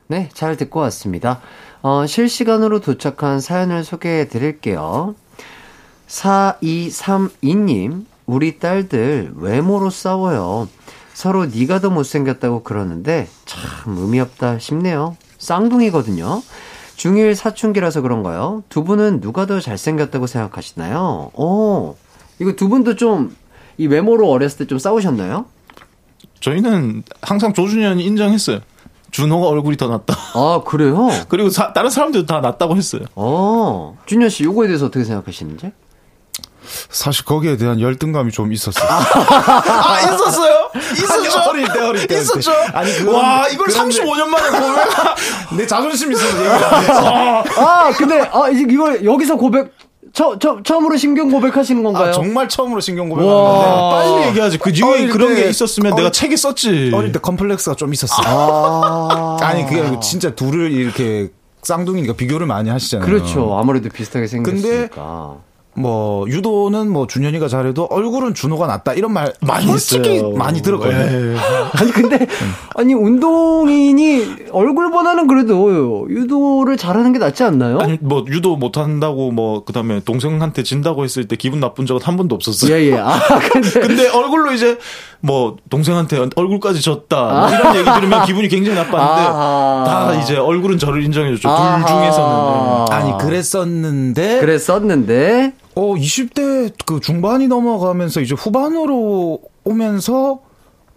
네, 0.09 0.29
잘 0.35 0.59
듣고 0.59 0.81
왔습니다. 0.81 1.41
어, 1.81 2.05
실시간으로 2.07 2.81
도착한 2.81 3.41
사연을 3.41 3.85
소개해 3.85 4.29
드릴게요. 4.29 5.15
4232님, 6.07 8.05
우리 8.27 8.59
딸들 8.59 9.33
외모로 9.37 9.89
싸워요. 9.89 10.69
서로 11.15 11.47
네가 11.47 11.81
더 11.81 11.89
못생겼다고 11.89 12.65
그러는데 12.65 13.29
참 13.47 13.97
의미 13.97 14.21
없다 14.21 14.59
싶네요. 14.59 15.17
쌍둥이거든요. 15.39 16.43
중1 16.99 17.35
사춘기라서 17.35 18.01
그런가요? 18.03 18.63
두 18.69 18.85
분은 18.85 19.21
누가 19.21 19.47
더 19.47 19.61
잘생겼다고 19.61 20.27
생각하시나요? 20.27 21.31
오, 21.35 21.97
이거 22.39 22.53
두 22.53 22.69
분도 22.69 22.95
좀 22.97 23.35
이 23.81 23.87
외모로 23.87 24.29
어렸을 24.29 24.59
때 24.59 24.65
좀 24.67 24.81
싸우셨나요? 24.81 25.45
저희는 26.41 27.05
항상 27.23 27.53
조준현이 27.55 28.05
인정했어요. 28.05 28.59
준호가 29.13 29.47
얼굴이 29.47 29.77
더 29.77 29.87
낫다. 29.87 30.17
아, 30.35 30.63
그래요? 30.67 31.09
그리고 31.31 31.49
사- 31.49 31.73
다른 31.73 31.89
사람들도 31.89 32.27
다 32.27 32.41
낫다고 32.41 32.77
했어요. 32.77 33.03
어, 33.15 33.97
준현 34.07 34.31
씨, 34.31 34.43
요거에 34.43 34.67
대해서 34.67 34.87
어떻게 34.87 35.05
생각하시는지? 35.05 35.71
사실 36.91 37.25
거기에 37.25 37.57
대한 37.57 37.81
열등감이 37.81 38.33
좀 38.33 38.53
있었어요. 38.53 38.85
아 38.91 40.01
있었어요? 40.01 40.58
있었죠. 40.93 41.39
어릴 41.51 41.65
때, 41.65 41.71
어릴 41.73 41.73
때. 41.73 41.81
어릴 41.85 42.07
때. 42.07 42.15
있었죠. 42.21 42.51
아니, 42.73 42.93
그건- 42.93 43.15
와 43.15 43.49
이걸 43.49 43.67
그런데- 43.67 44.01
35년 44.03 44.27
만에 44.27 44.51
보면 44.51 44.77
내 45.57 45.67
자존심 45.67 46.13
있어서 46.13 46.37
안 46.69 46.83
했어. 46.83 47.45
아, 47.61 47.91
근데, 47.97 48.21
아, 48.33 48.49
이제 48.51 48.65
이걸 48.69 49.05
여기서 49.05 49.37
고백, 49.37 49.73
처, 50.13 50.39
처, 50.39 50.63
처음으로 50.63 50.97
신경 50.97 51.31
고백하시는 51.31 51.83
건가요? 51.83 52.09
아, 52.09 52.13
정말 52.13 52.49
처음으로 52.49 52.81
신경 52.81 53.09
고백한 53.09 53.31
와. 53.31 53.43
건데. 53.51 53.95
빨리 54.17 54.29
얘기하지. 54.29 54.59
그 54.59 54.73
뒤에 54.73 55.07
그런 55.09 55.35
때- 55.35 55.43
게 55.45 55.49
있었으면 55.51 55.93
어릴- 55.93 56.05
내가 56.05 56.11
책에 56.13 56.37
썼지. 56.37 56.91
어릴 56.95 57.13
때 57.13 57.19
컴플렉스가 57.21 57.77
좀 57.77 57.93
있었어요. 57.93 58.27
아. 58.27 59.37
아니, 59.41 59.65
그게 59.67 59.81
아니고 59.83 60.01
진짜 60.01 60.35
둘을 60.35 60.73
이렇게 60.73 61.29
쌍둥이니까 61.63 62.15
비교를 62.15 62.47
많이 62.47 62.71
하시잖아요. 62.71 63.07
그렇죠. 63.07 63.59
아무래도 63.61 63.89
비슷하게 63.91 64.27
생겼으니까. 64.29 65.37
뭐 65.79 66.27
유도는 66.29 66.91
뭐 66.91 67.07
준현이가 67.07 67.47
잘해도 67.49 67.85
얼굴은 67.85 68.35
준호가 68.35 68.67
낫다 68.67 68.95
이런 68.95 69.13
말 69.13 69.33
많이 69.41 69.67
솔직히 69.67 70.17
있어요. 70.17 70.33
많이 70.33 70.61
들었거든요. 70.61 70.99
예. 70.99 71.37
아니, 71.79 71.91
근데, 71.93 72.27
아니, 72.75 72.95
운동인이 72.95 74.27
얼굴보다는 74.51 75.27
그래도 75.29 76.07
유도를 76.11 76.77
잘하는 76.77 77.13
게 77.13 77.19
낫지 77.19 77.45
않나요? 77.45 77.79
아니 77.79 77.97
뭐 78.01 78.25
유도 78.29 78.57
못 78.57 78.77
한다고 78.77 79.31
뭐 79.31 79.65
그다음에 79.65 80.01
동생한테 80.01 80.63
진다고 80.63 81.05
했을 81.05 81.27
때 81.29 81.37
기분 81.37 81.61
나쁜 81.61 81.87
적은 81.87 82.03
한 82.03 82.17
번도 82.17 82.35
없었어요. 82.35 82.75
예, 82.75 82.91
예. 82.93 82.95
아, 82.99 83.19
근데. 83.53 83.81
근데 83.81 84.09
얼굴로 84.09 84.53
이제 84.53 84.79
뭐 85.21 85.57
동생한테 85.69 86.29
얼굴까지 86.37 86.81
졌다 86.81 87.17
뭐 87.41 87.49
이런 87.51 87.77
얘기 87.77 87.91
들으면 87.93 88.25
기분이 88.25 88.49
굉장히 88.49 88.77
나빴는데 88.79 89.03
아하. 89.29 89.85
다 89.87 90.15
이제 90.15 90.37
얼굴은 90.37 90.79
저를 90.79 91.03
인정해줬죠. 91.05 91.49
아하. 91.49 91.79
둘 91.79 91.87
중에서는 91.89 92.85
네. 92.89 92.95
아니 92.95 93.19
그랬었는데 93.19 94.41
그랬었는데, 94.41 95.53
어 95.75 95.95
20대 95.95 96.73
그 96.87 97.01
중반이 97.01 97.49
넘어가면서 97.49 98.21
이제 98.21 98.35
후반으로 98.37 99.41
오면서 99.65 100.41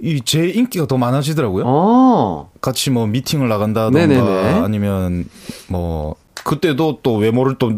이 0.04 0.20
제 0.26 0.48
인기가 0.48 0.88
더 0.88 0.98
많아지더라고요. 0.98 1.64
어. 1.68 2.50
같이 2.60 2.90
뭐 2.90 3.06
미팅을 3.06 3.48
나간다던가 3.50 4.00
네네네. 4.00 4.60
아니면 4.64 5.26
뭐 5.68 6.16
그때도 6.44 7.00
또 7.04 7.18
외모를 7.18 7.56
또 7.60 7.74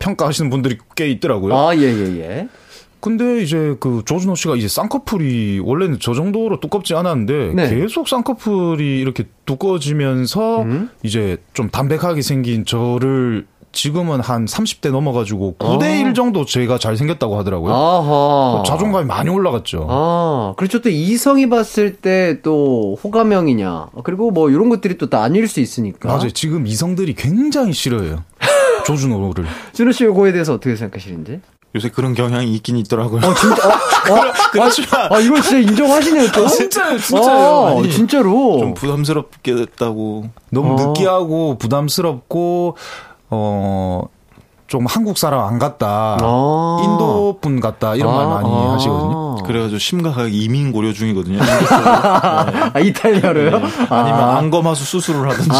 평가하시는 0.00 0.50
분들이 0.50 0.78
꽤 0.96 1.08
있더라고요. 1.10 1.56
아, 1.56 1.76
예, 1.76 1.82
예, 1.82 2.18
예. 2.20 2.48
근데 3.00 3.42
이제 3.42 3.76
그 3.80 4.02
조준호 4.04 4.34
씨가 4.34 4.56
이제 4.56 4.68
쌍꺼풀이 4.68 5.60
원래는 5.64 5.98
저 6.00 6.14
정도로 6.14 6.60
두껍지 6.60 6.94
않았는데 6.94 7.52
네. 7.54 7.70
계속 7.70 8.08
쌍꺼풀이 8.08 9.00
이렇게 9.00 9.24
두꺼워지면서 9.46 10.62
음. 10.62 10.90
이제 11.02 11.38
좀 11.54 11.70
담백하게 11.70 12.22
생긴 12.22 12.64
저를 12.64 13.46
지금은 13.72 14.18
한 14.20 14.46
30대 14.46 14.90
넘어가지고 14.90 15.54
9대 15.58 15.82
아. 15.84 15.88
1 16.08 16.14
정도 16.14 16.44
제가 16.44 16.78
잘 16.78 16.96
생겼다고 16.96 17.38
하더라고요. 17.38 17.72
아하. 17.72 18.62
자존감이 18.66 19.06
많이 19.06 19.30
올라갔죠. 19.30 19.86
아, 19.88 20.54
그렇죠. 20.56 20.80
또 20.80 20.88
이성이 20.90 21.48
봤을 21.48 21.94
때 21.94 22.40
또 22.42 22.96
호감형이냐. 23.02 23.90
그리고 24.04 24.30
뭐 24.30 24.50
이런 24.50 24.68
것들이 24.68 24.98
또 24.98 25.06
나뉠 25.10 25.46
수 25.48 25.60
있으니까. 25.60 26.08
맞아요. 26.08 26.30
지금 26.30 26.66
이성들이 26.66 27.14
굉장히 27.14 27.72
싫어해요. 27.72 28.24
조준호를. 28.86 29.44
준호 29.72 29.92
씨 29.92 30.04
요거에 30.04 30.32
대해서 30.32 30.54
어떻게 30.54 30.74
생각하시는지? 30.76 31.40
요새 31.74 31.88
그런 31.88 32.14
경향이 32.14 32.52
있긴 32.54 32.76
있더라고요. 32.78 33.20
어, 33.24 33.34
진짜, 33.34 33.68
어, 33.68 33.72
어, 33.72 34.32
그렇지만 34.50 35.12
아, 35.12 35.18
이걸 35.20 35.40
진짜 35.40 35.58
인정하시네요, 35.58 36.32
또. 36.32 36.46
진짜요, 36.48 36.98
아, 37.28 37.70
아니, 37.78 37.90
진짜로. 37.90 38.58
좀 38.58 38.74
부담스럽게 38.74 39.54
됐다고. 39.54 40.24
너무 40.50 40.72
어. 40.72 40.86
느끼하고 40.86 41.58
부담스럽고 41.58 42.76
어. 43.30 44.02
좀 44.66 44.86
한국 44.86 45.18
사람 45.18 45.40
안 45.46 45.58
같다. 45.58 46.16
아. 46.20 46.80
인도 46.84 47.38
분 47.40 47.58
같다. 47.60 47.96
이런 47.96 48.14
말 48.14 48.26
많이 48.26 48.48
아. 48.48 48.74
하시거든요. 48.74 49.36
그래가지고 49.44 49.78
심각하게 49.80 50.30
이민 50.30 50.70
고려 50.70 50.92
중이거든요. 50.92 51.40
아, 51.42 52.78
이탈리아로요? 52.78 53.56
아니면 53.88 54.20
안검하수 54.36 54.84
수술을 54.84 55.28
하든지. 55.30 55.50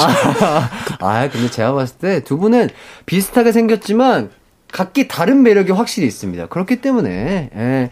아, 1.00 1.28
근데 1.28 1.50
제가 1.50 1.72
봤을 1.72 1.96
때 1.96 2.20
두 2.22 2.38
분은 2.38 2.68
비슷하게 3.06 3.50
생겼지만 3.50 4.30
각기 4.72 5.08
다른 5.08 5.42
매력이 5.42 5.72
확실히 5.72 6.06
있습니다. 6.08 6.46
그렇기 6.46 6.80
때문에 6.80 7.50
예, 7.54 7.90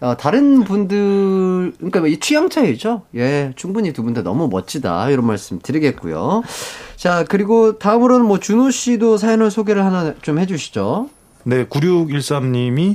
어, 0.00 0.16
다른 0.16 0.64
분들 0.64 1.72
그러니까 1.78 2.06
이 2.06 2.18
취향 2.20 2.48
차이죠. 2.50 3.02
예, 3.16 3.52
충분히 3.56 3.92
두 3.92 4.02
분 4.02 4.14
다 4.14 4.22
너무 4.22 4.48
멋지다 4.48 5.10
이런 5.10 5.26
말씀 5.26 5.58
드리겠고요. 5.60 6.42
자 6.96 7.24
그리고 7.28 7.78
다음으로는 7.78 8.26
뭐 8.26 8.38
준호 8.38 8.70
씨도 8.70 9.16
사연을 9.16 9.50
소개를 9.50 9.84
하나 9.84 10.14
좀 10.22 10.38
해주시죠. 10.38 11.08
네, 11.44 11.64
9613님이 11.66 12.94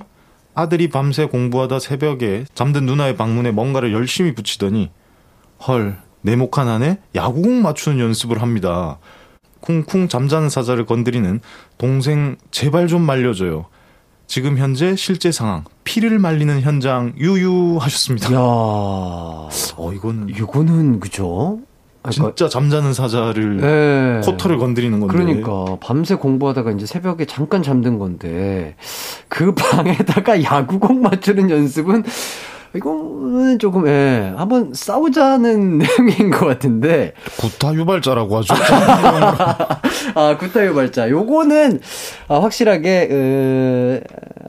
아들이 0.53 0.89
밤새 0.89 1.25
공부하다 1.25 1.79
새벽에 1.79 2.45
잠든 2.53 2.85
누나의 2.85 3.15
방문에 3.17 3.51
뭔가를 3.51 3.91
열심히 3.93 4.33
붙이더니 4.33 4.89
헐, 5.67 5.97
네모칸 6.21 6.67
안에 6.67 6.99
야구공 7.15 7.61
맞추는 7.61 7.99
연습을 7.99 8.41
합니다. 8.41 8.97
쿵쿵 9.65 10.07
잠자는 10.07 10.49
사자를 10.49 10.85
건드리는 10.85 11.39
동생 11.77 12.35
제발 12.51 12.87
좀 12.87 13.01
말려줘요. 13.01 13.65
지금 14.27 14.57
현재 14.57 14.95
실제 14.95 15.31
상황 15.31 15.63
피를 15.83 16.17
말리는 16.19 16.61
현장 16.61 17.13
유유 17.17 17.77
하셨습니다. 17.79 18.33
야, 18.33 18.37
어 18.39 19.49
이거는 19.93 20.29
이거는 20.29 20.99
그죠? 20.99 21.59
아, 22.01 22.09
그러니까- 22.09 22.35
진짜 22.35 22.49
잠자는 22.49 22.93
사자를 22.93 23.57
네. 23.57 24.21
코털을 24.25 24.57
건드리는 24.59 24.99
건데. 24.99 25.15
그러니까 25.15 25.77
밤새 25.81 26.15
공부하다가 26.15 26.71
이제 26.71 26.85
새벽에 26.85 27.25
잠깐 27.25 27.63
잠든 27.63 27.97
건데 27.97 28.75
그 29.27 29.53
방에다가 29.55 30.41
야구공 30.43 31.01
맞추는 31.01 31.49
연습은 31.49 32.03
이거는 32.75 33.59
조금 33.59 33.87
예 33.87 34.33
한번 34.35 34.71
싸우자는 34.73 35.77
내용인 35.99 36.31
것 36.31 36.45
같은데 36.45 37.13
구타 37.37 37.73
유발자라고 37.75 38.37
하죠. 38.37 38.53
아 40.15 40.37
구타 40.37 40.65
유발자 40.65 41.09
요거는 41.09 41.79
아, 42.27 42.39
확실하게 42.41 43.09
어, 43.11 43.99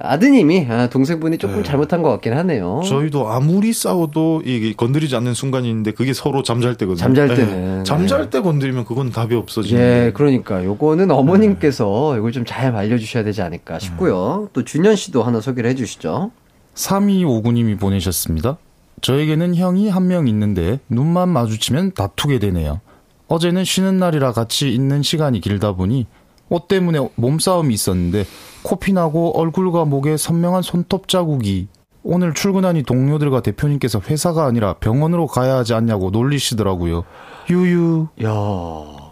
아드님이 0.00 0.66
아, 0.70 0.86
동생분이 0.88 1.38
조금 1.38 1.56
네. 1.58 1.62
잘못한 1.62 2.02
것 2.02 2.10
같긴 2.10 2.32
하네요. 2.34 2.80
저희도 2.86 3.28
아무리 3.28 3.72
싸워도 3.72 4.42
이게 4.44 4.72
건드리지 4.74 5.14
않는 5.16 5.34
순간이 5.34 5.68
있는데 5.68 5.90
그게 5.92 6.12
서로 6.12 6.42
잠잘 6.42 6.76
때거든요. 6.76 6.96
잠잘 7.02 7.28
네. 7.28 7.34
때는. 7.34 7.84
잠잘 7.84 8.30
때 8.30 8.40
건드리면 8.40 8.84
그건 8.86 9.10
답이 9.10 9.34
없어지는. 9.34 9.80
예, 9.80 10.12
그러니까 10.14 10.64
요거는 10.64 11.10
어머님께서 11.10 12.16
이걸 12.16 12.32
좀 12.32 12.46
잘 12.46 12.72
말려주셔야 12.72 13.24
되지 13.24 13.42
않을까 13.42 13.78
싶고요. 13.80 14.48
또 14.52 14.62
준현 14.64 14.94
씨도 14.96 15.22
하나 15.24 15.40
소개를 15.40 15.68
해주시죠. 15.70 16.30
3259님이 16.76 17.78
보내셨습니다. 17.78 18.58
저에게는 19.02 19.54
형이 19.56 19.88
한 19.88 20.06
명 20.06 20.28
있는데 20.28 20.78
눈만 20.88 21.28
마주치면 21.28 21.92
다투게 21.92 22.38
되네요. 22.38 22.80
어제는 23.28 23.64
쉬는 23.64 23.98
날이라 23.98 24.32
같이 24.32 24.72
있는 24.72 25.02
시간이 25.02 25.40
길다 25.40 25.72
보니 25.72 26.06
옷 26.48 26.68
때문에 26.68 27.08
몸싸움이 27.16 27.74
있었는데 27.74 28.24
코피 28.62 28.92
나고 28.92 29.36
얼굴과 29.38 29.84
목에 29.84 30.16
선명한 30.16 30.62
손톱 30.62 31.08
자국이 31.08 31.66
오늘 32.04 32.34
출근하니 32.34 32.84
동료들과 32.84 33.40
대표님께서 33.42 34.00
회사가 34.00 34.44
아니라 34.46 34.74
병원으로 34.74 35.26
가야 35.26 35.56
하지 35.56 35.74
않냐고 35.74 36.10
놀리시더라고요. 36.10 37.04
유유. 37.50 38.06
야, 38.22 38.30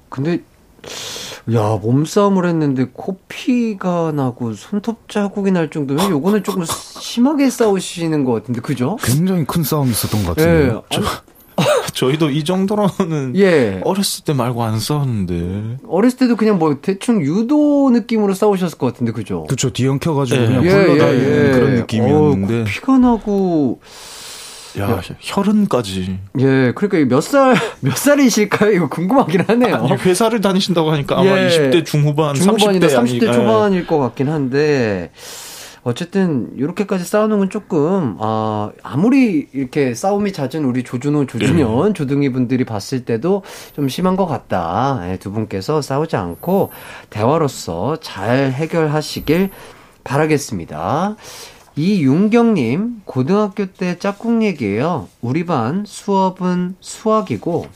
근데 0.08 0.44
야 1.52 1.78
몸싸움을 1.82 2.46
했는데 2.46 2.86
코피가 2.92 4.12
나고 4.12 4.54
손톱 4.54 5.08
자국이 5.10 5.50
날 5.50 5.68
정도면 5.70 6.10
요거는 6.10 6.42
조금 6.42 6.64
심하게 6.66 7.50
싸우시는 7.50 8.24
것 8.24 8.32
같은데 8.32 8.60
그죠? 8.62 8.96
굉장히 9.02 9.44
큰 9.44 9.62
싸움이 9.62 9.90
있었던 9.90 10.24
것 10.24 10.38
예, 10.38 10.44
같은데요. 10.44 10.82
저희도 11.92 12.30
이 12.30 12.44
정도로는 12.44 13.34
예. 13.36 13.80
어렸을 13.84 14.24
때 14.24 14.32
말고 14.32 14.62
안 14.64 14.80
싸웠는데. 14.80 15.78
어렸을 15.86 16.18
때도 16.18 16.36
그냥 16.36 16.58
뭐 16.58 16.78
대충 16.80 17.22
유도 17.22 17.90
느낌으로 17.90 18.34
싸우셨을 18.34 18.78
것 18.78 18.86
같은데 18.92 19.12
그죠? 19.12 19.44
그쵸, 19.44 19.70
뒤엉켜가지고 19.70 20.42
예. 20.42 20.46
그냥 20.46 20.64
예, 20.64 20.70
불러다니는 20.70 21.24
예, 21.24 21.46
예. 21.48 21.52
그런 21.52 21.74
느낌이었는데. 21.74 22.54
어, 22.54 22.64
코피가 22.64 22.98
나고 22.98 23.80
야, 24.80 25.00
혈흔까지. 25.20 26.18
예, 26.40 26.72
그러니까 26.74 27.14
몇 27.14 27.20
살, 27.20 27.54
몇 27.80 27.96
살이실까요? 27.96 28.72
이거 28.72 28.88
궁금하긴 28.88 29.42
하네요. 29.46 29.76
아니, 29.76 29.92
회사를 29.92 30.40
다니신다고 30.40 30.90
하니까 30.92 31.18
아마 31.20 31.26
예. 31.38 31.48
20대 31.48 31.84
중후반, 31.84 32.34
중후반이나 32.34 32.86
30대 32.86 32.90
30대 32.94 33.28
아니- 33.28 33.28
예. 33.28 33.32
초반일 33.32 33.86
것 33.86 33.98
같긴 33.98 34.28
한데 34.28 35.10
어쨌든 35.86 36.48
이렇게까지 36.56 37.04
싸우는 37.04 37.38
건 37.40 37.50
조금 37.50 38.16
아 38.18 38.70
아무리 38.82 39.48
이렇게 39.52 39.94
싸움이 39.94 40.32
잦은 40.32 40.64
우리 40.64 40.82
조준호 40.82 41.26
조준현 41.26 41.86
네. 41.88 41.92
조등이 41.92 42.32
분들이 42.32 42.64
봤을 42.64 43.04
때도 43.04 43.42
좀 43.76 43.88
심한 43.90 44.16
것 44.16 44.24
같다. 44.26 45.02
예, 45.10 45.18
두 45.18 45.30
분께서 45.30 45.82
싸우지 45.82 46.16
않고 46.16 46.70
대화로서 47.10 47.98
잘 48.00 48.50
해결하시길 48.52 49.50
바라겠습니다. 50.04 51.16
이윤경님, 51.76 53.02
고등학교 53.04 53.66
때 53.66 53.98
짝꿍 53.98 54.44
얘기예요. 54.44 55.08
우리 55.20 55.44
반 55.44 55.84
수업은 55.84 56.76
수학이고 56.80 57.66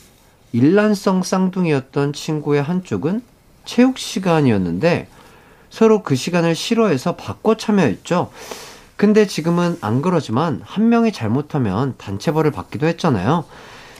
일란성 0.52 1.24
쌍둥이였던 1.24 2.12
친구의 2.12 2.62
한쪽은 2.62 3.22
체육 3.64 3.98
시간이었는데 3.98 5.08
서로 5.70 6.02
그 6.04 6.14
시간을 6.14 6.54
싫어해서 6.54 7.16
바꿔 7.16 7.56
참여했죠. 7.56 8.30
근데 8.96 9.26
지금은 9.26 9.78
안 9.80 10.00
그러지만 10.00 10.60
한 10.64 10.88
명이 10.88 11.12
잘못하면 11.12 11.94
단체벌을 11.98 12.52
받기도 12.52 12.86
했잖아요. 12.86 13.44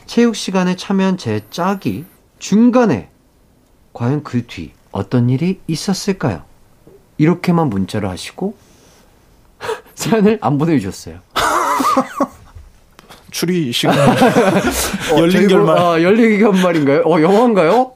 체육 0.07 0.37
시간에 0.37 0.77
참여한 0.77 1.19
제 1.19 1.43
짝이 1.51 2.05
중간에 2.39 3.11
과연 3.93 4.23
그 4.23 4.47
뒤 4.47 4.73
어떤 4.93 5.29
일이 5.29 5.61
있었을까요? 5.67 6.43
이렇게만 7.19 7.69
문자를 7.69 8.09
하시고 8.09 8.57
사연을 9.95 10.39
안 10.41 10.59
보내주셨어요. 10.59 11.17
추리 13.31 13.73
시간. 13.73 13.97
어, 13.99 15.19
열린 15.19 15.49
결말. 15.49 15.77
뭐, 15.77 15.93
아, 15.95 16.03
열린 16.03 16.39
결말인가요? 16.41 17.03
어, 17.05 17.21
영화인가요? 17.21 17.93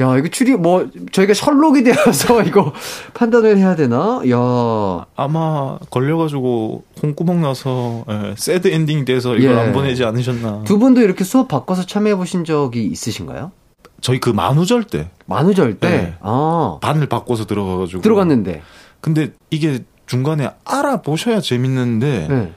야, 0.00 0.16
이거 0.18 0.26
추리, 0.28 0.56
뭐, 0.56 0.88
저희가 1.12 1.32
셜록이 1.34 1.84
되어서 1.84 2.42
이거 2.44 2.72
판단을 3.14 3.56
해야 3.56 3.76
되나? 3.76 4.20
야 4.28 5.06
아마 5.14 5.78
걸려가지고 5.90 6.82
콩구멍 7.00 7.40
나서 7.42 8.04
예, 8.10 8.34
새드 8.36 8.68
엔딩 8.68 9.04
돼서 9.04 9.36
이걸 9.36 9.54
예. 9.54 9.60
안 9.60 9.72
보내지 9.72 10.04
않으셨나. 10.04 10.64
두 10.64 10.78
분도 10.80 11.00
이렇게 11.00 11.22
수업 11.22 11.46
바꿔서 11.46 11.86
참여해 11.86 12.16
보신 12.16 12.44
적이 12.44 12.86
있으신가요? 12.86 13.52
저희 14.00 14.18
그 14.18 14.30
만우절 14.30 14.84
때 14.84 15.08
만우절 15.26 15.78
때? 15.78 15.88
네. 15.88 16.14
아, 16.20 16.78
반을 16.82 17.06
바꿔서 17.06 17.46
들어가가지고. 17.46 18.02
들어갔는데. 18.02 18.62
근데 19.00 19.30
이게 19.50 19.84
중간에 20.06 20.50
알아보셔야 20.64 21.40
재밌는데 21.40 22.26
네. 22.28 22.52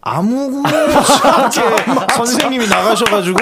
아무렇지 0.00 1.60
않게 1.60 1.60
선생님이 2.16 2.68
나가셔가지고 2.68 3.38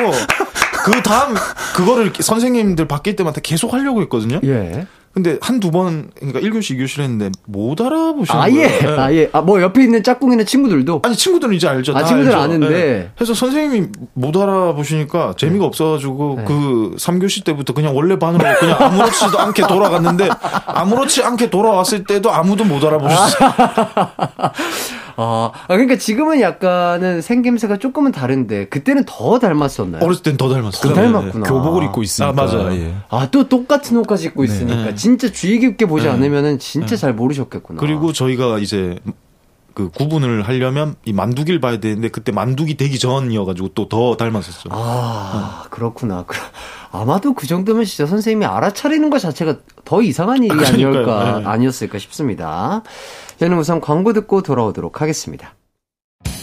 그 0.85 1.03
다음 1.03 1.35
그거를 1.75 2.13
선생님들 2.19 2.87
바뀔 2.87 3.17
때마다 3.17 3.41
계속 3.43 3.73
하려고 3.73 4.03
했거든요. 4.03 4.41
예. 4.45 4.87
근데 5.13 5.39
한두 5.43 5.73
번 5.73 6.11
그러니까 6.15 6.39
1교시 6.39 6.79
2교시를 6.79 7.01
했는데 7.01 7.31
못 7.47 7.81
알아보시는 7.81 8.41
아예, 8.41 8.69
거예요. 8.69 8.93
예. 8.93 9.01
아예. 9.01 9.31
아, 9.33 9.41
뭐 9.41 9.61
옆에 9.61 9.83
있는 9.83 10.05
짝꿍이는 10.05 10.47
친구들도. 10.47 11.03
아니 11.05 11.17
친구들은 11.17 11.53
이제 11.55 11.67
알죠. 11.67 11.97
아, 11.97 12.07
알죠. 12.07 12.37
아는데. 12.37 12.73
예. 12.73 13.11
그래서 13.17 13.35
선생님이 13.35 13.89
못 14.15 14.37
알아보시니까 14.37 15.35
재미가 15.37 15.65
없어가지고 15.65 16.35
네. 16.39 16.45
그 16.45 16.95
3교시 16.97 17.45
때부터 17.45 17.73
그냥 17.73 17.97
원래 17.97 18.19
반으로 18.21 18.45
그냥 18.61 18.77
아무렇지도 18.81 19.39
않게 19.41 19.67
돌아갔는데 19.67 20.29
아무렇지 20.67 21.25
않게 21.25 21.51
돌아왔을 21.51 22.05
때도 22.05 22.31
아무도 22.31 22.65
못 22.65 22.85
알아보셨어요. 22.85 23.51
아, 25.17 25.51
아, 25.53 25.67
그러니까 25.69 25.97
지금은 25.97 26.41
약간은 26.41 27.23
생김새가 27.23 27.79
조금은 27.79 28.13
다른데, 28.13 28.69
그때는 28.69 29.05
더 29.07 29.39
닮았었나요? 29.39 30.05
어렸을 30.05 30.23
땐 30.23 30.37
더 30.37 30.49
닮았어요. 30.49 30.95
더 30.95 31.01
닮았구나. 31.01 31.47
교복을 31.49 31.85
입고 31.85 32.03
있으니까. 32.03 32.31
아, 32.31 32.33
맞아요. 32.47 32.73
예. 32.75 32.95
아, 33.09 33.29
또 33.31 33.49
똑같은 33.49 33.97
옷까지 33.99 34.27
입고 34.29 34.45
있으니까. 34.45 34.85
네. 34.91 34.95
진짜 34.95 35.31
주의 35.31 35.59
깊게 35.59 35.87
보지 35.87 36.07
네. 36.07 36.13
않으면은 36.13 36.59
진짜 36.59 36.97
잘 36.97 37.15
모르셨겠구나. 37.15 37.81
그리고 37.81 38.13
저희가 38.13 38.59
이제 38.59 38.99
그 39.73 39.89
구분을 39.89 40.43
하려면 40.43 40.97
이 41.05 41.13
만두기를 41.13 41.61
봐야 41.61 41.79
되는데 41.79 42.09
그때 42.09 42.33
만두기 42.33 42.77
되기 42.77 42.99
전이어가지고 42.99 43.69
또 43.69 43.89
더 43.89 44.17
닮았었죠. 44.17 44.69
아, 44.73 45.65
그렇구나. 45.71 46.25
그- 46.91 46.97
아마도 46.97 47.35
그 47.35 47.47
정도면 47.47 47.85
진짜 47.85 48.07
선생님이 48.07 48.47
알아차리는 48.47 49.11
것 49.11 49.19
자체가 49.21 49.57
더 49.85 50.03
이상한 50.03 50.43
일이. 50.43 50.53
아니었까, 50.53 51.39
네. 51.41 51.47
아니었을까 51.47 51.99
싶습니다. 51.99 52.83
저는 53.39 53.59
우선 53.59 53.81
광고 53.81 54.13
듣고 54.13 54.43
돌아오도록 54.43 55.01
하겠습니다. 55.01 55.55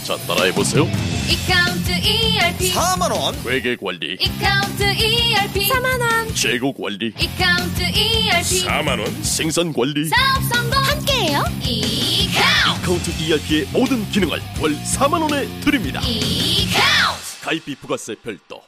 자, 0.04 0.16
따라해보세요. 0.26 0.84
이카운트 1.30 1.92
ERP 1.92 2.74
4만원. 2.74 3.34
회계 3.46 3.76
관리, 3.76 4.14
이카운트 4.22 4.84
ERP 4.84 5.70
4만원 5.70 6.34
재고 6.34 6.74
관리, 6.74 7.14
이카운트 7.20 7.82
ERP 7.84 8.66
4만원. 8.66 9.24
생산 9.24 9.74
관리. 9.74 10.06
사업 10.08 10.42
성공 10.44 10.82
함께해요 10.82 11.44
이카운트 11.62 12.86
카운트 12.86 13.12
ERP의 13.22 13.68
모든 13.74 14.10
기능을 14.12 14.40
월 14.62 14.76
4만원에 14.76 15.46
드립니다. 15.62 16.00
이카운트 16.02 17.42
가입비 17.44 17.76
부가세 17.76 18.16
별도. 18.24 18.62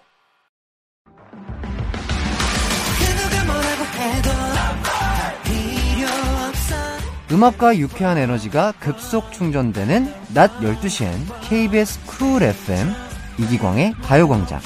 음악과 7.31 7.77
유쾌한 7.77 8.17
에너지가 8.17 8.73
급속 8.79 9.31
충전되는 9.31 10.11
낮 10.33 10.59
12시엔 10.61 11.11
KBS 11.41 11.99
쿨 12.05 12.41
FM 12.41 12.91
이기광의 13.37 13.93
가요광장. 14.01 14.59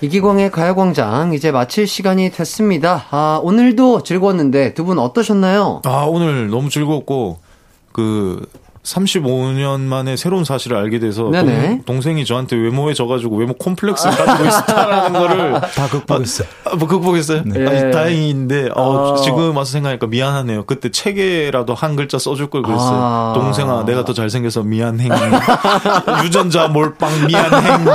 이기광의 0.00 0.50
가요광장 0.50 1.32
이제 1.32 1.50
마칠 1.52 1.86
시간이 1.86 2.30
됐습니다. 2.30 3.06
아, 3.10 3.40
오늘도 3.42 4.02
즐거웠는데 4.02 4.74
두 4.74 4.84
분 4.84 4.98
어떠셨나요? 4.98 5.82
아 5.84 6.04
오늘 6.08 6.48
너무 6.50 6.68
즐거웠고 6.68 7.38
그 7.92 8.46
35년 8.86 9.80
만에 9.80 10.16
새로운 10.16 10.44
사실을 10.44 10.76
알게 10.76 11.00
돼서 11.00 11.28
네네. 11.30 11.82
동, 11.86 12.00
생이 12.00 12.24
저한테 12.24 12.54
외모에 12.56 12.94
져가지고 12.94 13.36
외모 13.36 13.52
콤플렉스를 13.54 14.16
가지고 14.16 14.48
있었다라는 14.48 15.12
거를 15.18 15.52
다 15.60 15.88
극복했어요. 15.88 16.46
아, 16.64 16.76
뭐 16.76 16.86
극복했어요? 16.86 17.42
네. 17.46 17.66
아니, 17.66 17.90
다행인데 17.92 18.70
어, 18.76 19.16
아. 19.18 19.20
지금 19.22 19.56
와서 19.56 19.72
생각하니까 19.72 20.06
미안하네요. 20.06 20.66
그때 20.66 20.90
책에라도 20.90 21.74
한 21.74 21.96
글자 21.96 22.18
써줄 22.18 22.48
걸 22.48 22.62
그랬어요. 22.62 22.98
아. 23.00 23.32
동생아, 23.34 23.84
내가 23.84 24.04
더 24.04 24.12
잘생겨서 24.12 24.62
미안행. 24.62 25.10
유전자 26.24 26.68
몰빵 26.68 27.26
미안행. 27.26 27.86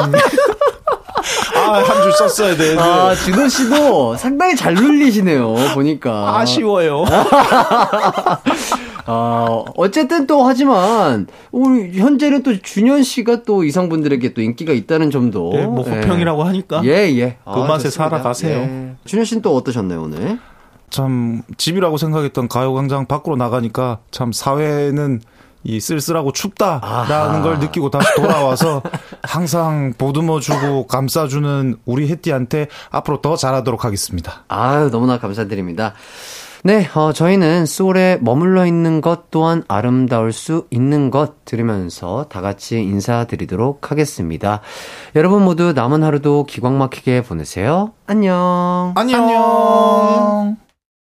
아, 1.55 1.73
한줄 1.85 2.11
썼어야 2.13 2.57
돼. 2.57 2.77
아, 2.77 3.15
준호 3.15 3.47
씨도 3.47 4.17
상당히 4.17 4.57
잘 4.57 4.73
눌리시네요, 4.73 5.53
보니까. 5.73 6.37
아쉬워요. 6.39 7.05
아, 9.05 9.63
어쨌든 9.75 10.27
또 10.27 10.43
하지만, 10.43 11.27
우리 11.51 11.97
현재는 11.99 12.43
또 12.43 12.59
준현 12.61 13.03
씨가 13.03 13.43
또 13.43 13.63
이성분들에게 13.63 14.33
또 14.33 14.41
인기가 14.41 14.73
있다는 14.73 15.11
점도. 15.11 15.51
예, 15.55 15.65
뭐 15.65 15.83
호평이라고 15.83 16.43
하니까. 16.43 16.81
예, 16.85 16.89
예. 17.17 17.37
그 17.45 17.59
맛에 17.59 17.83
좋습니다. 17.89 17.91
살아가세요. 18.09 18.57
예. 18.59 18.95
준현 19.05 19.25
씨는 19.25 19.41
또 19.41 19.55
어떠셨나요, 19.55 20.03
오늘? 20.03 20.39
참 20.89 21.41
집이라고 21.57 21.95
생각했던 21.97 22.49
가요 22.49 22.73
광장 22.73 23.05
밖으로 23.05 23.37
나가니까 23.37 23.99
참 24.11 24.33
사회는 24.33 25.21
이 25.63 25.79
쓸쓸하고 25.79 26.31
춥다라는 26.33 26.81
아하. 26.81 27.41
걸 27.43 27.59
느끼고 27.59 27.91
다시 27.91 28.13
돌아와서 28.15 28.81
항상 29.23 29.93
보듬어 29.97 30.39
주고 30.39 30.87
감싸 30.87 31.27
주는 31.27 31.77
우리 31.85 32.09
혜띠한테 32.09 32.67
앞으로 32.89 33.21
더 33.21 33.35
잘하도록 33.35 33.85
하겠습니다. 33.85 34.43
아유, 34.47 34.89
너무나 34.91 35.19
감사드립니다. 35.19 35.93
네, 36.63 36.87
어, 36.93 37.11
저희는 37.11 37.65
소울에 37.65 38.19
머물러 38.21 38.67
있는 38.67 39.01
것 39.01 39.31
또한 39.31 39.63
아름다울 39.67 40.31
수 40.31 40.67
있는 40.69 41.09
것 41.09 41.43
들으면서 41.43 42.27
다 42.29 42.41
같이 42.41 42.79
인사드리도록 42.79 43.89
하겠습니다. 43.89 44.61
여러분 45.15 45.43
모두 45.43 45.73
남은 45.73 46.03
하루도 46.03 46.45
기광 46.45 46.77
막히게 46.77 47.23
보내세요. 47.23 47.93
안녕. 48.05 48.93
안녕. 48.95 50.57